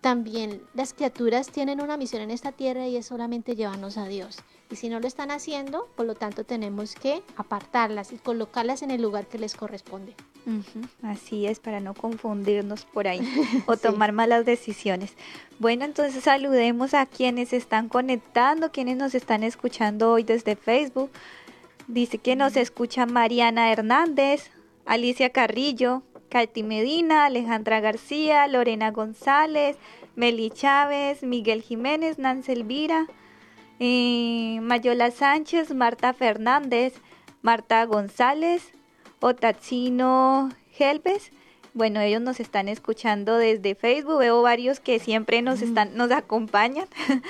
también 0.01 0.62
las 0.73 0.93
criaturas 0.93 1.47
tienen 1.47 1.79
una 1.79 1.95
misión 1.95 2.21
en 2.21 2.32
esta 2.32 2.51
tierra 2.51 2.86
y 2.86 2.97
es 2.97 3.06
solamente 3.06 3.56
llevarnos 3.56 3.97
a 3.97 4.08
Dios. 4.08 4.39
Y 4.69 4.75
si 4.75 4.89
no 4.89 4.99
lo 4.99 5.08
están 5.08 5.32
haciendo, 5.32 5.88
por 5.95 6.06
lo 6.06 6.15
tanto 6.15 6.43
tenemos 6.43 6.95
que 6.95 7.23
apartarlas 7.38 8.12
y 8.12 8.17
colocarlas 8.17 8.82
en 8.82 8.91
el 8.91 9.01
lugar 9.01 9.27
que 9.27 9.39
les 9.39 9.56
corresponde. 9.56 10.13
Así 11.01 11.45
es, 11.45 11.62
para 11.62 11.79
no 11.79 11.93
confundirnos 11.93 12.84
por 12.84 13.08
ahí 13.08 13.21
o 13.67 13.77
tomar 13.77 14.12
malas 14.12 14.45
decisiones. 14.45 15.13
Bueno, 15.60 15.86
entonces 15.86 16.25
saludemos 16.25 16.93
a 16.93 17.06
quienes 17.06 17.53
están 17.53 17.88
conectando, 17.88 18.73
quienes 18.73 18.97
nos 18.97 19.15
están 19.15 19.43
escuchando 19.43 20.12
hoy 20.12 20.23
desde 20.23 20.58
Facebook. 20.58 21.10
Dice 21.87 22.17
que 22.17 22.35
nos 22.35 22.55
escucha 22.55 23.05
Mariana 23.05 23.71
Hernández, 23.71 24.51
Alicia 24.85 25.31
Carrillo, 25.31 26.03
Katy 26.29 26.63
Medina, 26.63 27.25
Alejandra 27.25 27.81
García, 27.81 28.47
Lorena 28.47 28.91
González, 28.91 29.77
Meli 30.15 30.49
Chávez, 30.49 31.23
Miguel 31.23 31.61
Jiménez, 31.61 32.17
Nancy 32.17 32.53
Elvira, 32.53 33.07
eh, 33.79 34.59
Mayola 34.61 35.11
Sánchez, 35.11 35.73
Marta 35.73 36.13
Fernández, 36.13 36.93
Marta 37.41 37.85
González, 37.85 38.71
Otacino 39.19 40.49
Helves. 40.77 41.31
Bueno, 41.73 42.01
ellos 42.01 42.21
nos 42.21 42.39
están 42.39 42.69
escuchando 42.69 43.38
desde 43.38 43.73
Facebook. 43.73 44.19
Veo 44.19 44.43
varios 44.43 44.79
que 44.79 44.99
siempre 44.99 45.41
nos 45.41 45.62
están, 45.62 45.95
nos 45.95 46.12
acompañan. 46.12 46.88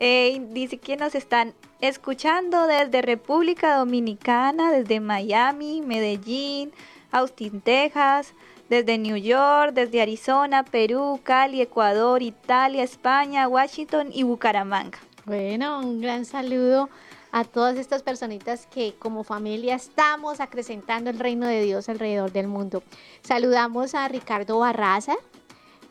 Eh, 0.00 0.40
dice 0.50 0.78
que 0.78 0.96
nos 0.96 1.16
están 1.16 1.54
escuchando 1.80 2.68
desde 2.68 3.02
República 3.02 3.76
Dominicana, 3.76 4.70
desde 4.70 5.00
Miami, 5.00 5.82
Medellín, 5.82 6.70
Austin, 7.10 7.60
Texas, 7.60 8.32
desde 8.68 8.96
New 8.96 9.16
York, 9.16 9.72
desde 9.74 10.00
Arizona, 10.00 10.62
Perú, 10.62 11.18
Cali, 11.24 11.60
Ecuador, 11.60 12.22
Italia, 12.22 12.84
España, 12.84 13.48
Washington 13.48 14.10
y 14.12 14.22
Bucaramanga. 14.22 14.98
Bueno, 15.24 15.80
un 15.80 16.00
gran 16.00 16.24
saludo 16.24 16.88
a 17.32 17.44
todas 17.44 17.76
estas 17.76 18.02
personitas 18.02 18.66
que 18.66 18.94
como 18.98 19.24
familia 19.24 19.74
estamos 19.74 20.40
acrecentando 20.40 21.10
el 21.10 21.18
reino 21.18 21.46
de 21.46 21.62
Dios 21.62 21.88
alrededor 21.88 22.32
del 22.32 22.48
mundo. 22.48 22.82
Saludamos 23.22 23.94
a 23.94 24.08
Ricardo 24.08 24.58
Barraza, 24.58 25.14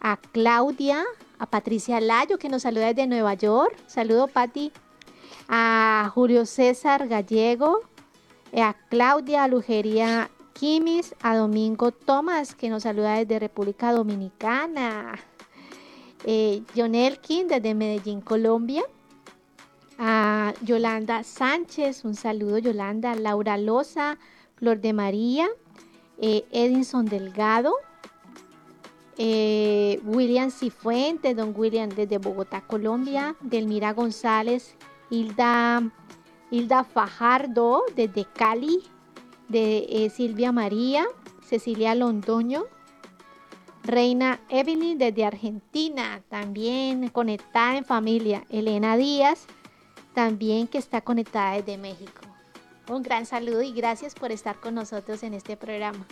a 0.02 0.18
Claudia, 0.18 1.04
a 1.40 1.46
Patricia 1.46 2.00
Layo 2.00 2.38
que 2.38 2.50
nos 2.50 2.64
saluda 2.64 2.88
desde 2.88 3.08
Nueva 3.08 3.34
York. 3.36 3.76
Saludo 3.88 4.28
Pati, 4.28 4.72
a 5.48 6.12
Julio 6.14 6.46
César 6.46 7.08
Gallego, 7.08 7.82
a 8.56 8.76
Claudia 8.90 9.48
Lujería 9.48 10.30
Kimis, 10.54 11.14
a 11.22 11.36
Domingo 11.36 11.92
Tomás, 11.92 12.56
que 12.56 12.70
nos 12.70 12.84
saluda 12.84 13.16
desde 13.16 13.40
República 13.40 13.92
Dominicana, 13.92 15.20
eh, 16.26 16.64
John 16.76 16.96
Elkin 16.96 17.48
desde 17.48 17.76
Medellín, 17.76 18.22
Colombia, 18.22 18.84
a 19.98 20.54
Yolanda 20.62 21.24
Sánchez, 21.24 22.06
un 22.06 22.16
saludo 22.16 22.58
Yolanda, 22.60 23.16
Laura 23.16 23.58
Loza, 23.58 24.18
Flor 24.56 24.80
de 24.80 24.94
María, 24.94 25.48
eh, 26.20 26.46
Edinson 26.52 27.06
Delgado, 27.06 27.74
eh, 29.18 30.00
William 30.04 30.52
Cifuentes, 30.52 31.36
don 31.36 31.54
William 31.56 31.90
desde 31.90 32.20
Bogotá, 32.20 32.62
Colombia, 32.62 33.36
Delmira 33.42 33.94
González, 33.94 34.76
Hilda, 35.10 35.92
Hilda 36.52 36.84
Fajardo 36.84 37.84
desde 37.96 38.26
Cali, 38.26 38.84
de 39.48 39.88
eh, 39.90 40.10
Silvia 40.10 40.52
María, 40.52 41.06
Cecilia 41.42 41.96
Londoño, 41.96 42.66
Reina 43.84 44.42
Evelyn 44.50 44.98
desde 44.98 45.26
Argentina, 45.26 46.22
también 46.30 47.08
conectada 47.10 47.78
en 47.78 47.86
familia, 47.86 48.44
Elena 48.50 48.98
Díaz, 48.98 49.48
también 50.18 50.68
que 50.68 50.80
está 50.80 51.02
conectada 51.02 51.52
desde 51.54 51.78
México. 51.78 52.24
Un 52.90 53.04
gran 53.04 53.28
saludo 53.28 53.62
y 53.62 53.72
gracias 53.72 54.16
por 54.16 54.32
estar 54.32 54.60
con 54.60 54.74
nosotros 54.74 55.22
en 55.22 55.36
este 55.36 55.58
programa. 55.58 56.08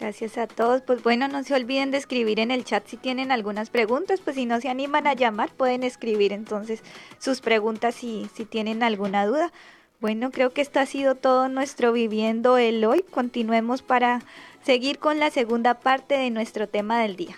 Gracias 0.00 0.38
a 0.38 0.46
todos. 0.46 0.80
Pues 0.80 1.02
bueno, 1.02 1.28
no 1.28 1.44
se 1.44 1.52
olviden 1.52 1.90
de 1.90 1.98
escribir 1.98 2.40
en 2.40 2.50
el 2.50 2.64
chat 2.64 2.86
si 2.86 2.96
tienen 2.96 3.30
algunas 3.30 3.68
preguntas, 3.68 4.22
pues 4.22 4.36
si 4.36 4.46
no 4.46 4.62
se 4.62 4.70
animan 4.70 5.06
a 5.06 5.12
llamar, 5.12 5.52
pueden 5.52 5.82
escribir 5.82 6.32
entonces 6.32 6.82
sus 7.18 7.42
preguntas 7.42 7.94
si, 7.94 8.30
si 8.34 8.46
tienen 8.46 8.82
alguna 8.82 9.26
duda. 9.26 9.52
Bueno, 10.00 10.30
creo 10.30 10.54
que 10.54 10.62
esto 10.62 10.80
ha 10.80 10.86
sido 10.86 11.14
todo 11.14 11.50
nuestro 11.50 11.92
viviendo 11.92 12.56
el 12.56 12.82
hoy. 12.82 13.02
Continuemos 13.02 13.82
para 13.82 14.22
seguir 14.62 14.98
con 14.98 15.18
la 15.18 15.30
segunda 15.30 15.74
parte 15.80 16.16
de 16.16 16.30
nuestro 16.30 16.66
tema 16.66 16.98
del 17.02 17.16
día. 17.16 17.36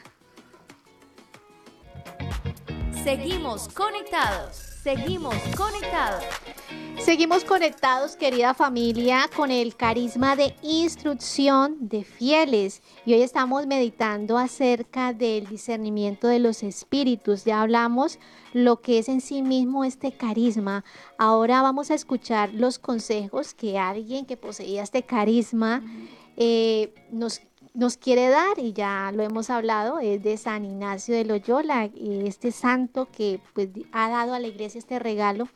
Seguimos 3.03 3.67
conectados. 3.75 4.66
Seguimos 4.87 5.35
conectados. 5.57 6.23
Seguimos 7.01 7.43
conectados, 7.43 8.15
querida 8.15 8.55
familia, 8.55 9.29
con 9.35 9.51
el 9.51 9.75
carisma 9.75 10.37
de 10.37 10.55
instrucción 10.63 11.77
de 11.81 12.05
fieles. 12.05 12.83
Y 13.05 13.15
hoy 13.15 13.23
estamos 13.23 13.67
meditando 13.67 14.39
acerca 14.39 15.13
del 15.13 15.49
discernimiento 15.49 16.29
de 16.29 16.39
los 16.39 16.63
espíritus. 16.63 17.45
Ya 17.45 17.63
hablamos 17.63 18.21
lo 18.53 18.81
que 18.81 19.01
es 19.01 19.09
en 19.09 19.21
sí 19.21 19.43
mismo 19.43 19.85
este 19.85 20.13
carisma. 20.13 20.85
Ahora 21.19 21.63
vamos 21.63 21.91
a 21.91 21.95
escuchar 21.95 22.55
los 22.55 22.79
consejos 22.79 23.55
que 23.55 23.81
alguien 23.81 24.25
que 24.25 24.37
poseía 24.37 24.85
este 24.85 25.03
carisma 25.03 25.83
eh, 26.37 26.95
nos 27.11 27.41
nos 27.77 27.99
quiere 27.99 28.31
dar, 28.31 28.59
y 28.59 28.73
ya 28.73 29.13
lo 29.15 29.23
hemos 29.23 29.51
hablado, 29.51 29.99
es 30.01 30.23
de 30.23 30.39
San 30.39 30.65
Ignacio 30.65 31.15
de 31.15 31.27
Loyola, 31.27 31.91
este 31.95 32.51
santo 32.51 33.07
que 33.13 33.39
pues, 33.53 33.69
ha 33.93 34.09
dado 34.09 34.33
a 34.33 34.41
la 34.41 34.47
iglesia 34.47 34.79
este 34.79 34.99
regalo 34.99 35.47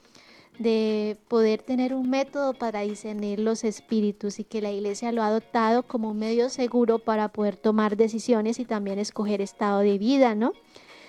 de 0.59 1.17
poder 1.29 1.63
tener 1.63 1.95
un 1.95 2.11
método 2.11 2.53
para 2.53 2.81
discernir 2.83 3.41
los 3.41 3.65
espíritus 3.65 4.39
y 4.39 4.45
que 4.45 4.61
la 4.61 4.71
iglesia 4.71 5.13
lo 5.13 5.23
ha 5.23 5.29
adoptado 5.29 5.83
como 5.85 6.11
un 6.11 6.19
medio 6.19 6.51
seguro 6.51 6.99
para 6.99 7.29
poder 7.29 7.57
tomar 7.57 7.97
decisiones 7.97 8.59
y 8.59 8.67
también 8.67 8.99
escoger 8.99 9.41
estado 9.41 9.79
de 9.81 9.97
vida, 9.97 10.35
¿no? 10.35 10.53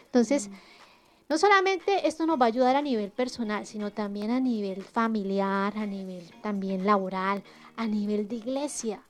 Entonces, 0.05 0.49
no 1.27 1.37
solamente 1.37 2.07
esto 2.07 2.25
nos 2.25 2.39
va 2.39 2.45
a 2.45 2.47
ayudar 2.47 2.77
a 2.77 2.81
nivel 2.81 3.11
personal, 3.11 3.65
sino 3.65 3.91
también 3.91 4.31
a 4.31 4.39
nivel 4.39 4.81
familiar, 4.81 5.77
a 5.77 5.85
nivel 5.85 6.31
también 6.41 6.85
laboral, 6.85 7.43
a 7.75 7.85
nivel 7.85 8.29
de 8.29 8.37
iglesia. 8.37 9.01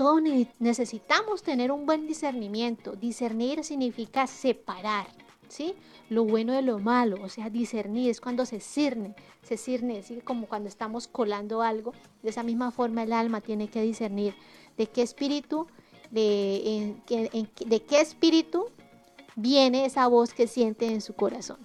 Todos 0.00 0.22
necesitamos 0.58 1.42
tener 1.42 1.70
un 1.70 1.84
buen 1.84 2.06
discernimiento. 2.06 2.92
Discernir 2.92 3.62
significa 3.62 4.26
separar, 4.26 5.06
¿sí? 5.48 5.74
Lo 6.08 6.24
bueno 6.24 6.54
de 6.54 6.62
lo 6.62 6.78
malo, 6.78 7.22
o 7.22 7.28
sea, 7.28 7.50
discernir 7.50 8.08
es 8.08 8.18
cuando 8.18 8.46
se 8.46 8.60
cirne, 8.60 9.14
se 9.42 9.58
cirne, 9.58 10.02
¿sí? 10.02 10.22
Como 10.24 10.46
cuando 10.46 10.70
estamos 10.70 11.06
colando 11.06 11.60
algo. 11.60 11.92
De 12.22 12.30
esa 12.30 12.42
misma 12.42 12.70
forma 12.70 13.02
el 13.02 13.12
alma 13.12 13.42
tiene 13.42 13.68
que 13.68 13.82
discernir 13.82 14.34
de 14.78 14.86
qué 14.86 15.02
espíritu, 15.02 15.66
de, 16.10 16.96
de 17.66 17.82
qué 17.82 18.00
espíritu 18.00 18.68
viene 19.36 19.84
esa 19.84 20.08
voz 20.08 20.32
que 20.32 20.46
siente 20.46 20.86
en 20.86 21.02
su 21.02 21.12
corazón. 21.12 21.58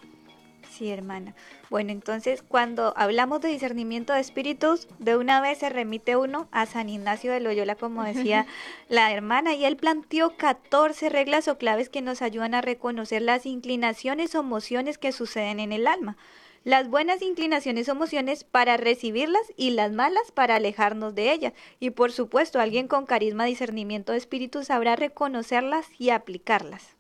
Sí, 0.78 0.90
hermana. 0.90 1.36
Bueno, 1.70 1.94
entonces 1.94 2.44
cuando 2.46 2.94
hablamos 2.98 3.40
de 3.40 3.48
discernimiento 3.48 4.12
de 4.12 4.20
espíritus, 4.20 4.90
de 5.00 5.16
una 5.16 5.40
vez 5.40 5.60
se 5.60 5.70
remite 5.70 6.18
uno 6.18 6.50
a 6.52 6.66
San 6.66 6.90
Ignacio 6.90 7.32
de 7.32 7.40
Loyola, 7.40 7.76
como 7.76 8.04
decía 8.04 8.46
la 8.90 9.10
hermana, 9.14 9.54
y 9.54 9.64
él 9.64 9.78
planteó 9.78 10.36
14 10.36 11.08
reglas 11.08 11.48
o 11.48 11.58
claves 11.58 11.88
que 11.88 12.02
nos 12.02 12.22
ayudan 12.22 12.54
a 12.56 12.62
reconocer 12.62 13.22
las 13.22 13.46
inclinaciones 13.46 14.36
o 14.36 14.42
emociones 14.42 14.98
que 14.98 15.14
suceden 15.14 15.62
en 15.62 15.72
el 15.72 15.88
alma. 15.88 16.18
Las 16.66 16.90
buenas 16.90 17.22
inclinaciones 17.22 17.88
o 17.88 17.94
emociones 17.94 18.44
para 18.44 18.76
recibirlas 18.76 19.44
y 19.56 19.70
las 19.70 19.94
malas 19.94 20.34
para 20.34 20.56
alejarnos 20.56 21.16
de 21.16 21.32
ellas. 21.32 21.54
Y 21.80 21.92
por 21.92 22.12
supuesto, 22.12 22.60
alguien 22.60 22.90
con 22.90 23.06
carisma 23.06 23.46
discernimiento 23.46 24.12
de 24.12 24.18
espíritus 24.18 24.68
sabrá 24.68 24.98
reconocerlas 24.98 25.86
y 25.98 26.10
aplicarlas. 26.10 26.95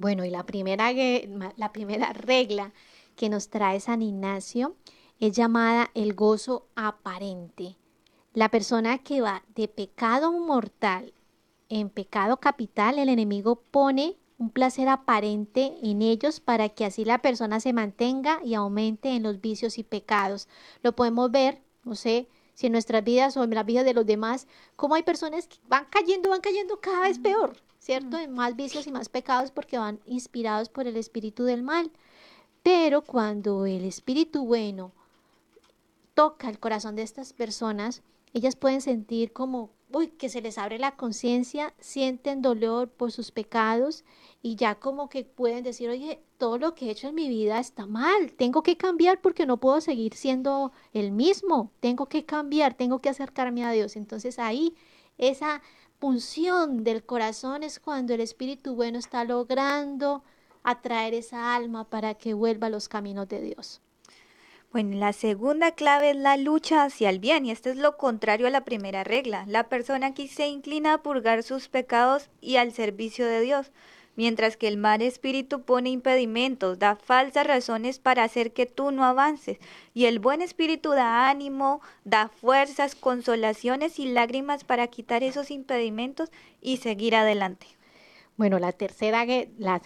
Bueno, 0.00 0.24
y 0.24 0.30
la 0.30 0.46
primera, 0.46 0.90
la 1.56 1.72
primera 1.74 2.12
regla 2.14 2.72
que 3.16 3.28
nos 3.28 3.50
trae 3.50 3.80
San 3.80 4.00
Ignacio 4.00 4.74
es 5.18 5.32
llamada 5.32 5.90
el 5.92 6.14
gozo 6.14 6.66
aparente. 6.74 7.76
La 8.32 8.48
persona 8.48 8.96
que 8.96 9.20
va 9.20 9.44
de 9.54 9.68
pecado 9.68 10.32
mortal 10.32 11.12
en 11.68 11.90
pecado 11.90 12.38
capital, 12.38 12.98
el 12.98 13.10
enemigo 13.10 13.56
pone 13.70 14.16
un 14.38 14.48
placer 14.48 14.88
aparente 14.88 15.76
en 15.82 16.00
ellos 16.00 16.40
para 16.40 16.70
que 16.70 16.86
así 16.86 17.04
la 17.04 17.20
persona 17.20 17.60
se 17.60 17.74
mantenga 17.74 18.40
y 18.42 18.54
aumente 18.54 19.10
en 19.10 19.22
los 19.22 19.42
vicios 19.42 19.76
y 19.76 19.82
pecados. 19.82 20.48
Lo 20.82 20.96
podemos 20.96 21.30
ver, 21.30 21.60
no 21.84 21.94
sé, 21.94 22.26
si 22.54 22.68
en 22.68 22.72
nuestras 22.72 23.04
vidas 23.04 23.36
o 23.36 23.44
en 23.44 23.50
la 23.50 23.64
vida 23.64 23.84
de 23.84 23.92
los 23.92 24.06
demás, 24.06 24.46
cómo 24.76 24.94
hay 24.94 25.02
personas 25.02 25.46
que 25.46 25.58
van 25.68 25.84
cayendo, 25.90 26.30
van 26.30 26.40
cayendo 26.40 26.80
cada 26.80 27.02
vez 27.02 27.18
peor. 27.18 27.54
¿Cierto? 27.80 28.18
En 28.18 28.32
más 28.32 28.54
vicios 28.54 28.86
y 28.86 28.92
más 28.92 29.08
pecados 29.08 29.50
porque 29.50 29.78
van 29.78 29.98
inspirados 30.06 30.68
por 30.68 30.86
el 30.86 30.96
espíritu 30.96 31.44
del 31.44 31.62
mal. 31.62 31.90
Pero 32.62 33.02
cuando 33.02 33.66
el 33.66 33.84
espíritu 33.84 34.44
bueno 34.44 34.92
toca 36.14 36.48
el 36.50 36.60
corazón 36.60 36.94
de 36.94 37.02
estas 37.02 37.32
personas, 37.32 38.02
ellas 38.34 38.54
pueden 38.54 38.82
sentir 38.82 39.32
como, 39.32 39.70
uy, 39.90 40.08
que 40.08 40.28
se 40.28 40.42
les 40.42 40.58
abre 40.58 40.78
la 40.78 40.94
conciencia, 40.94 41.72
sienten 41.80 42.42
dolor 42.42 42.90
por 42.90 43.10
sus 43.10 43.32
pecados 43.32 44.04
y 44.42 44.56
ya 44.56 44.74
como 44.74 45.08
que 45.08 45.24
pueden 45.24 45.64
decir, 45.64 45.88
oye, 45.88 46.22
todo 46.36 46.58
lo 46.58 46.74
que 46.74 46.86
he 46.86 46.90
hecho 46.90 47.08
en 47.08 47.14
mi 47.14 47.28
vida 47.28 47.58
está 47.58 47.86
mal, 47.86 48.32
tengo 48.34 48.62
que 48.62 48.76
cambiar 48.76 49.22
porque 49.22 49.46
no 49.46 49.56
puedo 49.56 49.80
seguir 49.80 50.14
siendo 50.14 50.72
el 50.92 51.12
mismo, 51.12 51.72
tengo 51.80 52.06
que 52.06 52.26
cambiar, 52.26 52.74
tengo 52.74 53.00
que 53.00 53.08
acercarme 53.08 53.64
a 53.64 53.72
Dios. 53.72 53.96
Entonces 53.96 54.38
ahí 54.38 54.74
esa 55.16 55.62
punción 56.00 56.82
del 56.82 57.04
corazón 57.04 57.62
es 57.62 57.78
cuando 57.78 58.14
el 58.14 58.20
Espíritu 58.20 58.74
bueno 58.74 58.98
está 58.98 59.24
logrando 59.24 60.24
atraer 60.64 61.14
esa 61.14 61.54
alma 61.54 61.84
para 61.88 62.14
que 62.14 62.34
vuelva 62.34 62.66
a 62.66 62.70
los 62.70 62.88
caminos 62.88 63.28
de 63.28 63.40
Dios. 63.40 63.80
Bueno, 64.72 64.96
la 64.96 65.12
segunda 65.12 65.72
clave 65.72 66.10
es 66.10 66.16
la 66.16 66.36
lucha 66.36 66.84
hacia 66.84 67.10
el 67.10 67.18
bien 67.18 67.44
y 67.44 67.50
esto 67.50 67.70
es 67.70 67.76
lo 67.76 67.96
contrario 67.96 68.46
a 68.46 68.50
la 68.50 68.64
primera 68.64 69.04
regla. 69.04 69.44
La 69.46 69.68
persona 69.68 70.08
aquí 70.08 70.28
se 70.28 70.46
inclina 70.48 70.94
a 70.94 71.02
purgar 71.02 71.42
sus 71.42 71.68
pecados 71.68 72.30
y 72.40 72.56
al 72.56 72.72
servicio 72.72 73.26
de 73.26 73.40
Dios 73.40 73.72
mientras 74.16 74.56
que 74.56 74.68
el 74.68 74.76
mal 74.76 75.02
espíritu 75.02 75.62
pone 75.62 75.90
impedimentos, 75.90 76.78
da 76.78 76.96
falsas 76.96 77.46
razones 77.46 77.98
para 77.98 78.24
hacer 78.24 78.52
que 78.52 78.66
tú 78.66 78.90
no 78.90 79.04
avances, 79.04 79.58
y 79.94 80.06
el 80.06 80.18
buen 80.18 80.42
espíritu 80.42 80.90
da 80.90 81.28
ánimo, 81.28 81.80
da 82.04 82.28
fuerzas, 82.28 82.94
consolaciones 82.94 83.98
y 83.98 84.06
lágrimas 84.06 84.64
para 84.64 84.86
quitar 84.88 85.22
esos 85.22 85.50
impedimentos 85.50 86.30
y 86.60 86.78
seguir 86.78 87.16
adelante. 87.16 87.66
Bueno, 88.40 88.58
la 88.58 88.72
tercera, 88.72 89.26
la, 89.58 89.80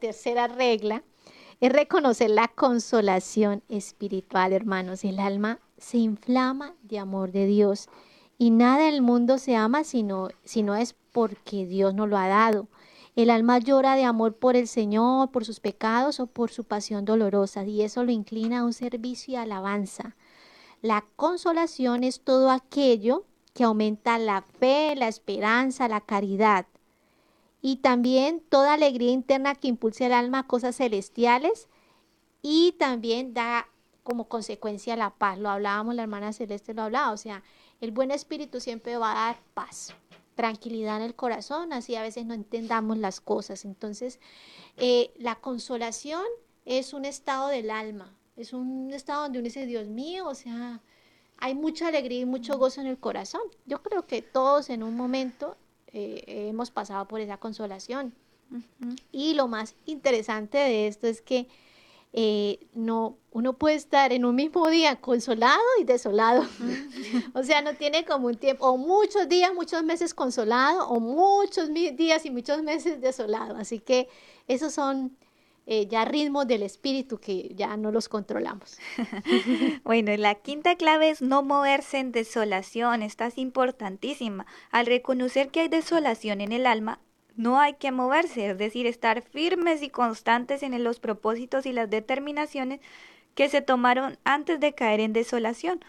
tercera 0.00 0.48
regla 0.48 1.02
es 1.60 1.70
reconocer 1.70 2.30
la 2.30 2.48
consolación 2.48 3.62
espiritual, 3.68 4.54
hermanos. 4.54 5.04
El 5.04 5.20
alma 5.20 5.58
se 5.76 5.98
inflama 5.98 6.74
de 6.82 6.98
amor 6.98 7.32
de 7.32 7.44
Dios 7.44 7.90
y 8.38 8.50
nada 8.50 8.84
del 8.84 9.02
mundo 9.02 9.36
se 9.36 9.56
ama 9.56 9.84
sino, 9.84 10.30
si 10.42 10.62
no 10.62 10.74
es 10.74 10.94
porque 11.12 11.66
Dios 11.66 11.92
nos 11.92 12.08
lo 12.08 12.16
ha 12.16 12.28
dado. 12.28 12.68
El 13.16 13.30
alma 13.30 13.58
llora 13.58 13.96
de 13.96 14.04
amor 14.04 14.36
por 14.36 14.56
el 14.56 14.68
Señor, 14.68 15.30
por 15.30 15.44
sus 15.44 15.60
pecados 15.60 16.20
o 16.20 16.26
por 16.26 16.50
su 16.50 16.64
pasión 16.64 17.04
dolorosa, 17.04 17.64
y 17.64 17.82
eso 17.82 18.04
lo 18.04 18.12
inclina 18.12 18.60
a 18.60 18.64
un 18.64 18.72
servicio 18.72 19.34
y 19.34 19.36
alabanza. 19.36 20.16
La 20.82 21.04
consolación 21.16 22.04
es 22.04 22.20
todo 22.20 22.50
aquello 22.50 23.24
que 23.54 23.64
aumenta 23.64 24.18
la 24.18 24.42
fe, 24.42 24.94
la 24.94 25.08
esperanza, 25.08 25.88
la 25.88 26.00
caridad. 26.00 26.66
Y 27.60 27.76
también 27.76 28.40
toda 28.48 28.74
alegría 28.74 29.10
interna 29.10 29.56
que 29.56 29.66
impulse 29.66 30.06
al 30.06 30.12
alma 30.12 30.40
a 30.40 30.46
cosas 30.46 30.76
celestiales 30.76 31.68
y 32.40 32.76
también 32.78 33.34
da 33.34 33.66
como 34.04 34.28
consecuencia 34.28 34.94
la 34.96 35.10
paz. 35.10 35.38
Lo 35.38 35.50
hablábamos, 35.50 35.96
la 35.96 36.02
hermana 36.02 36.32
Celeste 36.32 36.72
lo 36.72 36.82
hablaba, 36.82 37.10
o 37.10 37.16
sea, 37.16 37.42
el 37.80 37.90
buen 37.90 38.12
espíritu 38.12 38.60
siempre 38.60 38.96
va 38.96 39.10
a 39.10 39.26
dar 39.26 39.42
paz 39.54 39.92
tranquilidad 40.38 40.98
en 40.98 41.02
el 41.02 41.16
corazón, 41.16 41.72
así 41.72 41.96
a 41.96 42.02
veces 42.02 42.24
no 42.24 42.32
entendamos 42.32 42.96
las 42.96 43.20
cosas. 43.20 43.64
Entonces, 43.64 44.20
eh, 44.76 45.10
la 45.18 45.34
consolación 45.34 46.22
es 46.64 46.92
un 46.92 47.04
estado 47.04 47.48
del 47.48 47.72
alma, 47.72 48.16
es 48.36 48.52
un 48.52 48.92
estado 48.92 49.22
donde 49.22 49.40
uno 49.40 49.46
dice, 49.46 49.66
Dios 49.66 49.88
mío, 49.88 50.28
o 50.28 50.36
sea, 50.36 50.80
hay 51.38 51.56
mucha 51.56 51.88
alegría 51.88 52.20
y 52.20 52.24
mucho 52.24 52.56
gozo 52.56 52.80
en 52.80 52.86
el 52.86 52.98
corazón. 52.98 53.40
Yo 53.66 53.82
creo 53.82 54.06
que 54.06 54.22
todos 54.22 54.70
en 54.70 54.84
un 54.84 54.94
momento 54.94 55.56
eh, 55.88 56.22
hemos 56.48 56.70
pasado 56.70 57.08
por 57.08 57.20
esa 57.20 57.38
consolación. 57.38 58.14
Y 59.10 59.34
lo 59.34 59.48
más 59.48 59.74
interesante 59.86 60.56
de 60.56 60.86
esto 60.86 61.08
es 61.08 61.20
que 61.20 61.48
eh, 62.12 62.66
no, 62.74 63.18
uno 63.32 63.52
puede 63.58 63.76
estar 63.76 64.12
en 64.12 64.24
un 64.24 64.34
mismo 64.34 64.68
día 64.68 64.96
consolado 64.96 65.62
y 65.80 65.84
desolado. 65.84 66.46
o 67.34 67.42
sea, 67.42 67.60
no 67.62 67.74
tiene 67.74 68.04
como 68.04 68.28
un 68.28 68.36
tiempo, 68.36 68.66
o 68.66 68.76
muchos 68.76 69.28
días, 69.28 69.52
muchos 69.54 69.82
meses 69.84 70.14
consolado, 70.14 70.88
o 70.88 71.00
muchos 71.00 71.72
días 71.72 72.24
y 72.24 72.30
muchos 72.30 72.62
meses 72.62 73.00
desolado. 73.00 73.56
Así 73.56 73.78
que 73.78 74.08
esos 74.46 74.72
son 74.72 75.16
eh, 75.66 75.86
ya 75.86 76.06
ritmos 76.06 76.46
del 76.46 76.62
espíritu 76.62 77.18
que 77.18 77.52
ya 77.54 77.76
no 77.76 77.92
los 77.92 78.08
controlamos. 78.08 78.78
bueno, 79.84 80.16
la 80.16 80.34
quinta 80.34 80.76
clave 80.76 81.10
es 81.10 81.20
no 81.20 81.42
moverse 81.42 81.98
en 81.98 82.10
desolación. 82.10 83.02
Esta 83.02 83.26
es 83.26 83.36
importantísima. 83.36 84.46
Al 84.70 84.86
reconocer 84.86 85.50
que 85.50 85.60
hay 85.60 85.68
desolación 85.68 86.40
en 86.40 86.52
el 86.52 86.66
alma, 86.66 87.00
no 87.38 87.60
hay 87.60 87.74
que 87.74 87.92
moverse, 87.92 88.50
es 88.50 88.58
decir, 88.58 88.86
estar 88.86 89.22
firmes 89.22 89.82
y 89.82 89.90
constantes 89.90 90.64
en 90.64 90.82
los 90.82 90.98
propósitos 90.98 91.66
y 91.66 91.72
las 91.72 91.88
determinaciones 91.88 92.80
que 93.34 93.48
se 93.48 93.62
tomaron 93.62 94.18
antes 94.24 94.58
de 94.58 94.74
caer 94.74 94.98
en 94.98 95.12
desolación, 95.12 95.80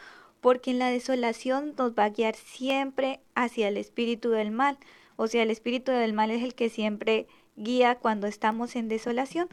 porque 0.41 0.69
en 0.69 0.77
la 0.79 0.89
desolación 0.89 1.73
nos 1.75 1.93
va 1.93 2.05
a 2.05 2.09
guiar 2.09 2.35
siempre 2.35 3.19
hacia 3.33 3.67
el 3.67 3.77
espíritu 3.77 4.29
del 4.29 4.51
mal, 4.51 4.77
o 5.15 5.27
sea, 5.27 5.41
el 5.41 5.49
espíritu 5.49 5.91
del 5.91 6.13
mal 6.13 6.29
es 6.29 6.43
el 6.43 6.53
que 6.53 6.69
siempre 6.69 7.27
guía 7.57 7.95
cuando 7.95 8.27
estamos 8.27 8.75
en 8.75 8.87
desolación. 8.87 9.49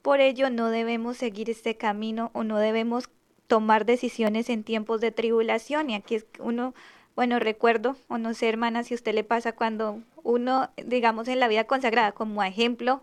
Por 0.00 0.20
ello 0.20 0.48
no 0.48 0.70
debemos 0.70 1.16
seguir 1.16 1.50
este 1.50 1.76
camino 1.76 2.30
o 2.32 2.44
no 2.44 2.56
debemos 2.56 3.10
tomar 3.46 3.84
decisiones 3.84 4.48
en 4.48 4.64
tiempos 4.64 5.02
de 5.02 5.10
tribulación. 5.10 5.90
Y 5.90 5.96
aquí 5.96 6.14
es 6.14 6.26
uno, 6.38 6.72
bueno, 7.14 7.40
recuerdo, 7.40 7.96
o 8.08 8.16
no 8.16 8.32
sé, 8.32 8.48
hermana, 8.48 8.84
si 8.84 8.94
usted 8.94 9.12
le 9.12 9.22
pasa 9.22 9.52
cuando 9.52 10.00
uno, 10.22 10.70
digamos, 10.84 11.28
en 11.28 11.40
la 11.40 11.48
vida 11.48 11.64
consagrada, 11.64 12.12
como 12.12 12.42
ejemplo, 12.42 13.02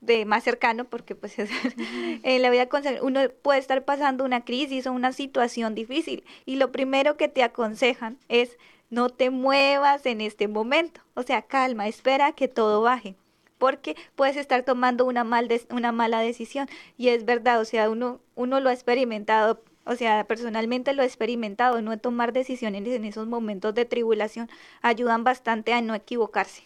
de 0.00 0.24
más 0.24 0.44
cercano, 0.44 0.84
porque 0.84 1.14
pues 1.14 1.36
en 2.22 2.42
la 2.42 2.50
vida 2.50 2.68
consagrada 2.68 3.04
uno 3.04 3.20
puede 3.42 3.58
estar 3.58 3.84
pasando 3.84 4.24
una 4.24 4.44
crisis 4.44 4.86
o 4.86 4.92
una 4.92 5.12
situación 5.12 5.74
difícil 5.74 6.24
y 6.44 6.56
lo 6.56 6.72
primero 6.72 7.16
que 7.16 7.28
te 7.28 7.42
aconsejan 7.42 8.18
es 8.28 8.58
no 8.90 9.08
te 9.08 9.30
muevas 9.30 10.04
en 10.06 10.20
este 10.20 10.46
momento, 10.46 11.00
o 11.14 11.22
sea, 11.22 11.42
calma, 11.42 11.88
espera 11.88 12.32
que 12.32 12.48
todo 12.48 12.82
baje 12.82 13.16
porque 13.58 13.96
puedes 14.14 14.36
estar 14.36 14.62
tomando 14.62 15.06
una, 15.06 15.24
mal 15.24 15.48
una 15.70 15.90
mala 15.90 16.20
decisión. 16.20 16.68
Y 16.98 17.08
es 17.08 17.24
verdad, 17.24 17.60
o 17.60 17.64
sea, 17.64 17.88
uno, 17.88 18.20
uno 18.34 18.60
lo 18.60 18.68
ha 18.68 18.74
experimentado, 18.74 19.62
o 19.86 19.94
sea, 19.96 20.24
personalmente 20.24 20.92
lo 20.92 21.02
he 21.02 21.06
experimentado, 21.06 21.80
no 21.82 21.96
tomar 21.98 22.32
decisiones 22.32 22.86
en 22.86 23.04
esos 23.04 23.26
momentos 23.26 23.74
de 23.74 23.84
tribulación 23.84 24.48
ayudan 24.82 25.24
bastante 25.24 25.72
a 25.72 25.80
no 25.80 25.94
equivocarse. 25.94 26.64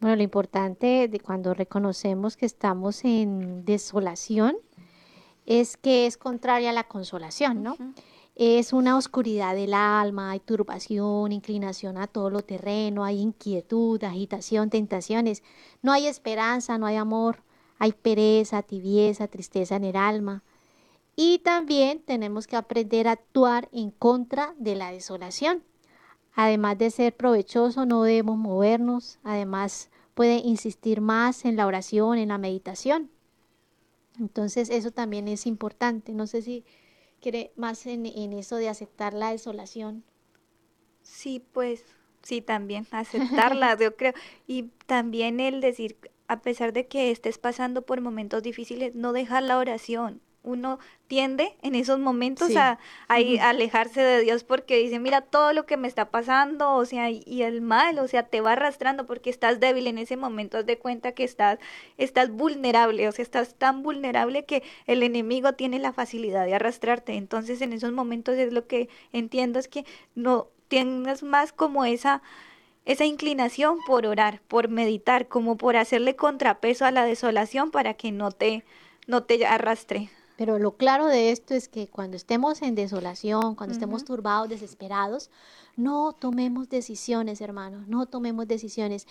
Bueno, 0.00 0.16
lo 0.16 0.22
importante 0.22 1.06
de 1.08 1.20
cuando 1.20 1.54
reconocemos 1.54 2.36
que 2.36 2.46
estamos 2.46 3.04
en 3.04 3.64
desolación 3.64 4.56
es 5.46 5.76
que 5.76 6.06
es 6.06 6.16
contraria 6.16 6.70
a 6.70 6.72
la 6.72 6.84
consolación, 6.84 7.62
¿no? 7.62 7.76
Es 8.34 8.72
una 8.72 8.96
oscuridad 8.96 9.54
del 9.54 9.74
alma, 9.74 10.30
hay 10.30 10.40
turbación, 10.40 11.32
inclinación 11.32 11.98
a 11.98 12.06
todo 12.06 12.30
lo 12.30 12.42
terreno, 12.42 13.04
hay 13.04 13.20
inquietud, 13.20 14.02
agitación, 14.02 14.70
tentaciones. 14.70 15.42
No 15.82 15.92
hay 15.92 16.06
esperanza, 16.06 16.78
no 16.78 16.86
hay 16.86 16.96
amor, 16.96 17.42
hay 17.78 17.92
pereza, 17.92 18.62
tibieza, 18.62 19.28
tristeza 19.28 19.76
en 19.76 19.84
el 19.84 19.96
alma. 19.96 20.42
Y 21.14 21.40
también 21.40 22.00
tenemos 22.00 22.46
que 22.46 22.56
aprender 22.56 23.06
a 23.06 23.12
actuar 23.12 23.68
en 23.72 23.90
contra 23.90 24.54
de 24.58 24.74
la 24.74 24.92
desolación. 24.92 25.62
Además 26.34 26.78
de 26.78 26.90
ser 26.90 27.14
provechoso, 27.14 27.84
no 27.84 28.02
debemos 28.02 28.38
movernos. 28.38 29.18
Además, 29.22 29.90
puede 30.14 30.36
insistir 30.36 31.00
más 31.02 31.44
en 31.44 31.56
la 31.56 31.66
oración, 31.66 32.16
en 32.16 32.30
la 32.30 32.38
meditación. 32.38 33.10
Entonces, 34.18 34.70
eso 34.70 34.90
también 34.90 35.28
es 35.28 35.46
importante. 35.46 36.12
No 36.12 36.26
sé 36.26 36.40
si 36.40 36.64
quiere 37.20 37.52
más 37.56 37.86
en, 37.86 38.06
eso 38.32 38.56
de 38.56 38.70
aceptar 38.70 39.12
la 39.12 39.30
desolación. 39.30 40.04
Sí, 41.02 41.44
pues 41.52 41.84
sí, 42.22 42.40
también 42.40 42.86
aceptarla, 42.90 43.76
yo 43.80 43.96
creo. 43.96 44.14
Y 44.46 44.70
también 44.86 45.40
el 45.40 45.60
decir, 45.60 45.98
a 46.26 46.40
pesar 46.40 46.72
de 46.72 46.86
que 46.86 47.10
estés 47.10 47.36
pasando 47.36 47.82
por 47.82 48.00
momentos 48.00 48.42
difíciles, 48.42 48.94
no 48.94 49.12
dejar 49.12 49.42
la 49.42 49.58
oración 49.58 50.22
uno 50.42 50.78
tiende 51.06 51.54
en 51.62 51.74
esos 51.74 51.98
momentos 51.98 52.56
a, 52.56 52.78
alejarse 53.08 54.00
de 54.00 54.20
Dios 54.22 54.44
porque 54.44 54.78
dice, 54.78 54.98
mira 54.98 55.20
todo 55.20 55.52
lo 55.52 55.66
que 55.66 55.76
me 55.76 55.88
está 55.88 56.10
pasando, 56.10 56.74
o 56.74 56.84
sea, 56.84 57.10
y, 57.10 57.42
el 57.42 57.60
mal, 57.60 57.98
o 57.98 58.08
sea, 58.08 58.24
te 58.24 58.40
va 58.40 58.52
arrastrando 58.52 59.06
porque 59.06 59.30
estás 59.30 59.60
débil 59.60 59.86
en 59.86 59.98
ese 59.98 60.16
momento, 60.16 60.58
haz 60.58 60.66
de 60.66 60.78
cuenta 60.78 61.12
que 61.12 61.24
estás, 61.24 61.58
estás 61.98 62.30
vulnerable, 62.30 63.08
o 63.08 63.12
sea, 63.12 63.22
estás 63.22 63.54
tan 63.54 63.82
vulnerable 63.82 64.44
que 64.44 64.62
el 64.86 65.02
enemigo 65.02 65.52
tiene 65.52 65.78
la 65.78 65.92
facilidad 65.92 66.46
de 66.46 66.54
arrastrarte. 66.54 67.14
Entonces, 67.14 67.60
en 67.60 67.72
esos 67.72 67.92
momentos 67.92 68.36
es 68.36 68.52
lo 68.52 68.66
que 68.66 68.88
entiendo 69.12 69.58
es 69.58 69.68
que 69.68 69.84
no 70.14 70.48
tienes 70.68 71.22
más 71.22 71.52
como 71.52 71.84
esa 71.84 72.22
esa 72.84 73.04
inclinación 73.04 73.78
por 73.86 74.06
orar, 74.06 74.40
por 74.48 74.68
meditar, 74.68 75.28
como 75.28 75.56
por 75.56 75.76
hacerle 75.76 76.16
contrapeso 76.16 76.84
a 76.84 76.90
la 76.90 77.04
desolación 77.04 77.70
para 77.70 77.94
que 77.94 78.10
no 78.10 78.32
te 78.32 78.64
no 79.06 79.24
te 79.24 79.46
arrastre. 79.46 80.10
Pero 80.42 80.58
lo 80.58 80.76
claro 80.76 81.06
de 81.06 81.30
esto 81.30 81.54
es 81.54 81.68
que 81.68 81.86
cuando 81.86 82.16
estemos 82.16 82.62
en 82.62 82.74
desolación, 82.74 83.54
cuando 83.54 83.74
estemos 83.74 84.04
turbados, 84.04 84.48
desesperados, 84.48 85.30
no 85.76 86.14
tomemos 86.14 86.68
decisiones, 86.68 87.40
hermanos, 87.40 87.86
no 87.86 88.06
tomemos 88.06 88.48
decisiones. 88.48 89.06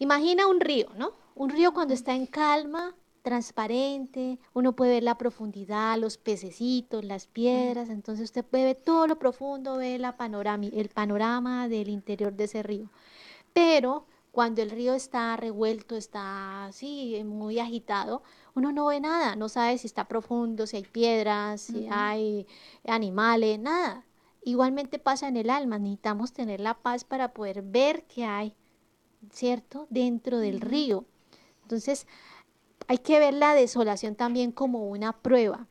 Imagina 0.00 0.48
un 0.48 0.58
río, 0.58 0.88
¿no? 0.96 1.12
Un 1.36 1.50
río 1.50 1.72
cuando 1.72 1.94
está 1.94 2.16
en 2.16 2.26
calma, 2.26 2.96
transparente, 3.22 4.40
uno 4.54 4.72
puede 4.72 4.94
ver 4.94 5.04
la 5.04 5.18
profundidad, 5.18 5.96
los 5.98 6.18
pececitos, 6.18 7.04
las 7.04 7.28
piedras, 7.28 7.88
entonces 7.88 8.24
usted 8.24 8.44
puede 8.44 8.64
ver 8.64 8.82
todo 8.84 9.06
lo 9.06 9.20
profundo, 9.20 9.76
ve 9.76 10.00
la 10.00 10.16
panorama, 10.16 10.66
el 10.66 10.88
panorama 10.88 11.68
del 11.68 11.90
interior 11.90 12.32
de 12.32 12.42
ese 12.42 12.64
río. 12.64 12.90
Pero 13.52 14.04
cuando 14.32 14.62
el 14.62 14.70
río 14.70 14.94
está 14.94 15.36
revuelto, 15.36 15.94
está 15.94 16.64
así, 16.64 17.22
muy 17.24 17.60
agitado, 17.60 18.22
uno 18.54 18.72
no 18.72 18.86
ve 18.86 19.00
nada, 19.00 19.36
no 19.36 19.48
sabe 19.48 19.78
si 19.78 19.86
está 19.86 20.08
profundo, 20.08 20.66
si 20.66 20.76
hay 20.76 20.82
piedras, 20.82 21.62
si 21.62 21.88
hay 21.90 22.46
animales, 22.86 23.58
nada. 23.58 24.04
Igualmente 24.44 24.98
pasa 24.98 25.28
en 25.28 25.36
el 25.36 25.50
alma, 25.50 25.78
necesitamos 25.78 26.32
tener 26.32 26.60
la 26.60 26.74
paz 26.74 27.04
para 27.04 27.32
poder 27.32 27.62
ver 27.62 28.04
qué 28.04 28.24
hay, 28.24 28.54
¿cierto? 29.30 29.86
Dentro 29.88 30.38
del 30.38 30.60
río. 30.60 31.04
Entonces, 31.62 32.06
hay 32.88 32.98
que 32.98 33.18
ver 33.18 33.34
la 33.34 33.54
desolación 33.54 34.16
también 34.16 34.52
como 34.52 34.88
una 34.88 35.12
prueba. 35.12 35.66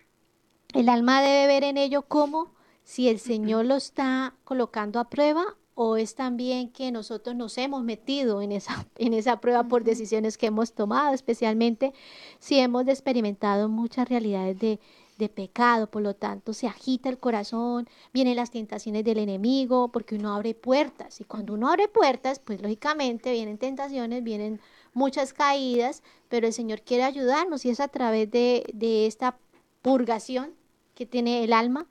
El 0.73 0.89
alma 0.89 1.21
debe 1.21 1.47
ver 1.47 1.63
en 1.63 1.77
ello 1.77 2.03
como 2.03 2.53
si 2.83 3.09
el 3.09 3.19
Señor 3.19 3.65
lo 3.65 3.75
está 3.75 4.35
colocando 4.43 4.99
a 4.99 5.09
prueba 5.09 5.57
o 5.75 5.97
es 5.97 6.15
también 6.15 6.69
que 6.69 6.91
nosotros 6.91 7.35
nos 7.35 7.57
hemos 7.57 7.83
metido 7.83 8.41
en 8.41 8.51
esa, 8.51 8.85
en 8.97 9.13
esa 9.13 9.39
prueba 9.39 9.63
por 9.63 9.83
decisiones 9.83 10.37
que 10.37 10.47
hemos 10.47 10.73
tomado, 10.73 11.13
especialmente 11.13 11.93
si 12.39 12.59
hemos 12.59 12.87
experimentado 12.87 13.69
muchas 13.69 14.09
realidades 14.09 14.59
de, 14.59 14.79
de 15.17 15.29
pecado, 15.29 15.87
por 15.89 16.01
lo 16.01 16.15
tanto 16.15 16.53
se 16.53 16.67
agita 16.67 17.09
el 17.09 17.19
corazón, 17.19 17.87
vienen 18.13 18.35
las 18.35 18.51
tentaciones 18.51 19.03
del 19.03 19.19
enemigo, 19.19 19.89
porque 19.89 20.15
uno 20.15 20.33
abre 20.33 20.53
puertas, 20.55 21.21
y 21.21 21.23
cuando 21.23 21.53
uno 21.53 21.69
abre 21.69 21.87
puertas, 21.87 22.39
pues 22.39 22.61
lógicamente 22.61 23.31
vienen 23.31 23.57
tentaciones, 23.57 24.23
vienen 24.23 24.59
muchas 24.93 25.33
caídas, 25.33 26.03
pero 26.27 26.47
el 26.47 26.53
Señor 26.53 26.81
quiere 26.81 27.03
ayudarnos 27.03 27.65
y 27.65 27.69
es 27.69 27.79
a 27.79 27.87
través 27.87 28.29
de, 28.31 28.65
de 28.73 29.07
esta 29.07 29.37
purgación 29.81 30.53
que 30.95 31.05
tiene 31.05 31.43
el 31.43 31.53
alma 31.53 31.87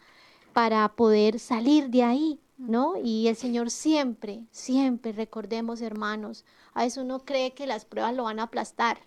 para 0.53 0.89
poder 0.89 1.39
salir 1.39 1.89
de 1.91 2.03
ahí, 2.03 2.39
¿no? 2.61 2.95
Y 3.03 3.29
el 3.29 3.37
Señor 3.37 3.71
siempre, 3.71 4.45
siempre, 4.51 5.13
recordemos 5.13 5.81
hermanos, 5.81 6.45
a 6.75 6.85
veces 6.85 7.03
uno 7.03 7.21
cree 7.25 7.55
que 7.55 7.67
las 7.67 7.85
pruebas 7.85 8.15
lo 8.15 8.25
van 8.25 8.39
a 8.39 8.45
aplastar, 8.45 8.99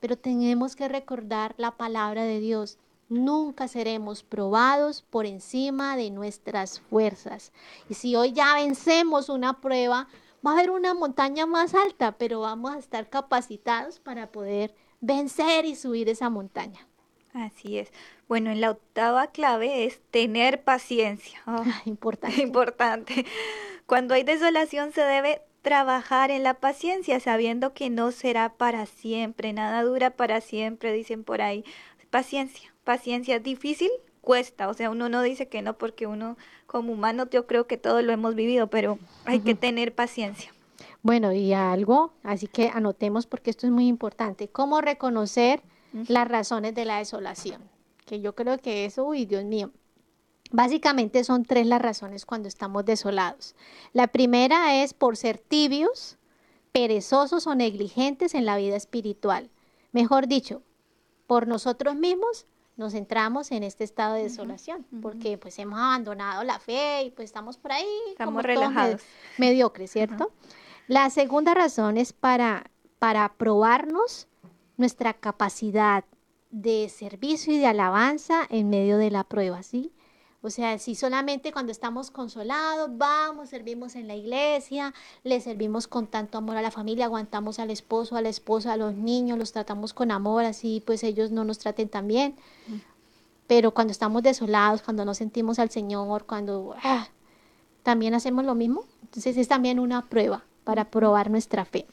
pero 0.00 0.18
tenemos 0.18 0.74
que 0.74 0.88
recordar 0.88 1.54
la 1.58 1.76
palabra 1.76 2.24
de 2.24 2.40
Dios. 2.40 2.78
Nunca 3.08 3.68
seremos 3.68 4.22
probados 4.22 5.02
por 5.02 5.26
encima 5.26 5.96
de 5.96 6.10
nuestras 6.10 6.80
fuerzas. 6.80 7.52
Y 7.88 7.94
si 7.94 8.16
hoy 8.16 8.32
ya 8.32 8.54
vencemos 8.54 9.28
una 9.28 9.60
prueba, 9.60 10.08
va 10.46 10.50
a 10.50 10.54
haber 10.54 10.70
una 10.70 10.92
montaña 10.92 11.46
más 11.46 11.74
alta, 11.74 12.18
pero 12.18 12.40
vamos 12.40 12.72
a 12.72 12.78
estar 12.78 13.08
capacitados 13.08 14.00
para 14.00 14.30
poder 14.30 14.74
vencer 15.00 15.64
y 15.64 15.76
subir 15.76 16.08
esa 16.08 16.28
montaña. 16.30 16.87
Así 17.38 17.78
es. 17.78 17.92
Bueno, 18.26 18.50
en 18.50 18.60
la 18.60 18.72
octava 18.72 19.28
clave 19.28 19.84
es 19.84 20.00
tener 20.10 20.62
paciencia. 20.62 21.40
Oh, 21.46 21.64
importante. 21.84 22.42
Importante. 22.42 23.26
Cuando 23.86 24.14
hay 24.14 24.24
desolación 24.24 24.92
se 24.92 25.02
debe 25.02 25.42
trabajar 25.62 26.30
en 26.30 26.42
la 26.42 26.54
paciencia, 26.54 27.20
sabiendo 27.20 27.74
que 27.74 27.90
no 27.90 28.10
será 28.10 28.54
para 28.54 28.86
siempre, 28.86 29.52
nada 29.52 29.82
dura 29.82 30.10
para 30.10 30.40
siempre, 30.40 30.92
dicen 30.92 31.24
por 31.24 31.42
ahí. 31.42 31.64
Paciencia, 32.10 32.74
paciencia 32.84 33.38
difícil, 33.38 33.90
cuesta, 34.20 34.68
o 34.68 34.74
sea, 34.74 34.90
uno 34.90 35.08
no 35.08 35.22
dice 35.22 35.48
que 35.48 35.62
no 35.62 35.76
porque 35.76 36.06
uno 36.06 36.36
como 36.66 36.92
humano 36.92 37.28
yo 37.30 37.46
creo 37.46 37.66
que 37.66 37.76
todo 37.76 38.02
lo 38.02 38.12
hemos 38.12 38.34
vivido, 38.34 38.68
pero 38.68 38.98
hay 39.24 39.40
que 39.40 39.54
tener 39.54 39.94
paciencia. 39.94 40.52
Bueno, 41.02 41.32
y 41.32 41.52
algo, 41.52 42.12
así 42.22 42.46
que 42.46 42.70
anotemos 42.72 43.26
porque 43.26 43.50
esto 43.50 43.66
es 43.66 43.72
muy 43.72 43.86
importante, 43.86 44.48
cómo 44.48 44.80
reconocer 44.80 45.62
las 45.92 46.28
razones 46.28 46.74
de 46.74 46.84
la 46.84 46.98
desolación, 46.98 47.62
que 48.04 48.20
yo 48.20 48.34
creo 48.34 48.58
que 48.58 48.84
eso, 48.84 49.04
uy, 49.04 49.26
Dios 49.26 49.44
mío, 49.44 49.70
básicamente 50.50 51.24
son 51.24 51.44
tres 51.44 51.66
las 51.66 51.80
razones 51.80 52.26
cuando 52.26 52.48
estamos 52.48 52.84
desolados. 52.84 53.54
La 53.92 54.06
primera 54.08 54.82
es 54.82 54.94
por 54.94 55.16
ser 55.16 55.38
tibios, 55.38 56.18
perezosos 56.72 57.46
o 57.46 57.54
negligentes 57.54 58.34
en 58.34 58.46
la 58.46 58.56
vida 58.56 58.76
espiritual. 58.76 59.50
Mejor 59.92 60.28
dicho, 60.28 60.62
por 61.26 61.46
nosotros 61.46 61.94
mismos 61.96 62.46
nos 62.76 62.94
entramos 62.94 63.50
en 63.50 63.64
este 63.64 63.82
estado 63.82 64.14
de 64.14 64.24
desolación, 64.24 64.86
porque 65.02 65.36
pues 65.36 65.58
hemos 65.58 65.78
abandonado 65.78 66.44
la 66.44 66.60
fe 66.60 67.02
y 67.04 67.10
pues 67.10 67.26
estamos 67.26 67.56
por 67.56 67.72
ahí 67.72 67.88
estamos 68.10 68.42
relajados, 68.42 69.02
mediocres, 69.36 69.90
¿cierto? 69.90 70.30
La 70.86 71.10
segunda 71.10 71.54
razón 71.54 71.98
es 71.98 72.12
para 72.12 72.70
para 72.98 73.32
probarnos 73.34 74.26
nuestra 74.78 75.12
capacidad 75.12 76.04
de 76.50 76.88
servicio 76.88 77.52
y 77.52 77.58
de 77.58 77.66
alabanza 77.66 78.46
en 78.48 78.70
medio 78.70 78.96
de 78.96 79.10
la 79.10 79.24
prueba, 79.24 79.62
¿sí? 79.62 79.92
O 80.40 80.50
sea, 80.50 80.78
si 80.78 80.94
solamente 80.94 81.52
cuando 81.52 81.72
estamos 81.72 82.12
consolados, 82.12 82.90
vamos, 82.96 83.48
servimos 83.48 83.96
en 83.96 84.06
la 84.06 84.14
iglesia, 84.14 84.94
le 85.24 85.40
servimos 85.40 85.88
con 85.88 86.06
tanto 86.06 86.38
amor 86.38 86.56
a 86.56 86.62
la 86.62 86.70
familia, 86.70 87.06
aguantamos 87.06 87.58
al 87.58 87.70
esposo, 87.70 88.16
a 88.16 88.22
la 88.22 88.28
esposa, 88.28 88.72
a 88.72 88.76
los 88.76 88.94
niños, 88.94 89.36
los 89.36 89.52
tratamos 89.52 89.92
con 89.92 90.12
amor, 90.12 90.44
así 90.44 90.80
pues 90.86 91.02
ellos 91.02 91.32
no 91.32 91.44
nos 91.44 91.58
traten 91.58 91.88
tan 91.88 92.06
bien. 92.06 92.36
pero 93.48 93.72
cuando 93.72 93.90
estamos 93.90 94.22
desolados, 94.22 94.82
cuando 94.82 95.04
no 95.04 95.14
sentimos 95.14 95.58
al 95.58 95.70
Señor, 95.70 96.24
cuando 96.24 96.76
ah, 96.84 97.08
también 97.82 98.14
hacemos 98.14 98.44
lo 98.44 98.54
mismo. 98.54 98.84
Entonces 99.02 99.36
es 99.36 99.48
también 99.48 99.80
una 99.80 100.08
prueba 100.08 100.44
para 100.64 100.90
probar 100.90 101.30
nuestra 101.30 101.64
fe. 101.64 101.86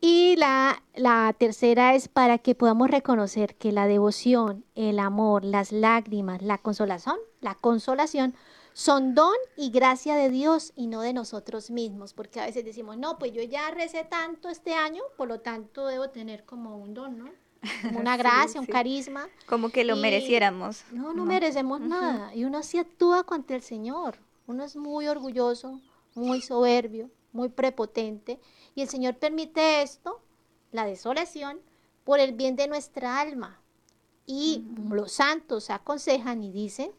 Y 0.00 0.36
la, 0.36 0.82
la, 0.94 1.34
tercera 1.36 1.94
es 1.94 2.08
para 2.08 2.38
que 2.38 2.54
podamos 2.54 2.88
reconocer 2.88 3.56
que 3.56 3.72
la 3.72 3.86
devoción, 3.88 4.64
el 4.76 5.00
amor, 5.00 5.44
las 5.44 5.72
lágrimas, 5.72 6.40
la 6.40 6.58
consolación, 6.58 7.16
la 7.40 7.56
consolación 7.56 8.34
son 8.78 9.16
don 9.16 9.34
y 9.56 9.70
gracia 9.70 10.14
de 10.14 10.30
Dios 10.30 10.72
y 10.76 10.86
no 10.86 11.00
de 11.00 11.12
nosotros 11.12 11.68
mismos, 11.68 12.14
porque 12.14 12.38
a 12.38 12.46
veces 12.46 12.64
decimos, 12.64 12.96
no, 12.96 13.18
pues 13.18 13.32
yo 13.32 13.42
ya 13.42 13.68
recé 13.72 14.04
tanto 14.04 14.48
este 14.48 14.74
año, 14.74 15.02
por 15.16 15.26
lo 15.26 15.40
tanto 15.40 15.88
debo 15.88 16.10
tener 16.10 16.44
como 16.44 16.76
un 16.76 16.94
don, 16.94 17.18
¿no? 17.18 17.30
Como 17.82 17.98
una 17.98 18.16
gracia, 18.16 18.60
un 18.60 18.68
carisma. 18.68 19.26
Como 19.46 19.70
que 19.70 19.82
lo 19.82 19.96
mereciéramos. 19.96 20.84
No, 20.92 21.12
no, 21.12 21.24
merecemos 21.24 21.80
nada. 21.80 22.32
Y 22.36 22.44
uno 22.44 22.58
así 22.58 22.78
actúa 22.78 23.24
contra 23.24 23.56
el 23.56 23.62
Señor. 23.62 24.18
Uno 24.46 24.62
es 24.62 24.76
muy 24.76 25.08
orgulloso, 25.08 25.80
muy 26.14 26.40
soberbio, 26.40 27.10
muy 27.32 27.48
prepotente. 27.48 28.38
Y 28.74 28.82
el 28.82 28.88
Señor 28.88 29.16
permite 29.16 29.82
esto, 29.82 30.20
la 30.72 30.86
desolación, 30.86 31.60
por 32.04 32.20
el 32.20 32.32
bien 32.32 32.56
de 32.56 32.68
nuestra 32.68 33.20
alma. 33.20 33.60
Y 34.26 34.64
los 34.90 35.12
santos 35.12 35.70
aconsejan 35.70 36.42
y 36.42 36.52
dicen 36.52 36.90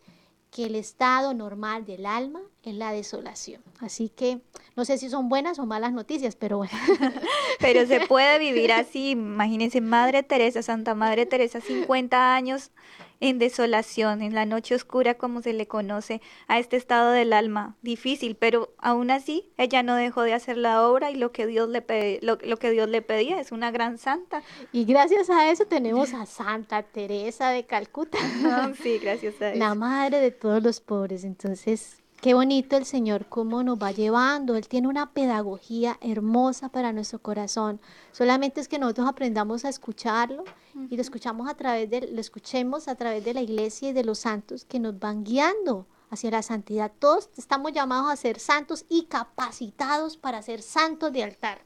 que 0.52 0.66
el 0.66 0.76
estado 0.76 1.34
normal 1.34 1.86
del 1.86 2.06
alma 2.06 2.42
es 2.64 2.74
la 2.74 2.92
desolación. 2.92 3.62
Así 3.80 4.10
que 4.10 4.42
no 4.76 4.84
sé 4.84 4.98
si 4.98 5.10
son 5.10 5.30
buenas 5.30 5.60
o 5.60 5.66
malas 5.66 5.94
noticias, 5.94 6.36
pero 6.36 6.58
bueno. 6.58 6.74
pero 7.60 7.86
se 7.86 8.08
puede 8.08 8.40
vivir 8.40 8.72
así. 8.72 9.12
Imagínense, 9.12 9.80
Madre 9.82 10.24
Teresa, 10.24 10.64
Santa 10.64 10.96
Madre 10.96 11.26
Teresa, 11.26 11.62
50 11.62 12.36
años 12.36 12.72
en 13.20 13.40
desolación, 13.40 14.22
en 14.22 14.34
la 14.34 14.46
noche 14.46 14.76
oscura 14.76 15.16
como 15.16 15.42
se 15.42 15.54
le 15.54 15.68
conoce 15.68 16.22
a 16.48 16.60
este 16.60 16.78
estado 16.78 17.12
del 17.12 17.34
alma, 17.34 17.76
difícil, 17.82 18.36
pero 18.36 18.74
aún 18.78 19.12
así 19.12 19.52
ella 19.58 19.84
no 19.84 19.96
dejó 19.96 20.24
de 20.24 20.34
hacer 20.34 20.58
la 20.58 20.88
obra 20.88 21.12
y 21.12 21.16
lo 21.16 21.32
que 21.32 21.46
Dios 21.48 21.70
le 21.70 21.84
lo, 22.22 22.38
que 22.38 22.72
Dios 22.72 22.90
le 22.90 23.02
pedía 23.02 23.40
es 23.40 23.52
una 23.52 23.72
gran 23.72 23.98
santa. 23.98 24.42
Y 24.72 24.86
gracias 24.86 25.30
a 25.30 25.50
eso 25.52 25.66
tenemos 25.66 26.14
a 26.14 26.26
Santa 26.26 26.84
Teresa 26.84 27.50
de 27.50 27.66
Calcuta. 27.66 28.18
sí, 28.82 29.00
gracias 29.00 29.42
a 29.42 29.52
eso. 29.52 29.60
La 29.60 29.76
madre 29.76 30.20
de 30.20 30.32
todos 30.32 30.64
los 30.64 30.80
pobres. 30.80 31.24
Entonces, 31.24 32.02
Qué 32.22 32.34
bonito 32.34 32.76
el 32.76 32.84
Señor, 32.86 33.28
cómo 33.30 33.64
nos 33.64 33.80
va 33.82 33.94
llevando. 33.94 34.58
Él 34.58 34.68
tiene 34.68 34.90
una 34.90 35.14
pedagogía 35.14 35.98
hermosa 36.02 36.68
para 36.68 36.92
nuestro 36.92 37.20
corazón. 37.20 37.80
Solamente 38.12 38.60
es 38.60 38.68
que 38.68 38.78
nosotros 38.78 39.08
aprendamos 39.08 39.64
a 39.64 39.70
escucharlo 39.70 40.44
y 40.90 40.98
lo 40.98 41.02
escuchamos 41.02 41.50
a 41.50 41.54
través 41.54 41.90
de, 41.90 42.10
lo 42.12 42.20
escuchemos 42.20 42.90
a 42.90 42.96
través 42.96 43.24
de 43.24 43.34
la 43.34 43.42
iglesia 43.42 43.90
y 43.90 43.94
de 43.94 44.04
los 44.04 44.20
santos 44.20 44.66
que 44.66 44.80
nos 44.80 45.00
van 45.00 45.24
guiando 45.24 45.88
hacia 46.10 46.32
la 46.32 46.42
santidad. 46.42 46.92
Todos 47.00 47.30
estamos 47.38 47.72
llamados 47.72 48.12
a 48.12 48.18
ser 48.18 48.40
santos 48.42 48.84
y 48.90 49.04
capacitados 49.04 50.18
para 50.18 50.42
ser 50.42 50.62
santos 50.62 51.14
de 51.14 51.24
altar. 51.24 51.62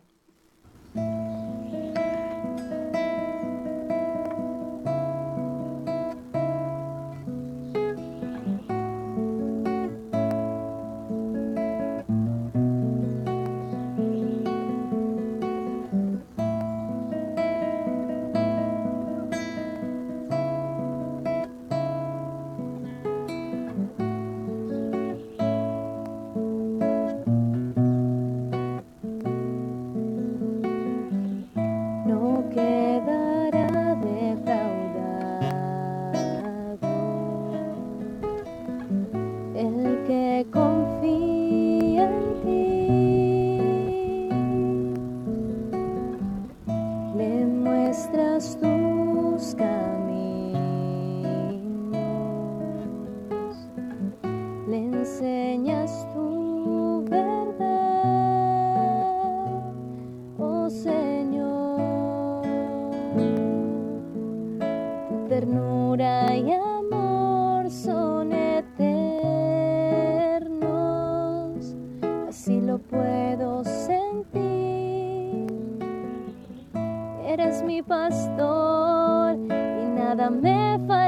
Pero 80.42 80.80
tú 80.86 80.99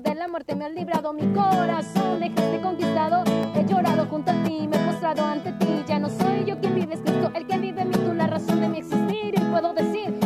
de 0.00 0.14
la 0.14 0.26
muerte 0.26 0.54
me 0.54 0.64
has 0.64 0.72
librado. 0.72 1.12
Mi 1.12 1.26
corazón 1.34 2.20
dejaste 2.20 2.60
conquistado. 2.62 3.24
He 3.54 3.64
llorado 3.66 4.06
junto 4.06 4.30
a 4.30 4.42
ti, 4.44 4.66
me 4.66 4.76
he 4.76 4.86
postrado 4.86 5.24
ante 5.24 5.52
ti. 5.52 5.84
Ya 5.86 5.98
no 5.98 6.08
soy 6.08 6.44
yo 6.46 6.58
quien 6.60 6.74
vive, 6.74 6.94
es 6.94 7.00
Cristo, 7.00 7.30
el 7.34 7.46
que 7.46 7.58
vive 7.58 7.82
en 7.82 7.88
mí. 7.90 7.96
Tú 7.96 8.14
la 8.14 8.26
razón 8.26 8.60
de 8.60 8.68
mi 8.68 8.78
existir. 8.78 9.34
Y 9.36 9.40
puedo 9.50 9.74
decir 9.74 10.21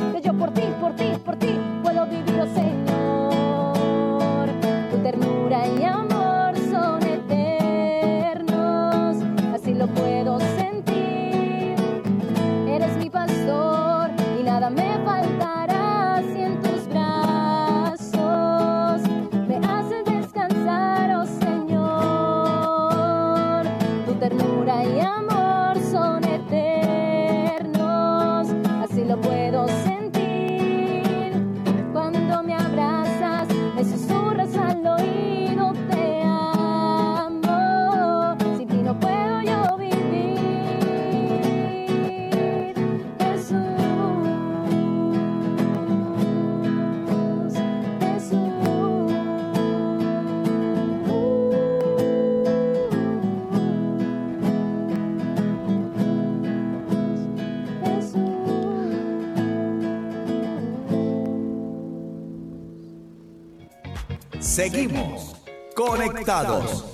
Seguimos 64.56 65.36
conectados. 65.74 66.86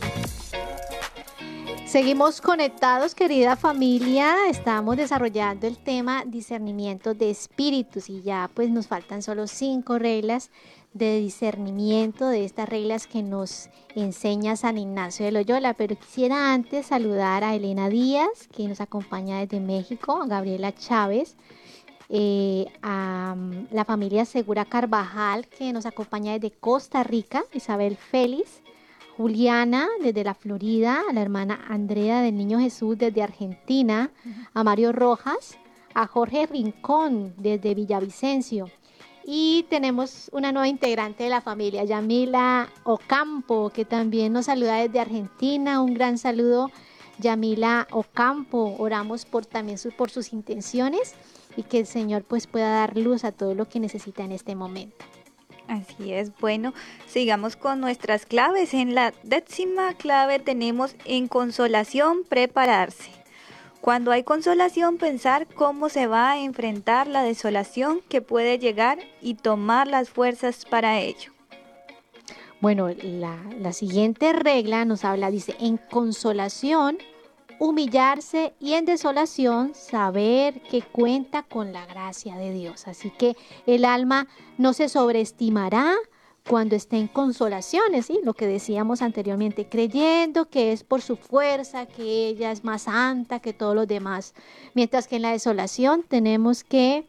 Seguimos 1.87 2.41
conectados, 2.41 3.15
querida 3.15 3.55
familia. 3.55 4.35
Estamos 4.49 4.97
desarrollando 4.97 5.69
el 5.69 5.79
tema 5.79 6.25
discernimiento 6.27 7.15
de 7.15 7.31
espíritus 7.31 8.11
y 8.11 8.21
ya 8.21 8.51
pues 8.53 8.69
nos 8.69 8.89
faltan 8.89 9.23
solo 9.23 9.47
cinco 9.47 10.01
reglas 10.01 10.51
de 10.93 11.21
discernimiento 11.21 12.27
de 12.27 12.45
estas 12.45 12.69
reglas 12.69 13.07
que 13.07 13.23
nos 13.23 13.71
enseña 13.95 14.57
San 14.57 14.77
Ignacio 14.77 15.25
de 15.25 15.31
Loyola. 15.31 15.75
Pero 15.75 15.95
quisiera 15.95 16.53
antes 16.53 16.87
saludar 16.87 17.45
a 17.45 17.55
Elena 17.55 17.89
Díaz, 17.89 18.49
que 18.51 18.67
nos 18.67 18.81
acompaña 18.81 19.39
desde 19.39 19.61
México, 19.61 20.21
a 20.21 20.27
Gabriela 20.27 20.75
Chávez, 20.75 21.37
eh, 22.15 22.67
a 22.83 23.35
mm, 23.37 23.69
la 23.73 23.85
familia 23.87 24.25
Segura 24.27 24.65
Carvajal, 24.67 25.49
que 25.49 25.73
nos 25.73 25.87
acompaña 25.87 26.35
desde 26.35 26.51
Costa 26.51 27.03
Rica, 27.03 27.43
Isabel 27.53 27.97
Félix. 27.97 28.61
Juliana 29.17 29.89
desde 30.03 30.25
la 30.25 30.33
Florida, 30.35 31.03
a 31.09 31.13
la 31.13 31.21
hermana 31.21 31.61
Andrea 31.69 32.23
del 32.23 32.35
Niño 32.37 32.59
Jesús 32.59 32.97
desde 32.97 33.23
Argentina, 33.23 34.11
a 34.55 34.65
Mario 34.65 34.91
Rojas, 34.93 35.59
a 35.95 36.07
Jorge 36.07 36.47
Rincón 36.47 37.35
desde 37.37 37.75
Villavicencio. 37.75 38.71
Y 39.27 39.67
tenemos 39.69 40.31
una 40.33 40.51
nueva 40.51 40.67
integrante 40.67 41.25
de 41.25 41.31
la 41.31 41.43
familia, 41.43 41.85
Yamila 41.85 42.71
Ocampo, 42.85 43.69
que 43.71 43.85
también 43.85 44.33
nos 44.33 44.47
saluda 44.47 44.77
desde 44.77 44.99
Argentina. 44.99 45.83
Un 45.83 45.93
gran 45.93 46.17
saludo, 46.17 46.71
Yamila 47.19 47.87
Ocampo. 47.93 48.75
Oramos 48.79 49.27
por 49.27 49.45
también 49.45 49.77
su- 49.79 49.93
por 49.93 50.11
sus 50.11 50.33
intenciones 50.33 51.15
y 51.57 51.63
que 51.65 51.79
el 51.79 51.87
Señor 51.87 52.25
pues 52.25 52.47
pueda 52.47 52.71
dar 52.71 52.97
luz 52.97 53.25
a 53.25 53.33
todo 53.33 53.55
lo 53.55 53.69
que 53.69 53.81
necesita 53.81 54.25
en 54.25 54.33
este 54.33 54.55
momento. 54.55 55.05
Así 55.69 56.13
es, 56.13 56.37
bueno, 56.39 56.75
sigamos 57.07 57.57
con 57.57 57.81
nuestras 57.81 58.27
claves. 58.27 58.75
En 58.75 58.95
la 58.95 59.15
décima 59.23 59.95
clave 59.95 60.39
tenemos 60.39 60.97
en 61.05 61.29
consolación 61.29 62.25
prepararse. 62.29 63.11
Cuando 63.81 64.13
hay 64.13 64.23
consolación, 64.23 64.97
pensar 64.97 65.49
cómo 65.49 65.89
se 65.89 66.07
va 66.07 66.31
a 66.31 66.39
enfrentar 66.39 67.09
la 67.09 67.23
desolación 67.23 68.01
que 68.09 68.23
puede 68.23 68.59
llegar 68.59 68.99
y 69.21 69.35
tomar 69.35 69.89
las 69.89 70.09
fuerzas 70.09 70.65
para 70.65 71.01
ello. 71.01 71.33
Bueno, 72.61 72.91
la, 72.91 73.37
la 73.59 73.73
siguiente 73.73 74.33
regla 74.33 74.85
nos 74.85 75.05
habla, 75.05 75.33
dice, 75.33 75.57
en 75.59 75.79
consolación, 75.79 76.99
humillarse 77.63 78.55
y 78.59 78.73
en 78.73 78.87
desolación, 78.87 79.73
saber 79.77 80.61
que 80.63 80.83
cuenta 80.83 81.45
con 81.45 81.73
la 81.73 81.87
gracia 81.87 82.35
de 82.35 82.53
Dios. 82.53 82.89
Así 82.89 83.11
que 83.11 83.37
el 83.67 83.85
alma 83.85 84.27
no 84.59 84.73
se 84.73 84.89
sobreestimará 84.89 85.95
cuando 86.49 86.75
esté 86.75 86.97
en 86.97 87.07
consolaciones, 87.07 88.07
¿sí? 88.07 88.19
lo 88.25 88.35
que 88.35 88.49
decíamos 88.49 89.01
anteriormente, 89.01 89.69
creyendo 89.69 90.51
que 90.51 90.73
es 90.73 90.83
por 90.83 91.03
su 91.03 91.15
fuerza, 91.15 91.87
que 91.87 92.27
ella 92.27 92.51
es 92.51 92.65
más 92.65 92.83
santa 92.83 93.39
que 93.39 93.53
todos 93.53 93.77
los 93.77 93.87
demás. 93.87 94.35
Mientras 94.75 95.07
que 95.07 95.15
en 95.15 95.23
la 95.23 95.31
desolación 95.31 96.03
tenemos 96.03 96.65
que 96.65 97.07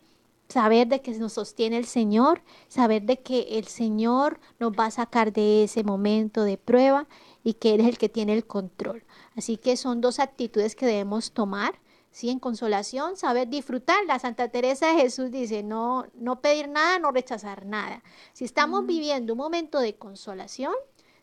saber 0.49 0.87
de 0.87 1.01
que 1.01 1.17
nos 1.17 1.33
sostiene 1.33 1.77
el 1.77 1.85
Señor, 1.85 2.43
saber 2.67 3.01
de 3.01 3.17
que 3.17 3.57
el 3.57 3.65
Señor 3.65 4.39
nos 4.59 4.73
va 4.73 4.85
a 4.85 4.91
sacar 4.91 5.33
de 5.33 5.63
ese 5.63 5.83
momento 5.83 6.43
de 6.43 6.57
prueba 6.57 7.07
y 7.43 7.53
que 7.53 7.73
Él 7.73 7.81
es 7.81 7.87
el 7.87 7.97
que 7.97 8.07
tiene 8.07 8.33
el 8.33 8.45
control. 8.45 9.03
Así 9.35 9.57
que 9.57 9.77
son 9.77 10.01
dos 10.01 10.19
actitudes 10.19 10.75
que 10.75 10.85
debemos 10.85 11.31
tomar, 11.31 11.79
¿sí? 12.11 12.29
En 12.29 12.39
consolación, 12.39 13.17
saber 13.17 13.49
disfrutar. 13.49 14.05
La 14.05 14.19
Santa 14.19 14.49
Teresa 14.49 14.87
de 14.87 15.01
Jesús 15.01 15.31
dice, 15.31 15.63
no, 15.63 16.05
no 16.13 16.41
pedir 16.41 16.69
nada, 16.69 16.99
no 16.99 17.11
rechazar 17.11 17.65
nada. 17.65 18.03
Si 18.33 18.45
estamos 18.45 18.85
viviendo 18.85 19.33
un 19.33 19.39
momento 19.39 19.79
de 19.79 19.95
consolación, 19.95 20.73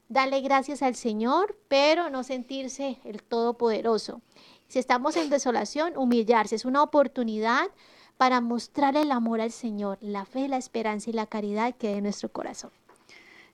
darle 0.08 0.40
gracias 0.40 0.82
al 0.82 0.96
Señor, 0.96 1.56
pero 1.68 2.11
no 2.11 2.24
sentirse 2.24 2.98
el 3.04 3.22
Todopoderoso. 3.22 4.20
Si 4.66 4.78
estamos 4.78 5.16
en 5.16 5.30
desolación, 5.30 5.96
humillarse. 5.96 6.56
Es 6.56 6.64
una 6.64 6.82
oportunidad 6.82 7.68
para 8.16 8.40
mostrar 8.40 8.96
el 8.96 9.12
amor 9.12 9.40
al 9.40 9.50
Señor, 9.50 9.98
la 10.00 10.24
fe, 10.26 10.46
la 10.46 10.58
esperanza 10.58 11.11
y 11.11 11.12
la 11.12 11.26
caridad 11.26 11.74
que 11.74 11.88
hay 11.88 11.94
en 11.94 12.04
nuestro 12.04 12.30
corazón. 12.30 12.70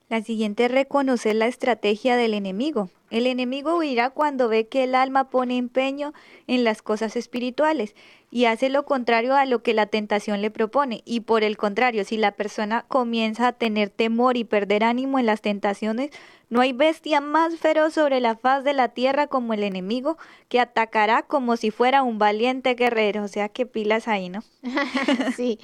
La 0.09 0.22
siguiente 0.22 0.66
es 0.66 0.70
reconocer 0.70 1.34
la 1.34 1.48
estrategia 1.48 2.16
del 2.16 2.32
enemigo. 2.32 2.90
El 3.11 3.26
enemigo 3.26 3.76
huirá 3.76 4.11
cuando 4.11 4.48
ve 4.48 4.68
que 4.68 4.84
el 4.84 4.94
alma 4.94 5.30
pone 5.30 5.57
empeño 5.57 6.12
en 6.46 6.62
las 6.62 6.80
cosas 6.80 7.16
espirituales 7.16 7.96
y 8.30 8.44
hace 8.44 8.68
lo 8.68 8.84
contrario 8.84 9.34
a 9.34 9.46
lo 9.46 9.64
que 9.64 9.74
la 9.74 9.86
tentación 9.86 10.42
le 10.42 10.50
propone. 10.52 11.02
Y 11.04 11.20
por 11.20 11.42
el 11.42 11.57
contrario, 11.57 12.04
si 12.04 12.18
la 12.18 12.32
persona 12.32 12.84
comienza 12.86 13.48
a 13.48 13.52
tener 13.52 13.90
temor 13.90 14.36
y 14.36 14.44
perder 14.44 14.84
ánimo 14.84 15.18
en 15.18 15.26
las 15.26 15.40
tentaciones, 15.40 16.11
no 16.50 16.61
hay 16.61 16.72
bestia 16.72 17.20
más 17.20 17.57
feroz 17.57 17.94
sobre 17.94 18.20
la 18.20 18.36
faz 18.36 18.62
de 18.62 18.74
la 18.74 18.90
tierra 18.90 19.26
como 19.26 19.54
el 19.54 19.64
enemigo 19.64 20.18
que 20.48 20.61
atacará 20.61 21.22
como 21.22 21.57
si 21.57 21.72
fuera 21.72 22.04
un 22.04 22.18
valiente 22.18 22.74
guerrero. 22.74 23.24
O 23.24 23.28
sea, 23.28 23.48
que 23.48 23.66
pilas 23.66 24.07
ahí, 24.07 24.28
¿no? 24.28 24.44
sí, 25.36 25.59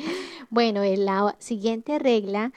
bueno, 0.51 0.83
en 0.83 1.05
la 1.05 1.37
siguiente 1.39 2.01
regla 2.01 2.53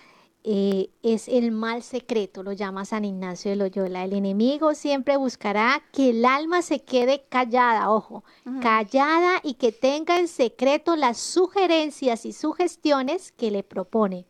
eh, 0.47 0.91
es 1.01 1.27
el 1.27 1.51
mal 1.51 1.81
secreto, 1.81 2.43
lo 2.43 2.51
llama 2.51 2.85
San 2.85 3.03
Ignacio 3.03 3.49
de 3.49 3.57
Loyola. 3.57 4.03
El 4.03 4.13
enemigo 4.13 4.75
siempre 4.75 5.17
buscará 5.17 5.81
que 5.91 6.11
el 6.11 6.23
alma 6.23 6.61
se 6.61 6.83
quede 6.83 7.25
callada, 7.29 7.89
ojo, 7.89 8.23
callada 8.61 9.39
y 9.41 9.55
que 9.55 9.71
tenga 9.71 10.19
en 10.19 10.27
secreto 10.27 10.95
las 10.95 11.17
sugerencias 11.17 12.27
y 12.27 12.31
sugestiones 12.31 13.31
que 13.31 13.49
le 13.49 13.63
propone. 13.63 14.27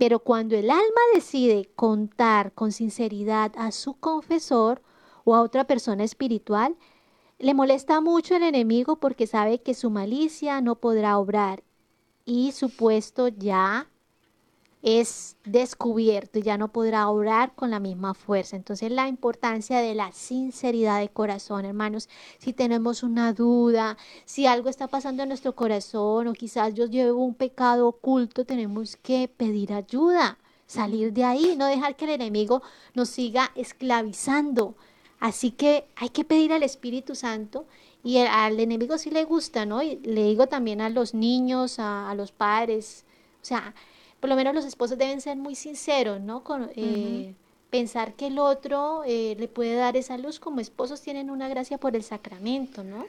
Pero 0.00 0.18
cuando 0.18 0.56
el 0.56 0.68
alma 0.68 1.00
decide 1.14 1.70
contar 1.76 2.52
con 2.54 2.72
sinceridad 2.72 3.52
a 3.56 3.70
su 3.70 3.94
confesor 3.94 4.82
o 5.22 5.36
a 5.36 5.42
otra 5.42 5.64
persona 5.64 6.02
espiritual, 6.02 6.76
le 7.38 7.54
molesta 7.54 8.00
mucho 8.00 8.34
el 8.34 8.42
enemigo 8.42 8.96
porque 8.96 9.28
sabe 9.28 9.62
que 9.62 9.74
su 9.74 9.90
malicia 9.90 10.60
no 10.60 10.74
podrá 10.74 11.18
obrar 11.18 11.62
y 12.24 12.50
su 12.50 12.68
puesto 12.68 13.28
ya 13.28 13.91
es 14.82 15.36
descubierto 15.44 16.40
y 16.40 16.42
ya 16.42 16.58
no 16.58 16.68
podrá 16.68 17.08
obrar 17.08 17.54
con 17.54 17.70
la 17.70 17.78
misma 17.78 18.14
fuerza. 18.14 18.56
Entonces 18.56 18.90
la 18.90 19.08
importancia 19.08 19.78
de 19.78 19.94
la 19.94 20.12
sinceridad 20.12 21.00
de 21.00 21.08
corazón, 21.08 21.64
hermanos, 21.64 22.08
si 22.38 22.52
tenemos 22.52 23.02
una 23.04 23.32
duda, 23.32 23.96
si 24.24 24.46
algo 24.46 24.68
está 24.68 24.88
pasando 24.88 25.22
en 25.22 25.28
nuestro 25.28 25.54
corazón 25.54 26.26
o 26.26 26.32
quizás 26.32 26.74
yo 26.74 26.86
llevo 26.86 27.24
un 27.24 27.34
pecado 27.34 27.86
oculto, 27.88 28.44
tenemos 28.44 28.96
que 28.96 29.28
pedir 29.28 29.72
ayuda, 29.72 30.38
salir 30.66 31.12
de 31.12 31.24
ahí, 31.24 31.54
no 31.56 31.66
dejar 31.66 31.96
que 31.96 32.06
el 32.06 32.10
enemigo 32.12 32.62
nos 32.94 33.08
siga 33.08 33.52
esclavizando. 33.54 34.74
Así 35.20 35.52
que 35.52 35.86
hay 35.94 36.08
que 36.08 36.24
pedir 36.24 36.52
al 36.52 36.64
Espíritu 36.64 37.14
Santo 37.14 37.66
Y 38.02 38.18
al 38.18 38.58
enemigo 38.58 38.98
sí 38.98 39.10
le 39.10 39.24
gusta, 39.24 39.64
¿no? 39.64 39.80
Y 39.80 40.00
le 40.00 40.24
digo 40.24 40.48
también 40.48 40.80
a 40.80 40.90
los 40.90 41.14
niños, 41.14 41.78
a, 41.78 42.12
los 42.16 42.32
padres, 42.32 43.04
o 43.40 43.44
sea, 43.44 43.74
por 44.22 44.30
lo 44.30 44.36
menos 44.36 44.54
los 44.54 44.64
esposos 44.64 44.96
deben 44.96 45.20
ser 45.20 45.36
muy 45.36 45.56
sinceros, 45.56 46.20
¿no? 46.20 46.44
Con, 46.44 46.70
eh, 46.76 47.34
Pensar 47.70 48.14
que 48.14 48.28
el 48.28 48.38
otro 48.38 49.02
eh, 49.04 49.34
le 49.36 49.48
puede 49.48 49.74
dar 49.74 49.96
esa 49.96 50.16
luz 50.16 50.38
como 50.38 50.60
esposos 50.60 51.00
tienen 51.00 51.28
una 51.28 51.48
gracia 51.48 51.76
por 51.76 51.96
el 51.96 52.04
sacramento, 52.04 52.84
¿no? 52.84 53.06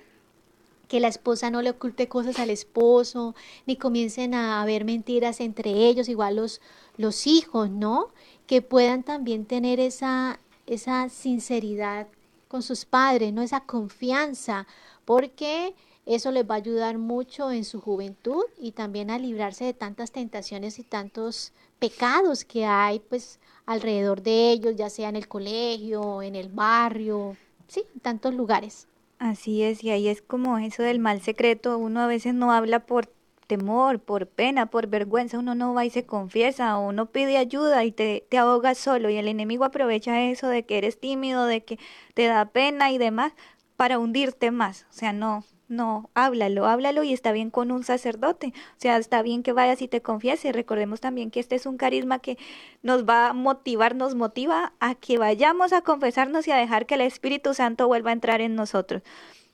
que 0.87 0.99
la 0.99 1.07
esposa 1.07 1.51
no 1.51 1.61
le 1.61 1.69
oculte 1.69 2.07
cosas 2.07 2.39
al 2.39 2.49
esposo, 2.49 3.35
ni 3.67 3.75
comiencen 3.75 4.33
a 4.33 4.61
haber 4.61 4.85
mentiras 4.85 5.39
entre 5.39 5.71
ellos, 5.71 6.09
igual 6.09 6.35
los, 6.35 6.61
los 6.97 7.27
hijos, 7.27 7.69
¿no? 7.69 8.09
Que 8.47 8.61
puedan 8.61 9.03
también 9.03 9.45
tener 9.45 9.79
esa, 9.79 10.39
esa 10.65 11.09
sinceridad 11.09 12.07
con 12.47 12.61
sus 12.61 12.85
padres, 12.85 13.33
¿no? 13.33 13.41
Esa 13.41 13.61
confianza, 13.61 14.67
porque 15.05 15.73
eso 16.05 16.31
les 16.31 16.49
va 16.49 16.55
a 16.55 16.57
ayudar 16.57 16.97
mucho 16.97 17.51
en 17.51 17.63
su 17.63 17.79
juventud 17.79 18.43
y 18.59 18.71
también 18.71 19.09
a 19.09 19.19
librarse 19.19 19.65
de 19.65 19.73
tantas 19.73 20.11
tentaciones 20.11 20.79
y 20.79 20.83
tantos 20.83 21.53
pecados 21.79 22.45
que 22.45 22.65
hay, 22.65 22.99
pues, 22.99 23.39
alrededor 23.65 24.21
de 24.21 24.51
ellos, 24.51 24.75
ya 24.75 24.89
sea 24.89 25.09
en 25.09 25.15
el 25.15 25.27
colegio, 25.27 26.21
en 26.21 26.35
el 26.35 26.49
barrio, 26.49 27.37
sí, 27.67 27.83
en 27.93 27.99
tantos 28.01 28.33
lugares. 28.33 28.87
Así 29.19 29.63
es, 29.63 29.83
y 29.83 29.91
ahí 29.91 30.09
es 30.09 30.21
como 30.21 30.57
eso 30.57 30.83
del 30.83 30.99
mal 30.99 31.21
secreto, 31.21 31.77
uno 31.77 32.01
a 32.01 32.07
veces 32.07 32.33
no 32.33 32.51
habla 32.51 32.85
por 32.85 33.09
temor, 33.47 33.99
por 33.99 34.27
pena, 34.27 34.65
por 34.65 34.87
vergüenza, 34.87 35.39
uno 35.39 35.55
no 35.55 35.73
va 35.73 35.85
y 35.85 35.89
se 35.89 36.05
confiesa, 36.05 36.77
o 36.77 36.87
uno 36.87 37.05
pide 37.05 37.37
ayuda 37.37 37.85
y 37.85 37.91
te, 37.91 38.25
te 38.29 38.37
ahogas 38.37 38.77
solo, 38.77 39.09
y 39.09 39.15
el 39.15 39.27
enemigo 39.27 39.63
aprovecha 39.63 40.21
eso 40.23 40.47
de 40.47 40.65
que 40.65 40.77
eres 40.77 40.99
tímido, 40.99 41.45
de 41.45 41.63
que 41.63 41.79
te 42.13 42.25
da 42.25 42.45
pena 42.45 42.91
y 42.91 42.97
demás, 42.97 43.33
para 43.77 43.99
hundirte 43.99 44.51
más, 44.51 44.85
o 44.89 44.93
sea, 44.93 45.13
no, 45.13 45.45
no, 45.67 46.09
háblalo, 46.13 46.65
háblalo 46.65 47.03
y 47.03 47.13
está 47.13 47.31
bien 47.31 47.49
con 47.49 47.71
un 47.71 47.83
sacerdote. 47.83 48.53
O 48.77 48.79
sea, 48.79 48.97
está 48.97 49.21
bien 49.21 49.43
que 49.43 49.53
vayas 49.53 49.81
y 49.81 49.87
te 49.87 50.01
confieses. 50.01 50.53
Recordemos 50.53 50.99
también 51.01 51.31
que 51.31 51.39
este 51.39 51.55
es 51.55 51.65
un 51.65 51.77
carisma 51.77 52.19
que 52.19 52.37
nos 52.81 53.05
va 53.07 53.29
a 53.29 53.33
motivar, 53.33 53.95
nos 53.95 54.15
motiva 54.15 54.73
a 54.79 54.95
que 54.95 55.17
vayamos 55.17 55.73
a 55.73 55.81
confesarnos 55.81 56.47
y 56.47 56.51
a 56.51 56.57
dejar 56.57 56.85
que 56.85 56.95
el 56.95 57.01
Espíritu 57.01 57.53
Santo 57.53 57.87
vuelva 57.87 58.09
a 58.11 58.13
entrar 58.13 58.41
en 58.41 58.55
nosotros. 58.55 59.01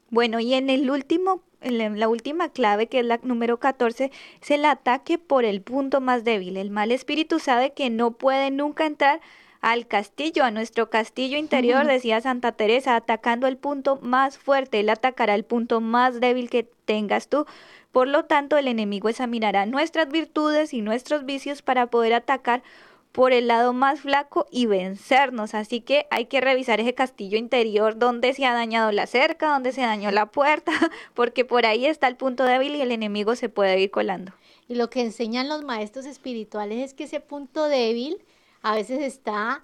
Bueno, 0.10 0.40
y 0.40 0.56
en 0.56 0.70
el 0.70 0.90
último, 0.90 1.44
en 1.62 2.00
la 2.00 2.10
última 2.10 2.50
clave, 2.50 2.88
que 2.88 3.00
es 3.00 3.06
la 3.06 3.20
número 3.22 3.60
14, 3.60 4.12
es 4.42 4.52
el 4.52 4.66
ataque 4.66 5.20
por 5.20 5.46
el 5.46 5.62
punto 5.62 6.02
más 6.02 6.24
débil. 6.24 6.58
El 6.58 6.72
mal 6.72 6.92
espíritu 6.92 7.40
sabe 7.40 7.74
que 7.74 7.90
no 7.92 8.12
puede 8.12 8.50
nunca 8.50 8.88
entrar 8.88 9.22
al 9.62 9.88
castillo, 9.88 10.44
a 10.44 10.52
nuestro 10.52 10.90
castillo 10.90 11.38
interior, 11.38 11.86
decía 11.86 12.22
Santa 12.22 12.54
Teresa, 12.54 12.96
atacando 12.96 13.48
el 13.48 13.58
punto 13.58 14.00
más 14.02 14.38
fuerte, 14.38 14.80
él 14.80 14.90
atacará 14.90 15.36
el 15.36 15.44
punto 15.44 15.82
más 15.82 16.20
débil 16.20 16.50
que 16.50 16.64
tengas 16.86 17.28
tú. 17.28 17.46
Por 17.92 18.08
lo 18.08 18.26
tanto, 18.26 18.58
el 18.58 18.68
enemigo 18.68 19.10
examinará 19.10 19.66
nuestras 19.66 20.10
virtudes 20.10 20.74
y 20.74 20.82
nuestros 20.82 21.26
vicios 21.26 21.62
para 21.62 21.88
poder 21.88 22.14
atacar 22.14 22.64
por 23.12 23.34
el 23.34 23.48
lado 23.48 23.74
más 23.74 24.02
flaco 24.02 24.46
y 24.52 24.68
vencernos. 24.68 25.54
Así 25.56 25.82
que 25.82 26.06
hay 26.12 26.26
que 26.26 26.42
revisar 26.42 26.80
ese 26.80 26.94
castillo 26.94 27.38
interior 27.38 27.98
donde 27.98 28.34
se 28.34 28.46
ha 28.46 28.54
dañado 28.54 28.92
la 28.92 29.08
cerca, 29.08 29.50
donde 29.50 29.72
se 29.72 29.82
dañó 29.82 30.12
la 30.12 30.28
puerta, 30.28 30.72
porque 31.16 31.44
por 31.46 31.66
ahí 31.66 31.86
está 31.86 32.08
el 32.08 32.16
punto 32.16 32.44
débil 32.44 32.76
y 32.76 32.82
el 32.82 32.92
enemigo 32.92 33.36
se 33.36 33.50
puede 33.50 33.80
ir 33.80 33.92
colando. 33.92 34.32
Y 34.68 34.76
lo 34.76 34.90
que 34.90 35.02
enseñan 35.02 35.50
los 35.50 35.64
maestros 35.64 36.06
espirituales 36.06 36.86
es 36.86 36.94
que 36.94 37.06
ese 37.06 37.20
punto 37.20 37.66
débil 37.66 38.22
a 38.62 38.76
veces 38.76 39.00
está 39.00 39.64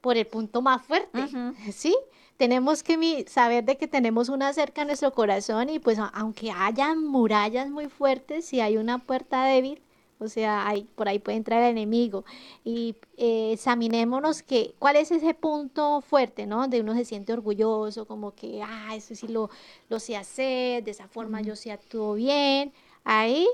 por 0.00 0.16
el 0.16 0.26
punto 0.26 0.62
más 0.62 0.82
fuerte, 0.82 1.18
¿sí? 1.72 1.96
Tenemos 2.36 2.82
que 2.82 3.24
saber 3.28 3.64
de 3.64 3.76
que 3.76 3.88
tenemos 3.88 4.28
una 4.28 4.52
cerca 4.52 4.82
en 4.82 4.88
nuestro 4.88 5.12
corazón 5.12 5.70
y 5.70 5.78
pues 5.78 5.98
aunque 6.12 6.50
haya 6.50 6.94
murallas 6.94 7.70
muy 7.70 7.88
fuertes, 7.88 8.44
si 8.44 8.60
hay 8.60 8.76
una 8.76 8.98
puerta 8.98 9.44
débil, 9.44 9.80
o 10.18 10.28
sea, 10.28 10.66
hay, 10.66 10.84
por 10.94 11.08
ahí 11.08 11.18
puede 11.18 11.36
entrar 11.36 11.62
el 11.62 11.70
enemigo. 11.70 12.24
Y 12.64 12.96
eh, 13.16 13.52
examinémonos 13.52 14.42
que, 14.42 14.74
cuál 14.78 14.96
es 14.96 15.10
ese 15.10 15.34
punto 15.34 16.00
fuerte, 16.00 16.46
¿no? 16.46 16.60
Donde 16.62 16.80
uno 16.80 16.94
se 16.94 17.04
siente 17.04 17.32
orgulloso, 17.32 18.06
como 18.06 18.34
que, 18.34 18.62
ah, 18.62 18.94
eso 18.94 19.14
sí 19.14 19.28
lo, 19.28 19.50
lo 19.88 20.00
sé 20.00 20.16
hacer, 20.16 20.84
de 20.84 20.90
esa 20.90 21.08
forma 21.08 21.42
yo 21.42 21.54
sí 21.54 21.70
actúo 21.70 22.14
bien. 22.14 22.72
Ahí 23.04 23.46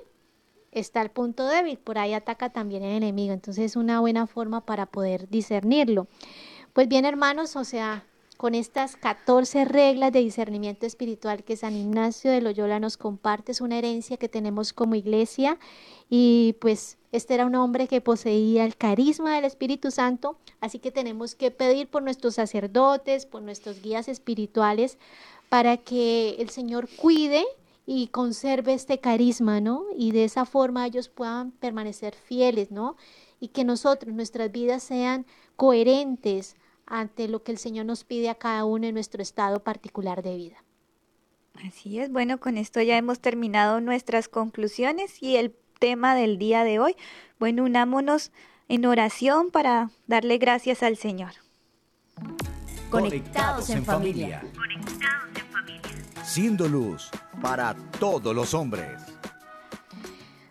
está 0.73 1.03
el 1.03 1.11
punto 1.11 1.47
débil, 1.47 1.79
por 1.79 1.99
ahí 1.99 2.15
ataca 2.15 2.51
también 2.51 2.83
el 2.83 2.97
enemigo. 2.97 3.33
Entonces 3.33 3.65
es 3.67 3.77
una 3.77 4.01
buena 4.01 4.27
forma 4.27 4.63
para 4.63 4.87
poder 4.87 5.29
discernirlo. 5.29 6.09
Pues 6.73 6.89
bien, 6.89 7.05
hermanos, 7.05 7.55
o 7.57 7.65
sea, 7.65 8.05
con 8.43 8.57
estas 8.57 8.97
14 8.97 9.67
reglas 9.67 10.11
de 10.11 10.19
discernimiento 10.19 10.85
espiritual 10.85 11.45
que 11.45 11.55
San 11.55 11.77
Ignacio 11.77 12.31
de 12.31 12.41
Loyola 12.41 12.81
nos 12.81 12.97
comparte, 12.97 13.53
es 13.53 13.61
una 13.61 13.79
herencia 13.79 14.17
que 14.17 14.29
tenemos 14.29 14.73
como 14.73 14.97
iglesia 14.97 15.61
y 16.11 16.57
pues 16.61 16.99
este 17.13 17.35
era 17.35 17.47
un 17.47 17.55
hombre 17.55 17.87
que 17.87 18.01
poseía 18.01 18.65
el 18.65 18.75
carisma 18.75 19.37
del 19.37 19.45
Espíritu 19.45 19.93
Santo, 19.93 20.39
así 20.61 20.81
que 20.81 20.91
tenemos 20.91 21.37
que 21.37 21.53
pedir 21.53 21.87
por 21.87 22.03
nuestros 22.03 22.35
sacerdotes, 22.35 23.27
por 23.27 23.43
nuestros 23.43 23.81
guías 23.81 24.09
espirituales, 24.09 24.99
para 25.49 25.77
que 25.77 26.31
el 26.41 26.49
Señor 26.49 26.89
cuide 26.97 27.45
y 27.87 28.09
conserve 28.09 28.75
este 28.75 29.01
carisma, 29.01 29.61
¿no? 29.61 29.85
Y 29.97 30.13
de 30.13 30.25
esa 30.25 30.45
forma 30.45 30.87
ellos 30.87 31.09
puedan 31.09 31.51
permanecer 31.53 32.15
fieles, 32.15 32.71
¿no? 32.71 32.97
Y 33.41 33.49
que 33.49 33.65
nosotros, 33.65 34.15
nuestras 34.15 34.53
vidas 34.53 34.83
sean 34.83 35.27
coherentes 35.57 36.57
ante 36.87 37.29
lo 37.29 37.43
que 37.43 37.53
el 37.53 37.59
Señor 37.59 37.87
nos 37.87 38.05
pide 38.05 38.29
a 38.29 38.35
cada 38.35 38.65
uno 38.65 38.87
en 38.87 38.95
nuestro 38.95 39.23
estado 39.23 39.63
particular 39.63 40.23
de 40.23 40.37
vida. 40.37 40.65
Así 41.67 41.99
es, 41.99 42.11
bueno, 42.11 42.39
con 42.39 42.57
esto 42.57 42.81
ya 42.81 42.97
hemos 42.97 43.21
terminado 43.21 43.81
nuestras 43.81 44.29
conclusiones 44.29 45.23
y 45.23 45.37
el 45.37 45.55
tema 45.79 46.15
del 46.15 46.39
día 46.39 46.65
de 46.65 46.79
hoy. 46.79 46.97
Bueno, 47.39 47.65
unámonos 47.65 48.31
en 48.69 48.87
oración 48.87 49.51
para 49.51 49.91
darle 50.07 50.39
gracias 50.39 50.83
al 50.83 50.97
Señor. 50.97 51.33
Conectados 52.91 53.69
en 53.71 53.85
familia 53.85 54.43
siendo 56.25 56.69
luz 56.69 57.11
para 57.41 57.75
todos 57.99 58.35
los 58.35 58.55
hombres. 58.55 59.01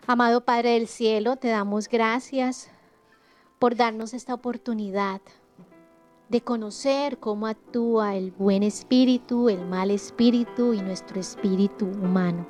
Amado 0.06 0.44
Padre 0.44 0.70
del 0.70 0.88
Cielo, 0.88 1.36
te 1.36 1.48
damos 1.48 1.88
gracias 1.88 2.68
por 3.58 3.76
darnos 3.76 4.14
esta 4.14 4.34
oportunidad 4.34 5.20
de 6.28 6.40
conocer 6.40 7.18
cómo 7.18 7.46
actúa 7.46 8.16
el 8.16 8.32
buen 8.32 8.62
espíritu, 8.62 9.48
el 9.48 9.64
mal 9.66 9.90
espíritu 9.90 10.72
y 10.72 10.80
nuestro 10.80 11.20
espíritu 11.20 11.86
humano. 11.86 12.46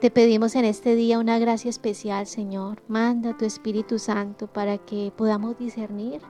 Te 0.00 0.10
pedimos 0.10 0.54
en 0.54 0.64
este 0.64 0.94
día 0.94 1.18
una 1.18 1.38
gracia 1.38 1.70
especial, 1.70 2.26
Señor. 2.26 2.82
Manda 2.88 3.36
tu 3.36 3.44
Espíritu 3.44 3.98
Santo 3.98 4.46
para 4.46 4.78
que 4.78 5.12
podamos 5.16 5.58
discernir 5.58 6.20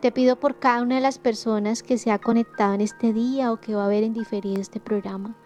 te 0.00 0.12
pido 0.12 0.36
por 0.36 0.58
cada 0.58 0.82
una 0.82 0.94
de 0.94 1.00
las 1.00 1.18
personas 1.18 1.82
que 1.82 1.98
se 1.98 2.10
ha 2.10 2.18
conectado 2.18 2.74
en 2.74 2.80
este 2.80 3.12
día 3.12 3.52
o 3.52 3.60
que 3.60 3.74
va 3.74 3.84
a 3.84 3.88
ver 3.88 4.02
en 4.02 4.14
diferido 4.14 4.60
este 4.60 4.80
programa, 4.80 5.36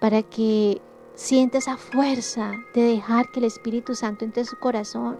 para 0.00 0.22
que 0.22 0.82
sienta 1.14 1.58
esa 1.58 1.78
fuerza 1.78 2.52
de 2.74 2.82
dejar 2.82 3.30
que 3.30 3.40
el 3.40 3.46
Espíritu 3.46 3.94
Santo 3.94 4.24
entre 4.24 4.44
su 4.44 4.58
corazón, 4.58 5.16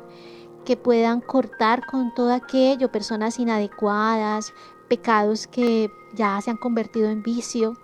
que 0.66 0.76
puedan 0.76 1.20
cortar 1.20 1.86
con 1.86 2.12
todo 2.14 2.32
aquello, 2.34 2.92
personas 2.92 3.38
inadecuadas, 3.38 4.52
pecados 4.88 5.46
que 5.46 5.90
ya 6.14 6.38
se 6.42 6.50
han 6.50 6.56
convertido 6.58 7.08
en 7.08 7.22
vicio, 7.22 7.78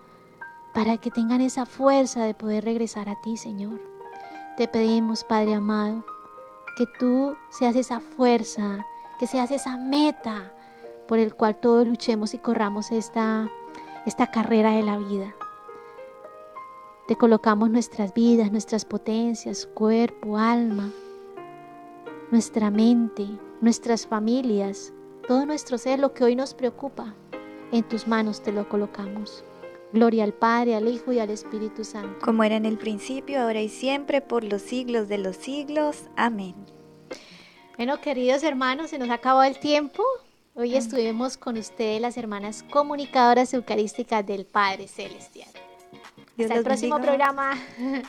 para 0.75 0.99
que 0.99 1.11
tengan 1.11 1.41
esa 1.41 1.65
fuerza 1.65 2.25
de 2.25 2.35
poder 2.35 2.65
regresar 2.65 3.09
a 3.09 3.21
ti, 3.23 3.37
Señor. 3.37 3.81
Te 4.57 4.69
pedimos, 4.69 5.25
Padre 5.25 5.55
amado, 5.55 6.05
que 6.77 6.85
tú 6.99 7.35
seas 7.51 7.77
esa 7.77 8.01
fuerza, 8.01 8.85
que 9.19 9.27
seas 9.27 9.51
esa 9.51 9.77
meta 9.77 10.53
por 11.13 11.19
el 11.19 11.35
cual 11.35 11.57
todos 11.57 11.87
luchemos 11.87 12.33
y 12.33 12.39
corramos 12.39 12.91
esta, 12.91 13.51
esta 14.07 14.31
carrera 14.31 14.71
de 14.71 14.83
la 14.83 14.97
vida. 14.97 15.37
Te 17.07 17.17
colocamos 17.17 17.69
nuestras 17.69 18.15
vidas, 18.15 18.51
nuestras 18.51 18.87
potencias, 18.87 19.67
cuerpo, 19.75 20.39
alma, 20.39 20.91
nuestra 22.31 22.71
mente, 22.71 23.29
nuestras 23.61 24.07
familias, 24.07 24.95
todo 25.29 25.45
nuestro 25.45 25.77
ser, 25.77 25.99
lo 25.99 26.15
que 26.15 26.25
hoy 26.25 26.35
nos 26.35 26.55
preocupa, 26.55 27.15
en 27.73 27.87
tus 27.87 28.09
manos 28.09 28.43
te 28.43 28.51
lo 28.51 28.67
colocamos. 28.71 29.45
Gloria 29.93 30.25
al 30.25 30.33
Padre, 30.33 30.77
al 30.77 30.89
Hijo 30.89 31.13
y 31.13 31.19
al 31.19 31.29
Espíritu 31.29 31.85
Santo. 31.85 32.25
Como 32.25 32.43
era 32.43 32.57
en 32.57 32.65
el 32.65 32.79
principio, 32.79 33.43
ahora 33.43 33.61
y 33.61 33.69
siempre, 33.69 34.23
por 34.23 34.45
los 34.45 34.63
siglos 34.63 35.09
de 35.09 35.19
los 35.19 35.37
siglos. 35.37 36.09
Amén. 36.17 36.55
Bueno, 37.77 38.01
queridos 38.01 38.43
hermanos, 38.45 38.89
se 38.89 38.99
nos 38.99 39.11
acabó 39.11 39.43
el 39.43 39.59
tiempo. 39.59 40.03
Hoy 40.55 40.77
estuvimos 40.77 41.39
con 41.39 41.57
ustedes 41.57 41.99
las 41.99 42.19
hermanas 42.19 42.63
comunicadoras 42.71 43.55
eucarísticas 43.55 44.27
del 44.27 44.45
Padre 44.45 44.87
Celestial. 44.87 45.49
Hasta 46.39 46.55
el 46.55 46.63
próximo 46.63 47.01
programa. 47.01 47.59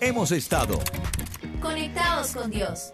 Hemos 0.00 0.30
estado 0.30 0.78
conectados 1.60 2.30
con 2.30 2.48
Dios. 2.48 2.90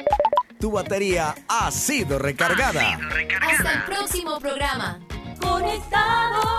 Tu 0.59 0.71
batería 0.71 1.35
ha 1.47 1.71
sido 1.71 2.19
recargada. 2.19 2.99
Hasta 3.43 3.73
el 3.75 3.85
próximo 3.85 4.39
programa. 4.41 4.99
Conectados. 5.39 6.53